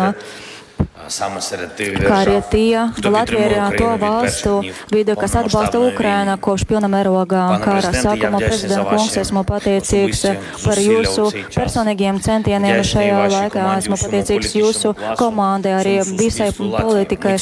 kā 1.05 2.15
arī 2.23 2.35
tie 2.49 2.85
Latvija 3.05 3.45
ir 3.69 3.77
to 3.77 3.89
valstu 4.01 4.53
vidu, 4.91 5.15
kas 5.19 5.35
atbalsta 5.41 5.79
Ukraina 5.79 6.37
kopš 6.41 6.65
pilna 6.69 6.89
mērogā 6.91 7.43
kara 7.63 7.91
sākuma. 7.93 8.39
Prezidenta 8.41 8.85
kungs, 8.89 9.17
esmu 9.21 9.43
pateicīgs 9.47 10.23
par 10.63 10.81
jūsu 10.81 11.27
personīgiem 11.55 12.19
centieniem 12.23 12.81
šajā 12.85 13.21
laikā. 13.33 13.65
Esmu 13.81 13.99
pateicīgs 14.01 14.55
jūsu 14.57 14.93
komandai, 15.19 15.75
arī 15.79 15.95
visai 16.17 16.49
politikai 16.55 17.35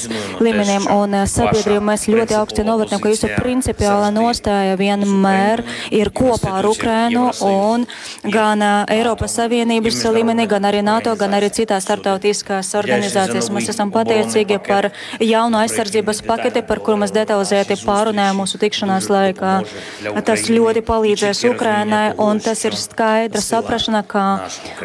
līmenim 0.44 0.90
un 0.94 1.18
sabiedrību. 1.30 1.84
Mēs 1.88 2.08
ļoti 2.12 2.38
augsti 2.40 2.68
novērtējam, 2.68 3.04
ka 3.04 3.14
jūsu 3.14 3.32
principiāla 3.38 4.12
nostāja 4.16 4.78
vienmēr 4.80 5.64
ir 5.94 6.12
kopā 6.16 6.58
ar 6.60 6.70
Ukrainu 6.70 7.30
un 7.48 7.88
gan 8.34 8.64
Eiropas 8.92 9.38
Savienības 9.40 10.04
līmenī, 10.14 10.48
gan 10.52 10.68
arī 10.70 10.84
NATO, 10.86 11.16
gan 11.20 11.36
arī 11.38 11.52
citās 11.54 11.86
startautiskās 11.88 12.74
organizācijas 12.80 13.53
mēs 13.56 13.70
esam 13.74 13.92
pateicīgi 13.94 14.60
par 14.68 14.90
jaunu 15.22 15.60
aizsardzības 15.62 16.24
paketi, 16.28 16.64
par 16.68 16.82
kuru 16.84 17.00
mēs 17.04 17.14
detalizēti 17.16 17.78
pārunājām 17.84 18.42
mūsu 18.42 18.60
tikšanās 18.62 19.10
laikā. 19.14 19.54
Tas 20.28 20.48
ļoti 20.50 20.84
palīdzēs 20.88 21.44
Ukrainai, 21.52 22.04
un 22.22 22.42
tas 22.44 22.64
ir 22.68 22.78
skaidra 22.80 23.42
saprašana, 23.44 24.04
ka 24.08 24.26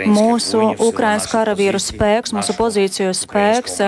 mūsu 0.07 0.63
Ukrainas 0.89 1.29
karavīru 1.31 1.81
spēks, 1.83 2.35
mūsu 2.37 2.57
pozīciju 2.59 3.15
spēks, 3.17 3.81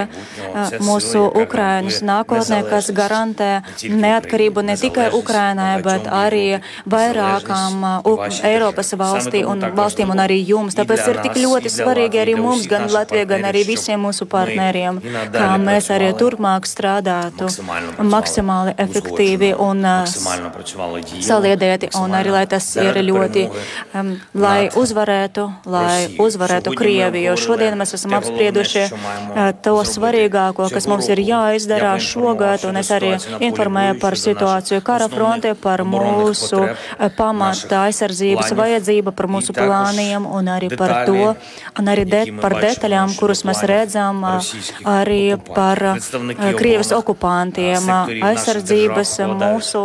mūsu 0.85 1.24
Ukrainas 1.43 2.01
nākotnē, 2.07 2.62
kas 2.70 2.91
garantē 2.95 3.51
neatkarību 3.85 4.64
ne 4.66 4.76
tikai 4.81 5.11
Ukrainai, 5.16 5.72
bet 5.85 6.09
arī 6.11 6.61
vairākām 6.91 7.85
Eiropas 8.47 8.95
valstī 8.99 9.43
un 9.47 9.64
valstīm 9.76 10.11
un 10.12 10.22
arī 10.22 10.39
jums. 10.47 10.76
Tāpēc 10.78 11.07
ir 11.11 11.20
tik 11.24 11.39
ļoti 11.43 11.68
svarīgi 11.72 12.20
arī 12.22 12.37
mums, 12.39 12.66
gan 12.70 12.89
Latvijai, 12.91 13.26
gan 13.28 13.43
arī 13.51 13.64
visiem 13.68 14.01
mūsu 14.07 14.24
partneriem, 14.31 14.69
kā 15.34 15.48
mēs 15.60 15.90
arī 15.94 16.10
turpmāk 16.18 16.66
strādātu 16.68 17.48
maksimāli 17.98 18.74
efektīvi 18.80 19.52
un 19.58 19.84
saliedēti, 21.30 21.90
un 22.00 22.14
arī 22.16 22.34
lai 22.34 22.44
tas 22.50 22.66
ir 22.80 23.00
ļoti, 23.04 23.46
um, 23.94 24.12
lai 24.34 24.70
uzvarētu, 24.76 25.46
lai 25.70 26.08
uzvarētu 26.20 26.74
Krieviju. 26.78 27.36
Šodien 27.40 27.76
mēs 27.80 27.94
esam 27.98 28.14
apsprieduši 28.18 28.84
uh, 28.86 29.50
to 29.64 29.76
svarīgāko, 29.86 30.68
kas 30.72 30.88
mums 30.90 31.10
ir 31.12 31.22
jāizdara 31.24 31.96
šogad, 32.02 32.64
un 32.68 32.80
es 32.80 32.92
arī 32.94 33.14
informēju 33.50 33.98
par 34.02 34.18
situāciju 34.20 34.82
kara 34.86 35.08
frontē, 35.12 35.54
par 35.58 35.84
mūsu 35.88 36.62
pamata 37.16 37.84
aizsardzības 37.88 38.54
vajadzību, 38.56 39.14
par 39.16 39.30
mūsu 39.30 39.54
plāniem 39.56 40.26
un 40.28 40.50
arī 40.52 40.70
par 40.76 40.94
to, 41.08 41.34
un 41.78 41.92
arī 41.92 42.06
de, 42.08 42.22
par 42.40 42.56
detaļām, 42.62 43.14
kurus 43.18 43.44
mēs 43.48 43.62
redzam 43.68 44.22
arī 44.84 45.36
par 45.54 45.80
Krievijas 46.58 46.92
okupantiem, 46.96 47.88
aizsardzības 48.30 49.14
mūsu 49.34 49.84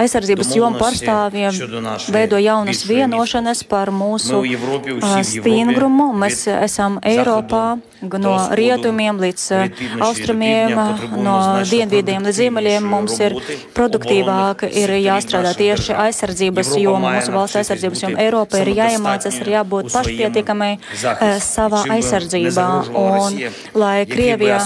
aizsardzības 0.00 0.52
jomu 0.56 0.80
pārstāvjiem 0.80 1.58
veido 2.14 2.40
jaunas 2.42 2.84
vienošanas 2.88 3.64
par 3.68 3.92
mūsu 3.94 4.42
stingrumu. 5.30 6.12
Mēs 6.24 6.46
esam 6.54 7.00
Eiropā 7.04 7.64
no 8.20 8.34
rietumiem 8.54 9.18
līdz 9.22 9.44
austrumiem, 10.04 10.74
no 11.24 11.36
dienvidiem 11.68 12.24
līdz 12.26 12.40
ziemeļiem. 12.42 12.88
Mums 12.94 13.18
ir 13.22 13.36
produktīvāk 13.76 14.66
ir 14.70 14.94
jāstrādā 15.00 15.54
tieši 15.58 15.96
aizsardzības 16.06 16.74
jomā, 16.80 17.16
mūsu 17.18 17.34
valsts 17.34 17.60
aizsardzības 17.62 18.04
jomā. 18.04 18.20
Eiropa 18.24 18.60
ir 18.62 18.72
jāiemācās, 18.76 19.38
ir 19.42 19.52
jābūt 19.54 19.90
pašpietiekamai 19.94 20.72
savā 21.44 21.84
aizsardzībā. 21.96 22.68
Un 22.94 23.38
lai 23.78 23.96
Krievija, 24.10 24.60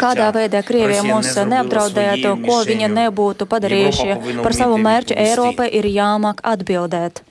kādā 0.00 0.30
veidā 0.34 0.62
Krievija 0.66 1.04
mūs 1.06 1.32
neapdraudētu, 1.48 2.34
ko 2.44 2.60
viņa 2.68 2.90
nebūtu 2.94 3.48
padarījuši 3.50 4.42
par 4.42 4.56
savu 4.56 4.78
mērķu, 4.82 5.16
Eiropai 5.18 5.68
ir 5.78 5.88
jāmāk 5.92 6.42
atbildēt. 6.46 7.22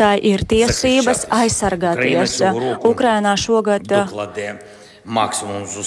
Tā 0.00 0.12
ir 0.22 0.44
tiesības 0.48 1.26
aizsargāties. 1.32 2.38
Ukrainā 2.86 3.34
šogad 3.40 3.95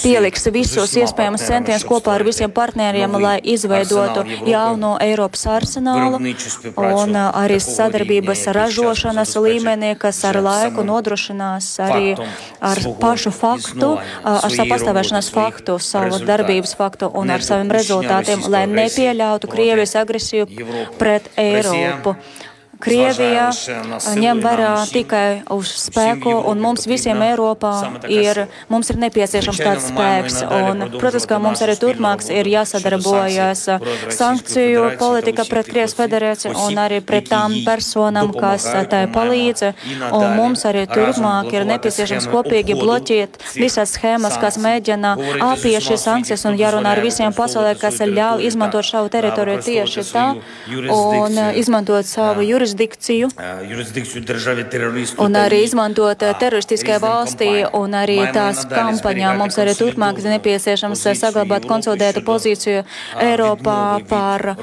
pieliks 0.00 0.46
visus 0.52 0.94
iespējamos 0.96 1.42
centienus 1.44 1.84
kopā 1.84 2.14
ar 2.16 2.24
visiem 2.24 2.52
partneriem, 2.56 3.12
lai 3.20 3.36
izveidotu 3.52 4.24
jaunu 4.48 4.94
Eiropas 5.04 5.44
arsenālu 5.52 6.16
un 6.80 7.18
arī 7.20 7.58
sadarbības 7.60 8.46
ražošanas 8.56 9.36
līmenī, 9.36 9.92
kas 10.00 10.22
ar 10.24 10.40
laiku 10.40 10.84
nodrošinās 10.88 11.68
arī 11.84 12.14
ar 12.16 12.80
pašu 13.02 13.34
faktu, 13.36 13.92
ar 14.24 14.48
savu 14.48 14.68
pastāvēšanas 14.72 15.32
faktu, 15.36 15.76
savu 15.84 16.22
darbības 16.24 16.76
faktu 16.80 17.12
un 17.12 17.36
ar 17.36 17.44
saviem 17.44 17.72
rezultātiem, 17.76 18.48
lai 18.48 18.64
nepieļautu 18.72 19.52
Krievijas 19.52 19.98
agresiju 20.00 20.48
pret 20.98 21.28
Eiropu. 21.36 22.16
Krievija 22.80 23.50
ņem 24.16 24.40
vērā 24.42 24.72
tikai 24.90 25.42
uz 25.52 25.70
spēku, 25.84 26.32
un 26.50 26.60
mums 26.62 26.86
visiem 26.88 27.20
Eiropā 27.24 27.72
ir, 28.08 28.46
mums 28.72 28.90
ir 28.92 28.98
nepieciešams 29.02 29.60
tāds 29.60 29.88
spēks. 29.90 30.38
Un, 30.46 30.84
protams, 30.96 31.26
ka 31.28 31.40
mums 31.42 31.62
arī 31.64 31.76
turpmāks 31.80 32.30
ir 32.32 32.48
jāsadarbojas 32.48 33.66
sankciju 34.16 34.86
politika 35.00 35.44
pret 35.48 35.68
Krievijas 35.70 35.96
federāciju 35.98 36.54
un 36.66 36.80
arī 36.80 37.00
pret 37.04 37.28
tām 37.30 37.58
personām, 37.66 38.32
kas 38.36 38.66
tai 38.90 39.04
palīdz. 39.12 39.66
Un 40.08 40.26
mums 40.38 40.64
arī 40.68 40.86
turpmāk 40.90 41.52
ir 41.54 41.68
nepieciešams 41.68 42.30
kopīgi 42.32 42.78
bloķēt 42.80 43.38
visas 43.58 43.94
schēmas, 43.96 44.38
kas 44.40 44.58
mēģina 44.62 45.14
apiet 45.50 45.84
šīs 45.84 46.06
sankcijas 46.08 46.46
un 46.48 46.58
jārunā 46.60 46.96
ar 46.96 47.04
visiem 47.04 47.36
pasaulē, 47.36 47.76
kas 47.80 48.00
ļauj 48.00 48.48
izmantot 48.48 48.88
savu 48.88 49.12
teritoriju 49.12 49.60
tieši 49.68 50.06
tā 50.10 50.26
un 50.96 51.40
izmantot 51.60 52.08
savu 52.08 52.44
jurisdikciju 52.46 52.69
jurisdikciju. 52.70 53.30
Un 55.18 55.38
arī 55.40 55.62
izmantot 55.66 56.24
teroristiskai 56.40 57.00
valstī 57.02 57.50
un 57.76 57.96
arī 57.98 58.18
tās 58.34 58.64
kampaņā. 58.70 59.34
Mums 59.40 59.58
arī 59.62 59.76
turpmāk 59.78 60.22
nepieciešams 60.24 61.06
saglabāt 61.20 61.68
konsolidētu 61.70 62.24
pozīciju 62.26 62.84
Eiropā 63.20 63.82
par 64.08 64.54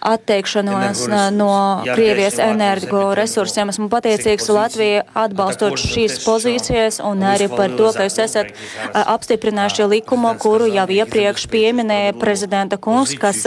atteikšanos 0.00 1.06
no 1.36 1.82
Krievijas 1.94 2.38
energo 2.42 3.14
resursiem. 3.14 3.68
Esmu 3.72 3.88
pateicīgs 3.92 4.48
Latvijai 4.52 5.02
atbalstot 5.14 5.78
šīs 5.80 6.20
pozīcijas 6.24 7.00
un 7.04 7.24
arī 7.26 7.50
par 7.52 7.72
to, 7.76 7.90
ka 7.96 8.06
jūs 8.08 8.18
esat 8.24 8.52
apstiprinājuši 8.92 9.88
likumu, 9.90 10.32
kuru 10.40 10.68
jau 10.70 10.86
iepriekš 10.90 11.46
pieminēja 11.52 12.14
prezidenta 12.20 12.78
kungs, 12.80 13.14
kas, 13.20 13.44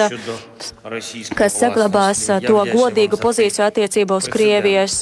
kas 1.38 1.58
saglabās 1.60 2.26
to 2.46 2.60
godīgu 2.70 3.20
pozīciju 3.22 3.66
attiecībā 3.68 4.20
uz 4.22 4.30
Krievijas 4.32 5.00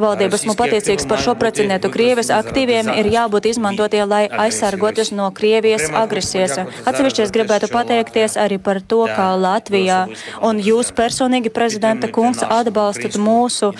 valdību. 0.00 0.40
Esmu 0.40 0.56
pateicīgs 0.58 1.08
par 1.10 1.22
šo 1.22 1.36
precedentu. 1.38 1.92
Krievijas 1.94 2.32
aktīviem 2.34 2.90
ir 2.96 3.10
jābūt 3.12 3.50
izmantotie, 3.52 4.02
lai 4.08 4.24
aizsargoties 4.28 5.12
no 5.14 5.28
Krievijas 5.34 5.90
agresijas. 5.92 6.56
Atsevišķi 6.88 7.26
es 7.26 7.34
gribētu 7.34 7.70
pateikties 7.72 8.38
arī 8.40 8.58
par 8.62 8.80
to, 8.80 9.04
kā 9.10 9.30
Latvijā 9.38 10.04
un 10.44 10.62
jūs 10.62 10.93
personīgi, 10.96 11.50
prezidenta 11.54 12.08
kungs, 12.12 12.42
atbalstat 12.42 13.18
mūsu 13.20 13.72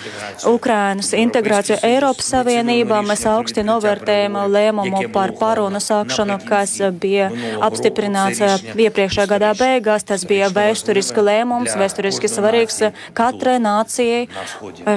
Ukrainas 0.49 1.13
integrāciju 1.17 1.79
Eiropas 1.85 2.29
Savienībā. 2.33 3.01
Mēs 3.05 3.25
augsti 3.29 3.63
novērtējam 3.65 4.37
lēmumu 4.51 5.05
par 5.15 5.33
parunu 5.39 5.81
sākšanu, 5.83 6.37
kas 6.47 6.77
bija 7.01 7.29
apstiprināts 7.65 8.41
iepriekšējā 8.75 9.27
gadā 9.31 9.53
beigās. 9.57 10.05
Tas 10.07 10.25
bija 10.27 10.51
vēsturiski 10.53 11.23
lēmums, 11.25 11.75
vēsturiski 11.79 12.29
svarīgs 12.31 12.81
katrai 13.17 13.57
nācijai 13.63 14.27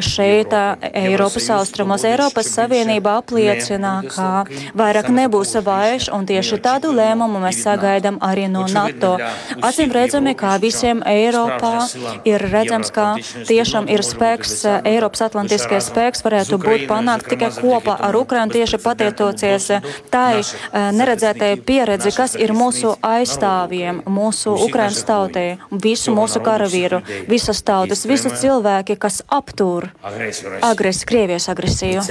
šeit 0.04 0.54
Eiropas 0.92 1.48
austrumos. 1.56 2.04
Eiropas 2.08 2.50
Savienība 2.54 3.18
apliecina, 3.22 3.98
ka 4.10 4.44
vairāk 4.78 5.10
nebūs 5.14 5.56
vairs, 5.64 6.08
un 6.12 6.26
tieši 6.28 6.60
tādu 6.64 6.92
lēmumu 6.96 7.40
mēs 7.42 7.62
sagaidām 7.64 8.18
arī 8.24 8.48
no 8.50 8.66
NATO. 8.72 9.16
Acīm 9.64 9.92
redzami, 9.94 10.34
kā 10.38 10.56
visiem 10.62 11.02
Eiropā 11.06 11.86
ir 12.28 12.42
redzams, 12.52 12.92
ka 12.94 13.06
tiešām 13.48 13.88
ir 13.92 14.04
spēks, 14.06 14.62
Eiropas 14.88 15.26
atlantiskais 15.28 15.90
spēks 15.90 16.24
varētu 16.24 16.58
būt 16.62 16.86
panākt 16.90 17.28
tikai 17.32 17.50
kopā 17.56 17.96
ar 18.08 18.16
Ukrainu 18.18 18.54
tieši 18.54 18.80
pateicoties 18.82 19.70
tai 20.10 20.40
eh, 20.40 20.88
neredzētai 20.94 21.52
pieredzi, 21.66 22.12
kas 22.16 22.36
ir 22.38 22.54
mūsu 22.56 22.94
aizstāvjiem, 23.04 24.02
mūsu 24.08 24.54
Ukrainas 24.68 25.02
tautai, 25.08 25.58
visu 25.70 26.14
mūsu 26.16 26.42
karavīru, 26.44 27.02
visas 27.28 27.62
tautas, 27.66 28.04
visi 28.08 28.32
cilvēki, 28.42 28.98
kas 29.00 29.22
aptur 29.28 29.90
agresi, 30.02 31.06
Krievijas 31.08 31.48
agresiju. 31.48 32.02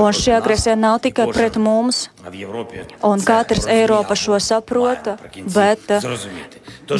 Un 0.00 0.16
šī 0.16 0.36
agresija 0.36 0.76
nav 0.78 1.00
tikai 1.04 1.28
pret 1.32 1.58
mums, 1.60 2.06
un 3.02 3.22
katrs 3.24 3.66
Eiropa 3.66 4.14
šo 4.14 4.38
saprota, 4.40 5.16
bet 5.54 5.90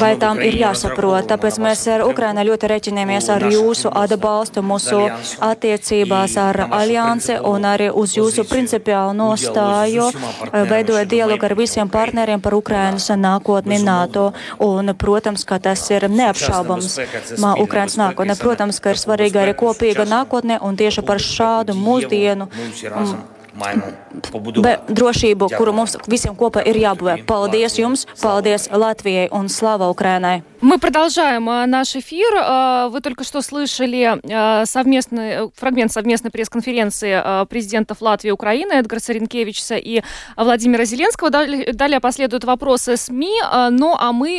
vai 0.00 0.14
tām 0.18 0.40
ir 0.42 0.56
jāsaprot. 0.60 1.26
Tāpēc 1.30 1.58
mēs 1.62 1.84
ar 1.90 2.04
Ukrainu 2.06 2.44
ļoti 2.46 2.70
reķinamies 2.70 3.28
ar 3.34 3.46
jūsu 3.50 3.90
atbalstu 3.90 4.62
mūsu 4.66 5.00
attiecībās 5.44 6.36
ar 6.42 6.60
aliansi 6.66 7.38
un 7.50 7.66
arī 7.68 7.88
uz 7.90 8.16
jūsu 8.18 8.46
principiālu 8.48 9.14
nostāju, 9.18 10.08
veidojot 10.52 11.10
dialogu 11.10 11.48
ar 11.48 11.56
visiem 11.58 11.90
partneriem 11.92 12.42
par 12.42 12.54
Ukrainas 12.58 13.08
nākotni 13.10 13.80
NATO. 13.82 14.32
Un, 14.62 14.94
protams, 14.98 15.44
ka 15.46 15.58
tas 15.62 15.84
ir 15.90 16.08
neapšaubams 16.10 16.98
Ukrainas 17.62 17.98
nākotne. 18.00 18.38
Protams, 18.40 18.80
ka 18.82 18.94
ir 18.94 19.00
svarīga 19.00 19.44
arī 19.44 19.56
kopīga 19.58 20.06
nākotne 20.08 20.60
un 20.62 20.76
tieši 20.78 21.06
par 21.06 21.22
šādu 21.22 21.76
mūsdienu 21.78 22.50
drošību, 24.88 25.48
kuru 25.56 25.72
mums 25.72 25.96
visiem 26.06 26.36
kopā 26.36 26.62
ir 26.66 26.76
jābūvē. 26.76 27.24
Paldies 27.26 27.78
jums, 27.78 28.06
paldies 28.20 28.68
Латвии 28.70 29.28
un 29.32 29.48
слава 29.48 29.88
Украине. 29.88 30.42
Мы 30.62 30.78
продолжаем 30.78 31.44
наш 31.70 31.96
эфир. 31.96 32.90
Вы 32.90 33.00
только 33.02 33.24
что 33.24 33.42
слышали 33.42 34.18
совместный 34.64 35.50
фрагмент 35.54 35.92
совместной 35.92 36.30
пресс-конференции 36.30 37.44
президентов 37.46 38.00
Латвии 38.00 38.28
и 38.28 38.32
Украины 38.32 38.72
Эдгара 38.72 39.00
Саренкевича 39.00 39.76
и 39.76 40.02
Владимира 40.36 40.84
Зеленского. 40.84 41.30
Далее, 41.30 41.72
далее 41.72 42.00
последуют 42.00 42.44
вопросы 42.44 42.96
СМИ. 42.96 43.40
Ну, 43.70 43.96
а 43.98 44.12
мы 44.12 44.38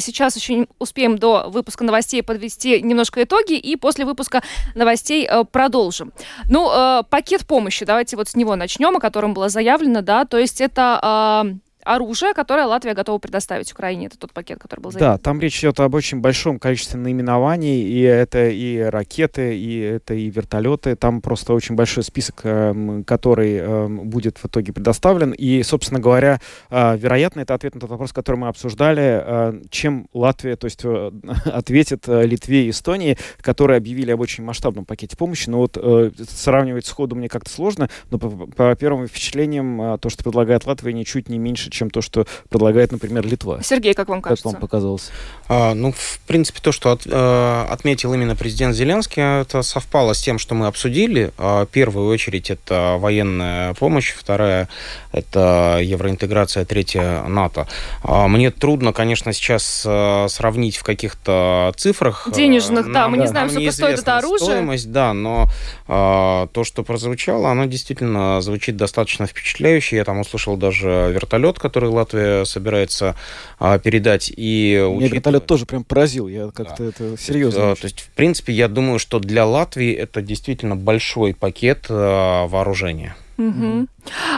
сейчас 0.00 0.36
еще 0.36 0.66
успеем 0.78 1.18
до 1.18 1.48
выпуска 1.48 1.84
новостей 1.84 2.22
подвести 2.22 2.80
немножко 2.80 3.22
итоги 3.22 3.54
и 3.54 3.76
после 3.76 4.06
выпуска 4.06 4.42
новостей 4.74 5.28
продолжим. 5.52 6.12
Ну, 6.48 7.04
пакет 7.10 7.46
помощи, 7.46 7.84
давайте 7.84 8.16
вот 8.16 8.28
с 8.28 8.34
него 8.42 8.56
начнем, 8.56 8.96
о 8.96 9.00
котором 9.00 9.34
было 9.34 9.48
заявлено, 9.48 10.02
да, 10.02 10.24
то 10.24 10.38
есть 10.38 10.60
это 10.60 11.46
оружие, 11.84 12.34
которое 12.34 12.66
Латвия 12.66 12.94
готова 12.94 13.18
предоставить 13.18 13.72
Украине. 13.72 14.06
Это 14.06 14.18
тот 14.18 14.32
пакет, 14.32 14.58
который 14.58 14.80
был 14.80 14.90
заявлен. 14.90 15.12
Да, 15.12 15.18
там 15.18 15.40
речь 15.40 15.58
идет 15.60 15.80
об 15.80 15.94
очень 15.94 16.20
большом 16.20 16.58
количестве 16.58 16.98
наименований, 17.00 17.82
и 17.82 18.00
это 18.00 18.48
и 18.48 18.78
ракеты, 18.78 19.56
и 19.58 19.78
это 19.78 20.14
и 20.14 20.30
вертолеты. 20.30 20.96
Там 20.96 21.20
просто 21.20 21.54
очень 21.54 21.74
большой 21.74 22.04
список, 22.04 22.40
эм, 22.44 23.04
который 23.04 23.56
эм, 23.56 24.08
будет 24.08 24.38
в 24.38 24.46
итоге 24.46 24.72
предоставлен. 24.72 25.32
И, 25.32 25.62
собственно 25.62 26.00
говоря, 26.00 26.40
э, 26.70 26.96
вероятно, 26.96 27.40
это 27.40 27.54
ответ 27.54 27.74
на 27.74 27.80
тот 27.80 27.90
вопрос, 27.90 28.12
который 28.12 28.36
мы 28.36 28.48
обсуждали, 28.48 29.22
э, 29.24 29.62
чем 29.70 30.08
Латвия, 30.12 30.56
то 30.56 30.66
есть 30.66 30.80
э, 30.84 31.10
ответит 31.46 32.06
Литве 32.06 32.66
и 32.66 32.70
Эстонии, 32.70 33.18
которые 33.40 33.78
объявили 33.78 34.12
об 34.12 34.20
очень 34.20 34.44
масштабном 34.44 34.84
пакете 34.84 35.16
помощи. 35.16 35.48
Но 35.48 35.58
вот 35.58 35.76
сравнивать 36.28 36.86
сходу 36.86 37.16
мне 37.16 37.28
как-то 37.28 37.50
сложно, 37.50 37.88
но 38.10 38.18
по, 38.18 38.28
по 38.30 38.74
первым 38.76 39.08
впечатлениям 39.08 39.98
то, 39.98 40.08
что 40.08 40.22
предлагает 40.22 40.66
Латвия, 40.66 40.92
ничуть 40.92 41.28
не 41.28 41.38
меньше, 41.38 41.71
чем 41.72 41.90
то, 41.90 42.00
что 42.00 42.26
предлагает, 42.48 42.92
например, 42.92 43.26
Литва. 43.26 43.60
Сергей, 43.62 43.94
как 43.94 44.08
вам 44.08 44.22
кажется? 44.22 44.44
Как 44.44 44.52
вам 44.52 44.60
показалось? 44.60 45.10
А, 45.48 45.74
ну, 45.74 45.92
в 45.92 46.20
принципе, 46.26 46.60
то, 46.62 46.72
что 46.72 46.92
от, 46.92 47.02
э, 47.06 47.66
отметил 47.68 48.14
именно 48.14 48.36
президент 48.36 48.74
Зеленский, 48.74 49.22
это 49.22 49.62
совпало 49.62 50.12
с 50.12 50.20
тем, 50.20 50.38
что 50.38 50.54
мы 50.54 50.66
обсудили. 50.66 51.32
А, 51.38 51.64
в 51.64 51.68
первую 51.68 52.08
очередь 52.08 52.50
это 52.50 52.96
военная 52.98 53.74
помощь, 53.74 54.12
вторая 54.12 54.68
это 55.12 55.78
евроинтеграция, 55.82 56.64
третья 56.64 57.22
НАТО. 57.24 57.66
А, 58.02 58.28
мне 58.28 58.50
трудно, 58.50 58.92
конечно, 58.92 59.32
сейчас 59.32 59.84
э, 59.86 60.26
сравнить 60.28 60.76
в 60.76 60.84
каких-то 60.84 61.72
цифрах. 61.76 62.28
Денежных, 62.32 62.86
нам, 62.86 62.92
да, 62.92 63.08
мы 63.08 63.18
не 63.18 63.26
знаем, 63.26 63.50
сколько 63.50 63.72
стоит 63.72 63.98
это 63.98 64.18
оружие. 64.18 64.50
Стоимость, 64.50 64.90
да, 64.90 65.12
но 65.12 65.48
а, 65.88 66.46
то, 66.48 66.64
что 66.64 66.82
прозвучало, 66.82 67.50
оно 67.50 67.66
действительно 67.66 68.40
звучит 68.40 68.76
достаточно 68.76 69.26
впечатляюще. 69.26 69.96
Я 69.96 70.04
там 70.04 70.20
услышал 70.20 70.56
даже 70.56 71.12
вертолет, 71.12 71.58
который 71.62 71.88
Латвия 71.88 72.44
собирается 72.44 73.16
а, 73.58 73.78
передать. 73.78 74.30
И 74.36 74.74
Меня 74.74 74.88
учитывая... 74.88 75.14
вертолет 75.14 75.46
тоже 75.46 75.64
прям 75.64 75.84
поразил, 75.84 76.28
я 76.28 76.50
как-то 76.50 76.82
да. 76.82 76.84
это 76.88 77.16
серьезно. 77.16 77.72
А, 77.72 77.74
то 77.74 77.84
есть, 77.84 78.00
в 78.00 78.10
принципе, 78.10 78.52
я 78.52 78.68
думаю, 78.68 78.98
что 78.98 79.18
для 79.18 79.46
Латвии 79.46 79.92
это 79.92 80.20
действительно 80.20 80.76
большой 80.76 81.34
пакет 81.34 81.86
а, 81.88 82.46
вооружения. 82.48 83.16
Угу. 83.38 83.86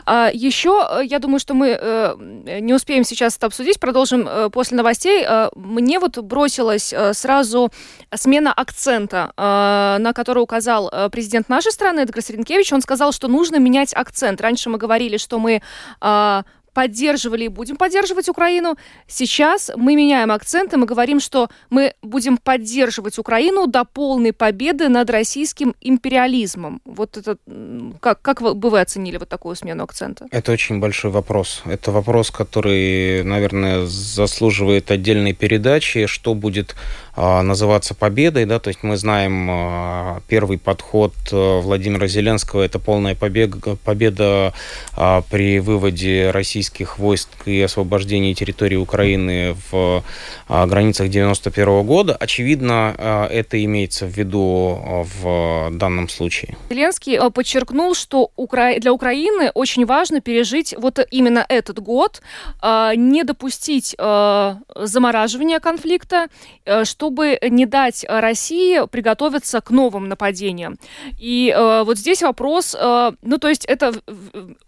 А, 0.06 0.30
еще, 0.32 0.86
э, 0.90 1.04
я 1.04 1.18
думаю, 1.18 1.38
что 1.38 1.54
мы 1.54 1.76
э, 1.80 2.14
не 2.60 2.72
успеем 2.74 3.04
сейчас 3.04 3.36
это 3.36 3.46
обсудить, 3.46 3.80
продолжим 3.80 4.26
э, 4.28 4.50
после 4.50 4.76
новостей. 4.76 5.24
Э, 5.26 5.48
мне 5.56 5.98
вот 5.98 6.18
бросилась 6.18 6.92
э, 6.92 7.12
сразу 7.14 7.70
смена 8.14 8.52
акцента, 8.52 9.32
э, 9.36 9.96
на 9.98 10.12
который 10.12 10.42
указал 10.42 10.88
э, 10.92 11.08
президент 11.10 11.48
нашей 11.48 11.72
страны 11.72 12.00
Эдгар 12.00 12.22
Саренкевич. 12.22 12.72
Он 12.72 12.82
сказал, 12.82 13.12
что 13.12 13.28
нужно 13.28 13.58
менять 13.58 13.94
акцент. 13.94 14.40
Раньше 14.40 14.70
мы 14.70 14.78
говорили, 14.78 15.16
что 15.16 15.38
мы 15.38 15.60
э, 16.00 16.42
поддерживали 16.74 17.44
и 17.44 17.48
будем 17.48 17.76
поддерживать 17.76 18.28
Украину. 18.28 18.76
Сейчас 19.06 19.70
мы 19.76 19.96
меняем 19.96 20.32
акценты, 20.32 20.76
мы 20.76 20.86
говорим, 20.86 21.20
что 21.20 21.48
мы 21.70 21.94
будем 22.02 22.36
поддерживать 22.36 23.18
Украину 23.18 23.66
до 23.66 23.84
полной 23.84 24.32
победы 24.32 24.88
над 24.88 25.08
российским 25.10 25.74
империализмом. 25.80 26.80
Вот 26.84 27.16
это 27.16 27.38
как, 28.00 28.20
как 28.20 28.42
бы 28.42 28.70
вы 28.70 28.80
оценили 28.80 29.16
вот 29.16 29.28
такую 29.28 29.54
смену 29.54 29.84
акцента? 29.84 30.26
Это 30.30 30.52
очень 30.52 30.80
большой 30.80 31.10
вопрос. 31.10 31.62
Это 31.64 31.92
вопрос, 31.92 32.30
который, 32.30 33.22
наверное, 33.22 33.86
заслуживает 33.86 34.90
отдельной 34.90 35.32
передачи. 35.32 36.06
Что 36.06 36.34
будет 36.34 36.74
называться 37.16 37.94
победой, 37.94 38.44
да, 38.44 38.58
то 38.58 38.68
есть 38.68 38.82
мы 38.82 38.96
знаем 38.96 39.48
а, 39.50 40.20
первый 40.26 40.58
подход 40.58 41.12
э, 41.30 41.60
Владимира 41.60 42.08
Зеленского 42.08 42.62
это 42.62 42.78
полная 42.78 43.14
победа, 43.14 43.76
победа 43.84 44.52
а, 44.96 45.22
при 45.30 45.60
выводе 45.60 46.30
российских 46.32 46.98
войск 46.98 47.28
и 47.46 47.60
освобождении 47.62 48.34
территории 48.34 48.76
Украины 48.76 49.56
в 49.70 50.02
границах 50.48 51.08
91 51.08 51.84
года. 51.84 52.16
Очевидно, 52.16 53.28
это 53.30 53.62
имеется 53.64 54.06
в 54.06 54.10
виду 54.10 55.06
в 55.22 55.70
данном 55.72 56.08
случае. 56.08 56.56
Зеленский 56.70 57.16
э, 57.16 57.30
подчеркнул, 57.30 57.94
что 57.94 58.30
для 58.36 58.92
Украины 58.92 59.50
очень 59.54 59.86
важно 59.86 60.20
пережить 60.20 60.74
вот 60.76 60.98
именно 61.10 61.44
этот 61.48 61.78
год, 61.78 62.22
не 62.62 63.24
допустить 63.24 63.96
замораживания 63.98 65.60
конфликта, 65.60 66.26
что 66.84 67.03
чтобы 67.05 67.38
не 67.50 67.66
дать 67.66 68.07
России 68.09 68.86
приготовиться 68.86 69.61
к 69.61 69.70
новым 69.70 70.09
нападениям. 70.09 70.76
И 71.18 71.55
э, 71.55 71.82
вот 71.84 71.98
здесь 71.98 72.22
вопрос, 72.22 72.74
э, 72.74 73.12
ну 73.22 73.38
то 73.38 73.48
есть 73.48 73.66
это 73.66 73.92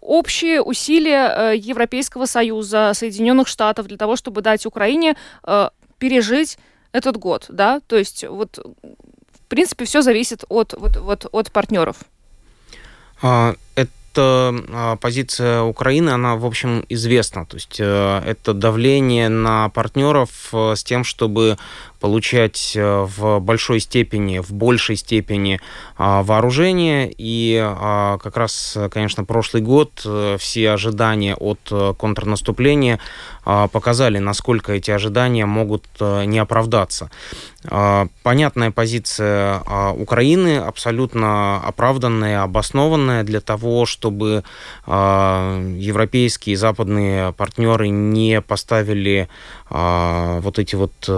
общие 0.01 0.61
усилия 0.61 1.53
э, 1.53 1.57
Европейского 1.57 2.27
Союза, 2.27 2.93
Соединенных 2.95 3.49
Штатов 3.49 3.87
для 3.87 3.97
того, 3.97 4.17
чтобы 4.17 4.43
дать 4.43 4.67
Украине 4.67 5.17
э, 5.45 5.71
пережить 5.99 6.59
этот 6.93 7.17
год, 7.17 7.47
да, 7.49 7.81
то 7.87 7.97
есть 7.97 8.25
вот 8.25 8.59
в 8.59 9.49
принципе 9.49 9.85
все 9.85 10.03
зависит 10.03 10.45
от 10.49 10.75
вот, 10.79 10.97
вот 10.97 11.27
от 11.33 11.51
партнеров. 11.51 11.97
А, 13.23 13.55
это 14.17 14.55
а, 14.73 14.97
позиция 14.97 15.63
Украины, 15.63 16.11
она, 16.11 16.37
в 16.37 16.47
общем, 16.47 16.85
известна. 16.89 17.45
То 17.45 17.57
есть 17.57 17.77
э, 17.79 18.23
это 18.27 18.55
давление 18.55 19.29
на 19.29 19.69
партнеров 19.69 20.49
э, 20.53 20.75
с 20.75 20.83
тем, 20.85 21.05
чтобы 21.05 21.59
получать 22.07 22.75
э, 22.77 23.07
в 23.17 23.41
большой 23.41 23.81
степени, 23.81 24.39
в 24.39 24.53
большей 24.53 24.95
степени 24.95 25.61
а, 25.99 26.23
вооружение. 26.23 27.13
И 27.19 27.61
а, 27.61 28.19
как 28.19 28.37
раз, 28.37 28.79
конечно, 28.93 29.25
прошлый 29.25 29.61
год 29.61 30.03
э, 30.05 30.37
все 30.39 30.71
ожидания 30.71 31.35
от 31.35 31.59
э, 31.73 31.95
контрнаступления 31.99 33.01
показали, 33.45 34.19
насколько 34.19 34.73
эти 34.73 34.91
ожидания 34.91 35.47
могут 35.47 35.85
не 36.01 36.37
оправдаться. 36.41 37.13
Понятная 38.25 38.73
позиция 38.73 39.61
Украины, 39.93 40.59
абсолютно 40.59 41.61
оправданная, 41.61 42.43
обоснованная 42.43 43.23
для 43.23 43.41
того, 43.41 43.87
чтобы 43.87 44.43
европейские 44.89 46.55
и 46.55 46.57
западные 46.57 47.35
партнеры 47.35 47.89
не 47.89 48.41
поставили 48.41 49.29
вот 49.71 50.59
эти 50.59 50.75
вот 50.75 51.09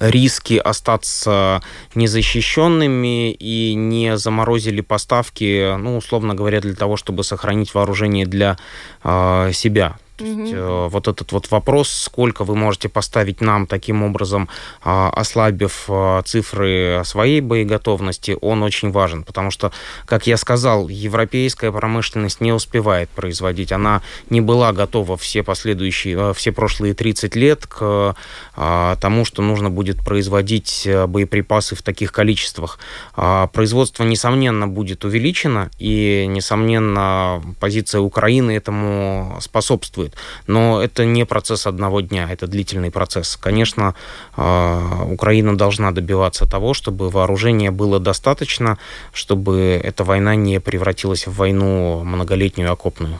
риски 0.00 0.54
остаться 0.54 1.62
незащищенными 1.94 3.32
и 3.32 3.74
не 3.74 4.16
заморозили 4.16 4.80
поставки, 4.80 5.76
ну, 5.76 5.96
условно 5.96 6.34
говоря, 6.34 6.60
для 6.60 6.74
того, 6.74 6.96
чтобы 6.96 7.24
сохранить 7.24 7.74
вооружение 7.74 8.26
для 8.26 8.56
э, 9.04 9.50
себя. 9.52 9.98
То 10.18 10.24
mm-hmm. 10.24 10.40
есть 10.40 10.52
э, 10.52 10.88
вот 10.90 11.06
этот 11.06 11.30
вот 11.30 11.48
вопрос, 11.52 11.88
сколько 11.90 12.42
вы 12.42 12.56
можете 12.56 12.88
поставить 12.88 13.40
нам 13.40 13.68
таким 13.68 14.02
образом, 14.02 14.48
э, 14.84 15.10
ослабив 15.14 15.84
э, 15.88 16.22
цифры 16.24 17.02
своей 17.04 17.40
боеготовности, 17.40 18.36
он 18.40 18.64
очень 18.64 18.90
важен, 18.90 19.22
потому 19.22 19.52
что, 19.52 19.70
как 20.06 20.26
я 20.26 20.36
сказал, 20.36 20.88
европейская 20.88 21.70
промышленность 21.70 22.40
не 22.40 22.52
успевает 22.52 23.08
производить, 23.10 23.70
она 23.70 24.02
не 24.28 24.40
была 24.40 24.72
готова 24.72 25.16
все 25.16 25.44
последующие, 25.44 26.30
э, 26.30 26.34
все 26.34 26.50
прошлые 26.50 26.94
30 26.94 27.36
лет 27.36 27.68
к 27.68 28.16
э, 28.56 28.96
тому, 29.00 29.24
что 29.24 29.40
нужно 29.40 29.70
будет 29.70 30.04
производить 30.04 30.82
э, 30.84 31.06
боеприпасы 31.06 31.76
в 31.76 31.82
таких 31.82 32.10
количествах. 32.10 32.80
Э, 33.16 33.46
производство, 33.52 34.02
несомненно, 34.02 34.66
будет 34.66 35.04
увеличено, 35.04 35.70
и, 35.78 36.26
несомненно, 36.26 37.40
позиция 37.60 38.00
Украины 38.00 38.50
этому 38.50 39.38
способствует 39.40 40.07
происходит. 40.08 40.16
Но 40.46 40.82
это 40.82 41.04
не 41.04 41.24
процесс 41.24 41.66
одного 41.66 42.00
дня, 42.00 42.28
это 42.30 42.46
длительный 42.46 42.90
процесс. 42.90 43.36
Конечно, 43.36 43.94
а, 44.36 45.04
Украина 45.10 45.56
должна 45.56 45.92
добиваться 45.92 46.46
того, 46.46 46.74
чтобы 46.74 47.10
вооружения 47.10 47.70
было 47.70 48.00
достаточно, 48.00 48.78
чтобы 49.12 49.80
эта 49.82 50.04
война 50.04 50.36
не 50.36 50.60
превратилась 50.60 51.26
в 51.26 51.36
войну 51.36 52.02
многолетнюю 52.04 52.72
окопную. 52.72 53.18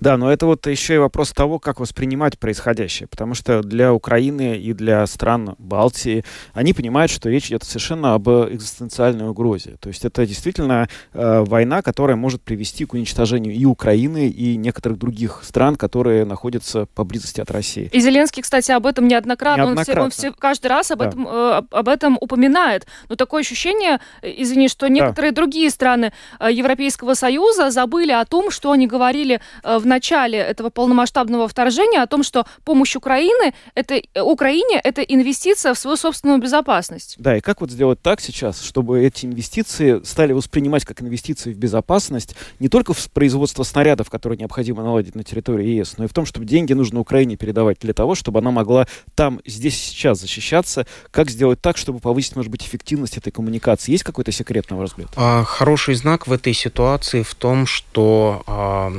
Да, 0.00 0.16
но 0.16 0.30
это 0.30 0.46
вот 0.46 0.66
еще 0.66 0.94
и 0.94 0.98
вопрос 0.98 1.32
того, 1.32 1.58
как 1.58 1.80
воспринимать 1.80 2.38
происходящее, 2.38 3.08
потому 3.08 3.34
что 3.34 3.62
для 3.62 3.92
Украины 3.92 4.56
и 4.56 4.72
для 4.72 5.06
стран 5.06 5.54
Балтии 5.58 6.24
они 6.52 6.72
понимают, 6.72 7.10
что 7.10 7.28
речь 7.28 7.46
идет 7.48 7.64
совершенно 7.64 8.14
об 8.14 8.28
экзистенциальной 8.28 9.28
угрозе. 9.28 9.76
То 9.80 9.88
есть 9.88 10.04
это 10.04 10.26
действительно 10.26 10.88
э, 11.12 11.44
война, 11.46 11.82
которая 11.82 12.16
может 12.16 12.42
привести 12.42 12.84
к 12.84 12.94
уничтожению 12.94 13.54
и 13.54 13.64
Украины, 13.64 14.28
и 14.28 14.56
некоторых 14.56 14.98
других 14.98 15.40
стран, 15.44 15.76
которые 15.76 16.24
находятся 16.24 16.86
поблизости 16.94 17.40
от 17.40 17.50
России. 17.50 17.90
И 17.92 18.00
Зеленский, 18.00 18.42
кстати, 18.42 18.72
об 18.72 18.86
этом 18.86 19.08
неоднократно, 19.08 19.62
неоднократно. 19.62 20.02
Он, 20.02 20.10
все, 20.10 20.28
он 20.28 20.32
все, 20.32 20.38
каждый 20.38 20.66
раз 20.66 20.90
об, 20.90 20.98
да. 20.98 21.06
этом, 21.06 21.26
э, 21.26 21.62
об 21.70 21.88
этом 21.88 22.18
упоминает. 22.20 22.86
Но 23.08 23.16
такое 23.16 23.40
ощущение, 23.40 24.00
э, 24.22 24.32
извини, 24.36 24.68
что 24.68 24.88
некоторые 24.88 25.32
да. 25.32 25.36
другие 25.36 25.70
страны 25.70 26.12
э, 26.38 26.52
Европейского 26.52 27.14
Союза 27.14 27.70
забыли 27.70 28.12
о 28.12 28.24
том, 28.24 28.50
что 28.50 28.72
они 28.72 28.86
говорили 28.86 29.40
э, 29.62 29.78
в 29.86 29.88
начале 29.88 30.38
этого 30.38 30.68
полномасштабного 30.70 31.46
вторжения, 31.46 32.02
о 32.02 32.08
том, 32.08 32.24
что 32.24 32.44
помощь 32.64 32.96
Украины 32.96 33.54
это, 33.74 33.94
э, 33.94 34.20
Украине– 34.20 34.80
это 34.84 35.00
инвестиция 35.00 35.74
в 35.74 35.78
свою 35.78 35.96
собственную 35.96 36.40
безопасность. 36.40 37.14
Да, 37.18 37.36
и 37.36 37.40
как 37.40 37.60
вот 37.60 37.70
сделать 37.70 38.02
так 38.02 38.20
сейчас, 38.20 38.60
чтобы 38.62 39.00
эти 39.00 39.26
инвестиции 39.26 40.02
стали 40.02 40.32
воспринимать 40.32 40.84
как 40.84 41.02
инвестиции 41.02 41.52
в 41.52 41.56
безопасность 41.56 42.34
не 42.58 42.68
только 42.68 42.94
в 42.94 43.10
производство 43.12 43.62
снарядов, 43.62 44.10
которые 44.10 44.38
необходимо 44.38 44.82
наладить 44.82 45.14
на 45.14 45.22
территории 45.22 45.68
ЕС, 45.68 45.98
но 45.98 46.04
и 46.04 46.08
в 46.08 46.12
том, 46.12 46.26
чтобы 46.26 46.46
деньги 46.46 46.72
нужно 46.72 46.98
Украине 46.98 47.36
передавать 47.36 47.78
для 47.78 47.92
того, 47.92 48.16
чтобы 48.16 48.40
она 48.40 48.50
могла 48.50 48.88
там, 49.14 49.40
здесь 49.46 49.76
и 49.76 49.78
сейчас 49.78 50.20
защищаться. 50.20 50.86
Как 51.12 51.30
сделать 51.30 51.60
так, 51.60 51.76
чтобы 51.76 52.00
повысить, 52.00 52.34
может 52.34 52.50
быть, 52.50 52.64
эффективность 52.66 53.18
этой 53.18 53.30
коммуникации? 53.30 53.92
Есть 53.92 54.02
какой-то 54.02 54.32
секрет, 54.32 54.68
на 54.68 54.78
ваш 54.78 54.90
взгляд? 54.90 55.10
А, 55.14 55.44
хороший 55.44 55.94
знак 55.94 56.26
в 56.26 56.32
этой 56.32 56.54
ситуации 56.54 57.22
в 57.22 57.36
том, 57.36 57.66
что 57.66 58.42
а, 58.48 58.90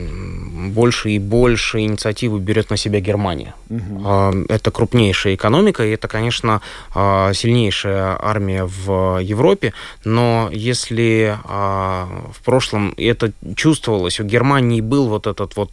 больше 0.78 1.10
и 1.10 1.20
больше 1.20 1.80
инициативы 1.80 2.40
берет 2.40 2.70
на 2.70 2.78
себя 2.78 3.00
Германия. 3.00 3.54
Угу. 3.70 4.46
Это 4.50 4.72
крупнейшая 4.72 5.34
экономика, 5.34 5.84
и 5.84 5.92
это, 5.92 6.08
конечно, 6.08 6.62
а, 6.94 7.34
сильнейшая 7.34 8.16
армия 8.22 8.64
в 8.64 9.20
Европе, 9.22 9.74
но 10.06 10.50
если 10.54 11.36
а, 11.44 12.08
в 12.32 12.46
прошлом 12.46 12.94
это 12.98 13.32
чувствовалось, 13.56 14.20
у 14.20 14.24
Германии 14.24 14.82
был 14.82 15.08
вот 15.08 15.26
этот 15.26 15.56
вот 15.56 15.72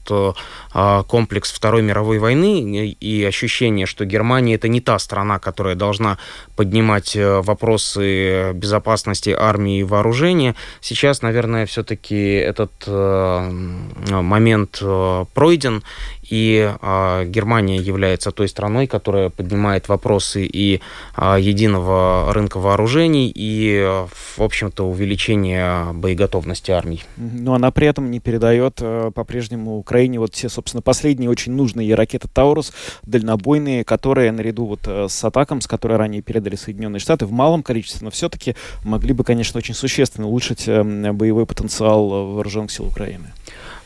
а, 0.72 1.02
комплекс 1.02 1.52
Второй 1.52 1.82
мировой 1.82 2.18
войны 2.18 2.96
и 3.00 3.24
ощущение, 3.24 3.86
что 3.86 4.04
Германия 4.06 4.54
это 4.54 4.68
не 4.68 4.80
та 4.80 4.98
страна, 4.98 5.38
которая 5.38 5.74
должна 5.74 6.16
поднимать 6.56 7.16
э, 7.16 7.42
вопросы 7.42 8.52
безопасности 8.52 9.30
армии 9.30 9.80
и 9.80 9.84
вооружения. 9.84 10.54
Сейчас, 10.80 11.22
наверное, 11.22 11.66
все-таки 11.66 12.34
этот 12.34 12.72
э, 12.86 13.50
момент 14.10 14.78
э, 14.82 14.93
пройден, 15.34 15.82
и 16.22 16.72
э, 16.80 17.24
Германия 17.26 17.76
является 17.76 18.30
той 18.30 18.48
страной, 18.48 18.86
которая 18.86 19.30
поднимает 19.30 19.88
вопросы 19.88 20.44
и 20.46 20.80
э, 21.16 21.36
единого 21.40 22.32
рынка 22.32 22.58
вооружений, 22.58 23.32
и, 23.34 23.84
в 24.36 24.42
общем-то, 24.42 24.88
увеличения 24.88 25.92
боеготовности 25.92 26.70
армий. 26.70 27.02
Но 27.16 27.54
она 27.54 27.70
при 27.70 27.86
этом 27.86 28.10
не 28.10 28.20
передает 28.20 28.78
э, 28.80 29.10
по-прежнему 29.14 29.78
Украине 29.78 30.18
вот 30.18 30.34
все, 30.34 30.48
собственно, 30.48 30.82
последние 30.82 31.30
очень 31.30 31.52
нужные 31.52 31.94
ракеты 31.94 32.28
«Таурус», 32.32 32.72
дальнобойные, 33.02 33.84
которые 33.84 34.32
наряду 34.32 34.66
вот 34.66 34.80
э, 34.86 35.06
с 35.08 35.24
атаком, 35.24 35.60
с 35.60 35.66
которой 35.66 35.98
ранее 35.98 36.22
передали 36.22 36.56
Соединенные 36.56 37.00
Штаты, 37.00 37.26
в 37.26 37.32
малом 37.32 37.62
количестве, 37.62 38.04
но 38.04 38.10
все-таки 38.10 38.56
могли 38.82 39.12
бы, 39.12 39.24
конечно, 39.24 39.58
очень 39.58 39.74
существенно 39.74 40.26
улучшить 40.26 40.64
э, 40.66 40.82
боевой 41.12 41.46
потенциал 41.46 42.08
вооруженных 42.34 42.70
сил 42.70 42.86
Украины. 42.86 43.32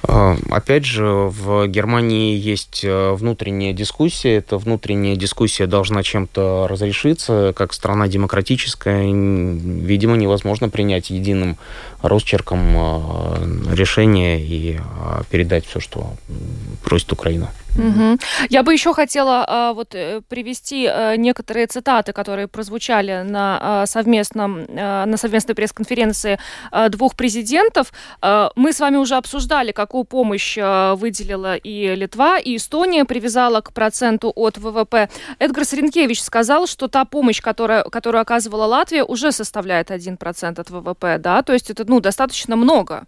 А, 0.03 0.37
опять 0.51 0.85
же, 0.85 1.05
в 1.05 1.67
Германии 1.67 2.37
есть 2.37 2.83
э, 2.85 3.13
внутренняя 3.13 3.73
дискуссия. 3.73 4.37
Эта 4.37 4.57
внутренняя 4.57 5.17
дискуссия 5.17 5.67
должна 5.67 6.03
чем-то 6.03 6.67
разрешиться. 6.69 7.53
Как 7.57 7.73
страна 7.73 8.07
демократическая, 8.07 9.03
видимо, 9.03 10.17
невозможно 10.17 10.69
принять 10.69 11.11
единым 11.11 11.57
росчерком 12.01 12.61
э, 12.77 13.75
решение 13.75 14.41
и 14.41 14.79
э, 14.79 15.23
передать 15.31 15.67
все, 15.67 15.81
что 15.81 16.15
просит 16.85 17.13
Украина. 17.13 17.51
Угу. 17.77 18.19
Я 18.51 18.63
бы 18.63 18.73
еще 18.73 18.93
хотела 18.93 19.45
а, 19.47 19.73
вот 19.73 19.95
э, 19.95 20.21
привести 20.29 20.87
а, 20.87 21.17
некоторые 21.17 21.67
цитаты, 21.67 22.13
которые 22.13 22.49
прозвучали 22.49 23.23
на 23.23 23.59
а, 23.61 23.87
совместном 23.87 24.67
а, 24.69 25.07
на 25.07 25.17
совместной 25.17 25.55
пресс-конференции 25.55 26.39
а, 26.71 26.89
двух 26.89 27.15
президентов. 27.15 27.93
А, 28.21 28.51
мы 28.57 28.73
с 28.73 28.81
вами 28.81 28.97
уже 28.97 29.17
обсуждали, 29.17 29.73
какую 29.73 30.05
помощь 30.05 30.59
а, 30.61 30.95
выделила 30.97 31.57
и 31.57 31.95
Литва, 31.95 32.39
и 32.39 32.57
Эстония 32.57 33.05
привязала 33.05 33.61
к 33.61 33.73
проценту 33.73 34.33
от 34.35 34.59
ВВП. 34.59 35.09
Эдгар 35.39 35.65
Саренкевич 35.65 36.23
сказал, 36.23 36.67
что 36.67 36.89
та 36.89 37.05
помощь, 37.05 37.41
которая, 37.41 37.85
которую 37.85 38.23
оказывала 38.23 38.65
Латвия, 38.65 39.05
уже 39.05 39.33
составляет 39.33 39.91
1% 39.91 40.61
от 40.61 40.71
ВВП, 40.71 41.19
да, 41.19 41.43
то 41.43 41.53
есть 41.53 41.71
это 41.71 41.85
ну 41.87 42.01
достаточно 42.01 42.57
много. 42.57 43.07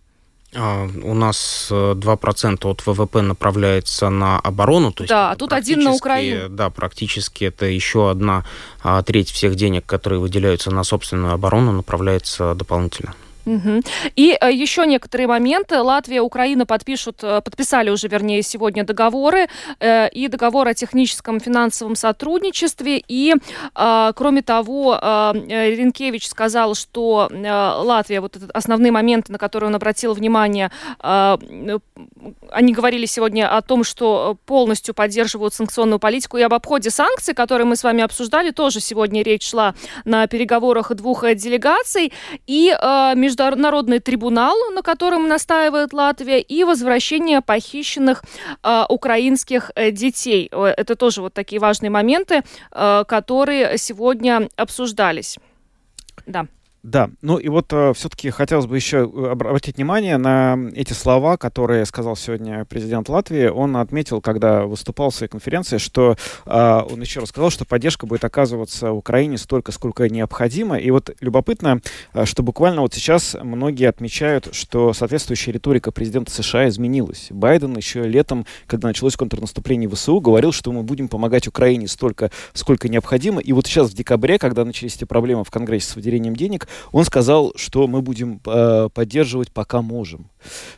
А, 0.55 0.89
у 1.03 1.15
нас 1.15 1.69
2% 1.71 2.59
э, 2.65 2.69
от 2.69 2.87
ВВП 2.87 3.23
направляется 3.23 4.11
на 4.11 4.39
оборону. 4.41 4.93
То 4.93 5.05
есть 5.05 5.11
да, 5.11 5.31
а 5.31 5.37
тут 5.37 5.53
один 5.53 5.83
на 5.83 5.93
Украину. 5.93 6.49
Да, 6.49 6.71
практически 6.71 7.45
это 7.45 7.67
еще 7.67 8.11
одна 8.11 8.45
а, 8.83 9.03
треть 9.03 9.31
всех 9.31 9.55
денег, 9.55 9.87
которые 9.87 10.19
выделяются 10.19 10.73
на 10.73 10.83
собственную 10.83 11.35
оборону, 11.35 11.73
направляется 11.73 12.55
дополнительно. 12.55 13.15
Угу. 13.47 13.83
И 14.17 14.37
э, 14.41 14.53
еще 14.53 14.87
некоторые 14.87 15.27
моменты. 15.27 15.81
Латвия 15.81 16.21
Украина 16.21 16.67
подпишут, 16.67 17.23
э, 17.23 17.41
подписали 17.41 17.91
уже, 17.91 18.09
вернее, 18.09 18.43
сегодня 18.43 18.85
договоры 18.85 19.49
э, 19.81 20.09
и 20.11 20.29
договор 20.29 20.69
о 20.69 20.75
техническом 20.75 21.41
финансовом 21.41 21.97
сотрудничестве. 21.97 23.03
И, 23.09 23.35
э, 23.75 24.13
кроме 24.15 24.43
того, 24.43 24.99
э, 25.01 25.33
Ренкевич 25.77 26.29
сказал, 26.29 26.75
что 26.75 27.29
э, 27.31 27.73
Латвия, 27.83 28.21
вот 28.21 28.37
этот 28.37 28.51
основные 28.53 28.93
моменты, 28.93 29.33
на 29.33 29.39
которые 29.39 29.69
он 29.69 29.75
обратил 29.75 30.15
внимание, 30.15 30.71
э, 31.03 31.39
они 32.51 32.73
говорили 32.73 33.07
сегодня 33.07 33.57
о 33.57 33.63
том, 33.63 33.85
что 33.85 34.37
полностью 34.47 34.95
поддерживают 34.95 35.55
санкционную 35.55 35.99
политику 35.99 36.37
и 36.37 36.43
об 36.43 36.55
обходе 36.55 36.91
санкций, 36.91 37.35
которые 37.35 37.67
мы 37.67 37.77
с 37.77 37.85
вами 37.85 38.03
обсуждали. 38.03 38.51
Тоже 38.51 38.81
сегодня 38.81 39.23
речь 39.23 39.49
шла 39.49 39.75
на 40.05 40.27
переговорах 40.27 40.93
двух 40.95 41.25
делегаций. 41.35 42.13
И 42.47 42.71
э, 42.71 43.15
международный 43.31 44.01
трибунал, 44.01 44.57
на 44.75 44.83
котором 44.83 45.29
настаивает 45.29 45.93
Латвия, 45.93 46.41
и 46.41 46.65
возвращение 46.65 47.41
похищенных 47.41 48.23
э, 48.63 48.85
украинских 48.89 49.71
детей. 49.93 50.51
Это 50.53 50.97
тоже 50.97 51.23
вот 51.23 51.35
такие 51.35 51.61
важные 51.61 51.91
моменты, 51.91 52.43
э, 52.73 53.05
которые 53.07 53.79
сегодня 53.79 54.49
обсуждались. 54.57 55.39
Да. 56.27 56.47
Да, 56.83 57.11
ну 57.21 57.37
и 57.37 57.49
вот 57.49 57.67
э, 57.75 57.93
все-таки 57.93 58.31
хотелось 58.31 58.65
бы 58.65 58.75
еще 58.75 58.99
э, 59.01 59.31
обратить 59.33 59.77
внимание 59.77 60.17
на 60.17 60.59
эти 60.75 60.95
слова, 60.95 61.37
которые 61.37 61.85
сказал 61.85 62.17
сегодня 62.17 62.65
президент 62.65 63.11
Латвии. 63.11 63.49
Он 63.49 63.77
отметил, 63.77 64.23
когда 64.23 64.65
выступал 64.65 65.11
в 65.11 65.15
своей 65.15 65.29
конференции, 65.29 65.77
что 65.77 66.17
э, 66.47 66.81
он 66.91 67.03
еще 67.03 67.21
раз 67.21 67.29
сказал, 67.29 67.51
что 67.51 67.67
поддержка 67.67 68.07
будет 68.07 68.25
оказываться 68.25 68.93
Украине 68.93 69.37
столько, 69.37 69.73
сколько 69.73 70.09
необходимо. 70.09 70.79
И 70.79 70.91
вот 70.91 71.15
любопытно, 71.21 71.83
э, 72.15 72.25
что 72.25 72.43
буквально 72.43 72.81
вот 72.81 72.95
сейчас 72.95 73.37
многие 73.43 73.87
отмечают, 73.87 74.55
что 74.55 74.95
соответствующая 74.95 75.53
риторика 75.53 75.93
президента 75.93 76.31
США 76.31 76.67
изменилась. 76.67 77.27
Байден 77.29 77.77
еще 77.77 78.05
летом, 78.05 78.47
когда 78.67 78.89
началось 78.89 79.17
контрнаступление 79.17 79.91
ВСУ, 79.91 80.19
говорил, 80.21 80.51
что 80.51 80.73
мы 80.73 80.83
будем 80.83 81.09
помогать 81.09 81.47
Украине 81.47 81.89
столько, 81.89 82.31
сколько 82.55 82.89
необходимо. 82.89 83.43
И 83.43 83.53
вот 83.53 83.67
сейчас 83.67 83.91
в 83.91 83.95
декабре, 83.95 84.39
когда 84.39 84.65
начались 84.65 84.97
эти 84.97 85.05
проблемы 85.05 85.45
в 85.45 85.51
Конгрессе 85.51 85.91
с 85.91 85.95
выделением 85.95 86.35
денег, 86.35 86.69
он 86.93 87.05
сказал, 87.05 87.53
что 87.57 87.87
мы 87.87 88.03
будем 88.03 88.41
э, 88.47 88.89
поддерживать 88.93 89.53
пока 89.53 89.83
можем. 89.83 90.31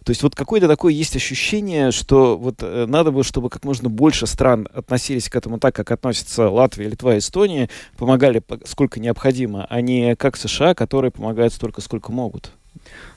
То 0.05 0.11
есть 0.11 0.23
вот 0.23 0.35
какое-то 0.35 0.69
такое 0.69 0.93
есть 0.93 1.17
ощущение, 1.17 1.93
что 1.93 2.37
вот 2.37 2.57
э, 2.61 2.87
надо 2.89 3.11
бы, 3.11 3.25
чтобы 3.25 3.51
как 3.51 3.65
можно 3.65 3.89
больше 3.89 4.27
стран 4.27 4.69
относились 4.75 5.29
к 5.29 5.37
этому 5.37 5.59
так, 5.59 5.75
как 5.75 5.91
относятся 5.91 6.49
Латвия, 6.49 6.89
Литва, 6.89 7.19
Эстония, 7.19 7.69
помогали 7.97 8.43
сколько 8.65 9.01
необходимо, 9.01 9.67
а 9.69 9.81
не 9.81 10.17
как 10.17 10.37
США, 10.37 10.75
которые 10.75 11.11
помогают 11.11 11.53
столько, 11.53 11.81
сколько 11.81 12.13
могут. 12.13 12.53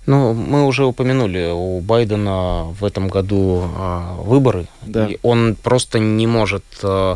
Ну, 0.05 0.33
мы 0.33 0.65
уже 0.65 0.85
упомянули, 0.85 1.51
у 1.51 1.79
Байдена 1.79 2.65
в 2.79 2.85
этом 2.85 3.07
году 3.07 3.63
э, 3.63 4.21
выборы, 4.21 4.67
да. 4.85 5.07
и 5.07 5.17
он 5.23 5.55
просто 5.55 5.97
не 5.97 6.27
может 6.27 6.63
э, 6.83 7.15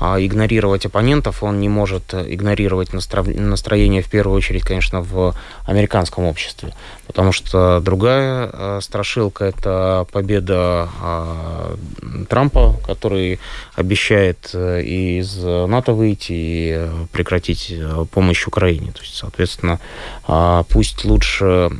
игнорировать 0.00 0.86
оппонентов, 0.86 1.42
он 1.42 1.60
не 1.60 1.68
может 1.68 2.14
игнорировать 2.14 2.92
настроение, 2.92 4.02
в 4.02 4.10
первую 4.10 4.36
очередь, 4.36 4.62
конечно, 4.62 5.00
в 5.00 5.34
американском 5.64 6.24
обществе. 6.24 6.74
Потому 7.06 7.32
что 7.32 7.80
другая 7.80 8.80
страшилка– 8.80 9.44
это 9.46 10.06
победа 10.12 10.88
Трампа, 12.28 12.74
который 12.86 13.38
обещает 13.74 14.54
из 14.54 15.36
НАТО 15.36 15.92
выйти 15.92 16.32
и 16.32 16.88
прекратить 17.12 17.72
помощь 18.12 18.46
Украине. 18.46 18.92
То 18.92 19.00
есть, 19.02 19.14
соответственно, 19.16 19.80
пусть 20.68 21.04
лучше 21.04 21.70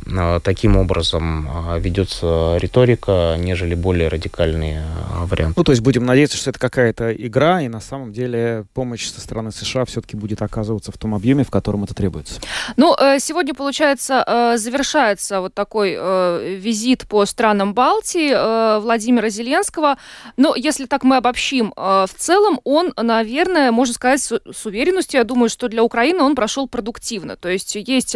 таким 0.43 0.77
образом 0.77 1.49
ведется 1.79 2.57
риторика, 2.59 3.35
нежели 3.37 3.75
более 3.75 4.07
радикальные 4.07 4.85
варианты. 5.23 5.53
Ну, 5.57 5.63
то 5.63 5.71
есть 5.71 5.81
будем 5.81 6.05
надеяться, 6.05 6.37
что 6.37 6.49
это 6.51 6.59
какая-то 6.59 7.11
игра, 7.13 7.61
и 7.61 7.67
на 7.67 7.81
самом 7.81 8.06
деле 8.11 8.65
помощь 8.73 9.07
со 9.09 9.21
стороны 9.21 9.51
США 9.51 9.85
все-таки 9.85 10.15
будет 10.15 10.41
оказываться 10.41 10.91
в 10.91 10.97
том 10.97 11.15
объеме, 11.15 11.43
в 11.43 11.51
котором 11.51 11.83
это 11.83 11.93
требуется. 11.93 12.39
Ну, 12.75 12.95
э, 12.95 13.19
сегодня, 13.19 13.53
получается, 13.53 14.23
э, 14.25 14.57
завершается 14.57 15.41
вот 15.41 15.53
такой 15.53 15.95
э, 15.97 16.55
визит 16.57 17.07
по 17.07 17.25
странам 17.25 17.73
Балтии 17.73 18.79
Владимира 18.79 19.29
Зеленского. 19.29 19.97
Но 20.37 20.55
если 20.55 20.85
так 20.85 21.03
мы 21.03 21.17
обобщим, 21.17 21.73
в 21.75 22.09
целом 22.17 22.59
он, 22.63 22.93
наверное, 22.95 23.71
можно 23.71 23.93
сказать 23.93 24.21
с 24.21 24.65
уверенностью, 24.65 25.19
я 25.19 25.23
думаю, 25.23 25.49
что 25.49 25.67
для 25.67 25.83
Украины 25.83 26.21
он 26.21 26.35
прошел 26.35 26.67
продуктивно. 26.67 27.35
То 27.35 27.49
есть 27.49 27.75
есть 27.75 28.15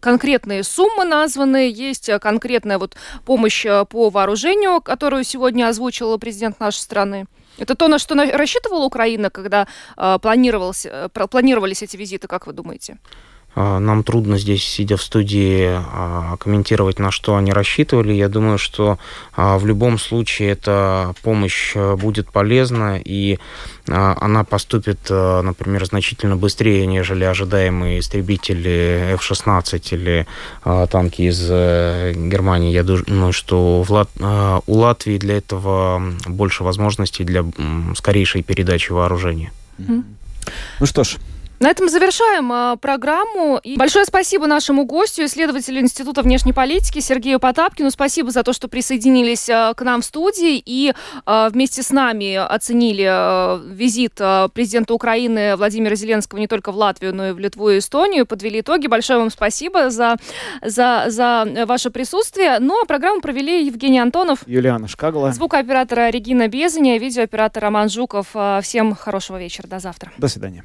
конкретные 0.00 0.62
суммы 0.62 1.04
названы, 1.04 1.70
есть 1.70 2.10
конкретная 2.20 2.78
вот 2.78 2.96
помощь 3.24 3.64
по 3.64 4.10
вооружению, 4.10 4.80
которую 4.80 5.24
сегодня 5.24 5.68
озвучил 5.68 6.18
президент 6.18 6.60
нашей 6.60 6.78
страны. 6.80 7.26
Это 7.58 7.74
то, 7.74 7.88
на 7.88 7.98
что 7.98 8.14
рассчитывала 8.14 8.84
Украина, 8.84 9.30
когда 9.30 9.66
планировался, 10.18 11.10
э, 11.14 11.26
планировались 11.28 11.82
эти 11.82 11.96
визиты, 11.96 12.28
как 12.28 12.46
вы 12.46 12.52
думаете? 12.52 12.98
А, 13.54 13.78
нам 13.78 14.02
трудно 14.02 14.38
здесь, 14.38 14.64
сидя 14.64 14.96
в 14.96 15.02
студии, 15.02 15.68
а, 15.70 16.36
комментировать, 16.38 16.98
на 16.98 17.10
что 17.10 17.36
они 17.36 17.52
рассчитывали. 17.52 18.12
Я 18.12 18.28
думаю, 18.28 18.58
что 18.58 18.98
а, 19.36 19.58
в 19.58 19.66
любом 19.66 19.98
случае 19.98 20.50
эта 20.52 21.14
помощь 21.22 21.74
будет 21.74 22.30
полезна, 22.30 22.98
и 23.02 23.38
она 23.86 24.44
поступит, 24.44 25.10
например, 25.10 25.84
значительно 25.84 26.36
быстрее, 26.36 26.86
нежели 26.86 27.24
ожидаемые 27.24 27.98
истребители 27.98 29.14
F-16 29.14 29.88
или 29.90 30.26
танки 30.62 31.22
из 31.22 31.48
э, 31.50 32.12
Германии. 32.14 32.72
Я 32.72 32.84
думаю, 32.84 33.32
что 33.32 33.84
у 34.66 34.74
Латвии 34.78 35.18
для 35.18 35.38
этого 35.38 36.00
больше 36.26 36.62
возможностей 36.62 37.24
для 37.24 37.44
скорейшей 37.96 38.44
передачи 38.44 38.92
вооружения. 38.92 39.50
Ну 39.78 40.86
что 40.86 41.02
ж, 41.02 41.16
на 41.62 41.68
этом 41.70 41.88
завершаем 41.88 42.52
э, 42.52 42.76
программу. 42.76 43.58
И 43.62 43.76
большое 43.76 44.04
спасибо 44.04 44.46
нашему 44.46 44.84
гостю, 44.84 45.24
исследователю 45.24 45.80
Института 45.80 46.22
внешней 46.22 46.52
политики 46.52 46.98
Сергею 46.98 47.38
Потапкину. 47.38 47.90
Спасибо 47.90 48.30
за 48.32 48.42
то, 48.42 48.52
что 48.52 48.66
присоединились 48.66 49.48
э, 49.48 49.72
к 49.76 49.82
нам 49.82 50.02
в 50.02 50.04
студии 50.04 50.60
и 50.64 50.92
э, 51.24 51.48
вместе 51.52 51.84
с 51.84 51.90
нами 51.90 52.34
оценили 52.34 53.02
визит 53.72 54.14
президента 54.52 54.92
Украины 54.92 55.56
Владимира 55.56 55.94
Зеленского 55.94 56.40
не 56.40 56.48
только 56.48 56.72
в 56.72 56.76
Латвию, 56.76 57.14
но 57.14 57.28
и 57.28 57.32
в 57.32 57.38
Литву 57.38 57.70
и 57.70 57.78
Эстонию. 57.78 58.26
Подвели 58.26 58.60
итоги. 58.60 58.88
Большое 58.88 59.20
вам 59.20 59.30
спасибо 59.30 59.90
за, 59.90 60.16
за, 60.62 61.04
за 61.08 61.46
ваше 61.66 61.90
присутствие. 61.90 62.58
Ну 62.58 62.82
а 62.82 62.86
программу 62.86 63.20
провели 63.20 63.64
Евгений 63.64 64.00
Антонов, 64.00 64.40
Юлиана 64.46 64.88
Шкагла, 64.88 65.32
звукооператора 65.32 66.10
Регина 66.10 66.48
Безаня, 66.48 66.98
видеооператор 66.98 67.62
Роман 67.62 67.88
Жуков. 67.88 68.34
Всем 68.62 68.96
хорошего 68.96 69.38
вечера. 69.38 69.68
До 69.68 69.78
завтра. 69.78 70.12
До 70.18 70.26
свидания. 70.26 70.64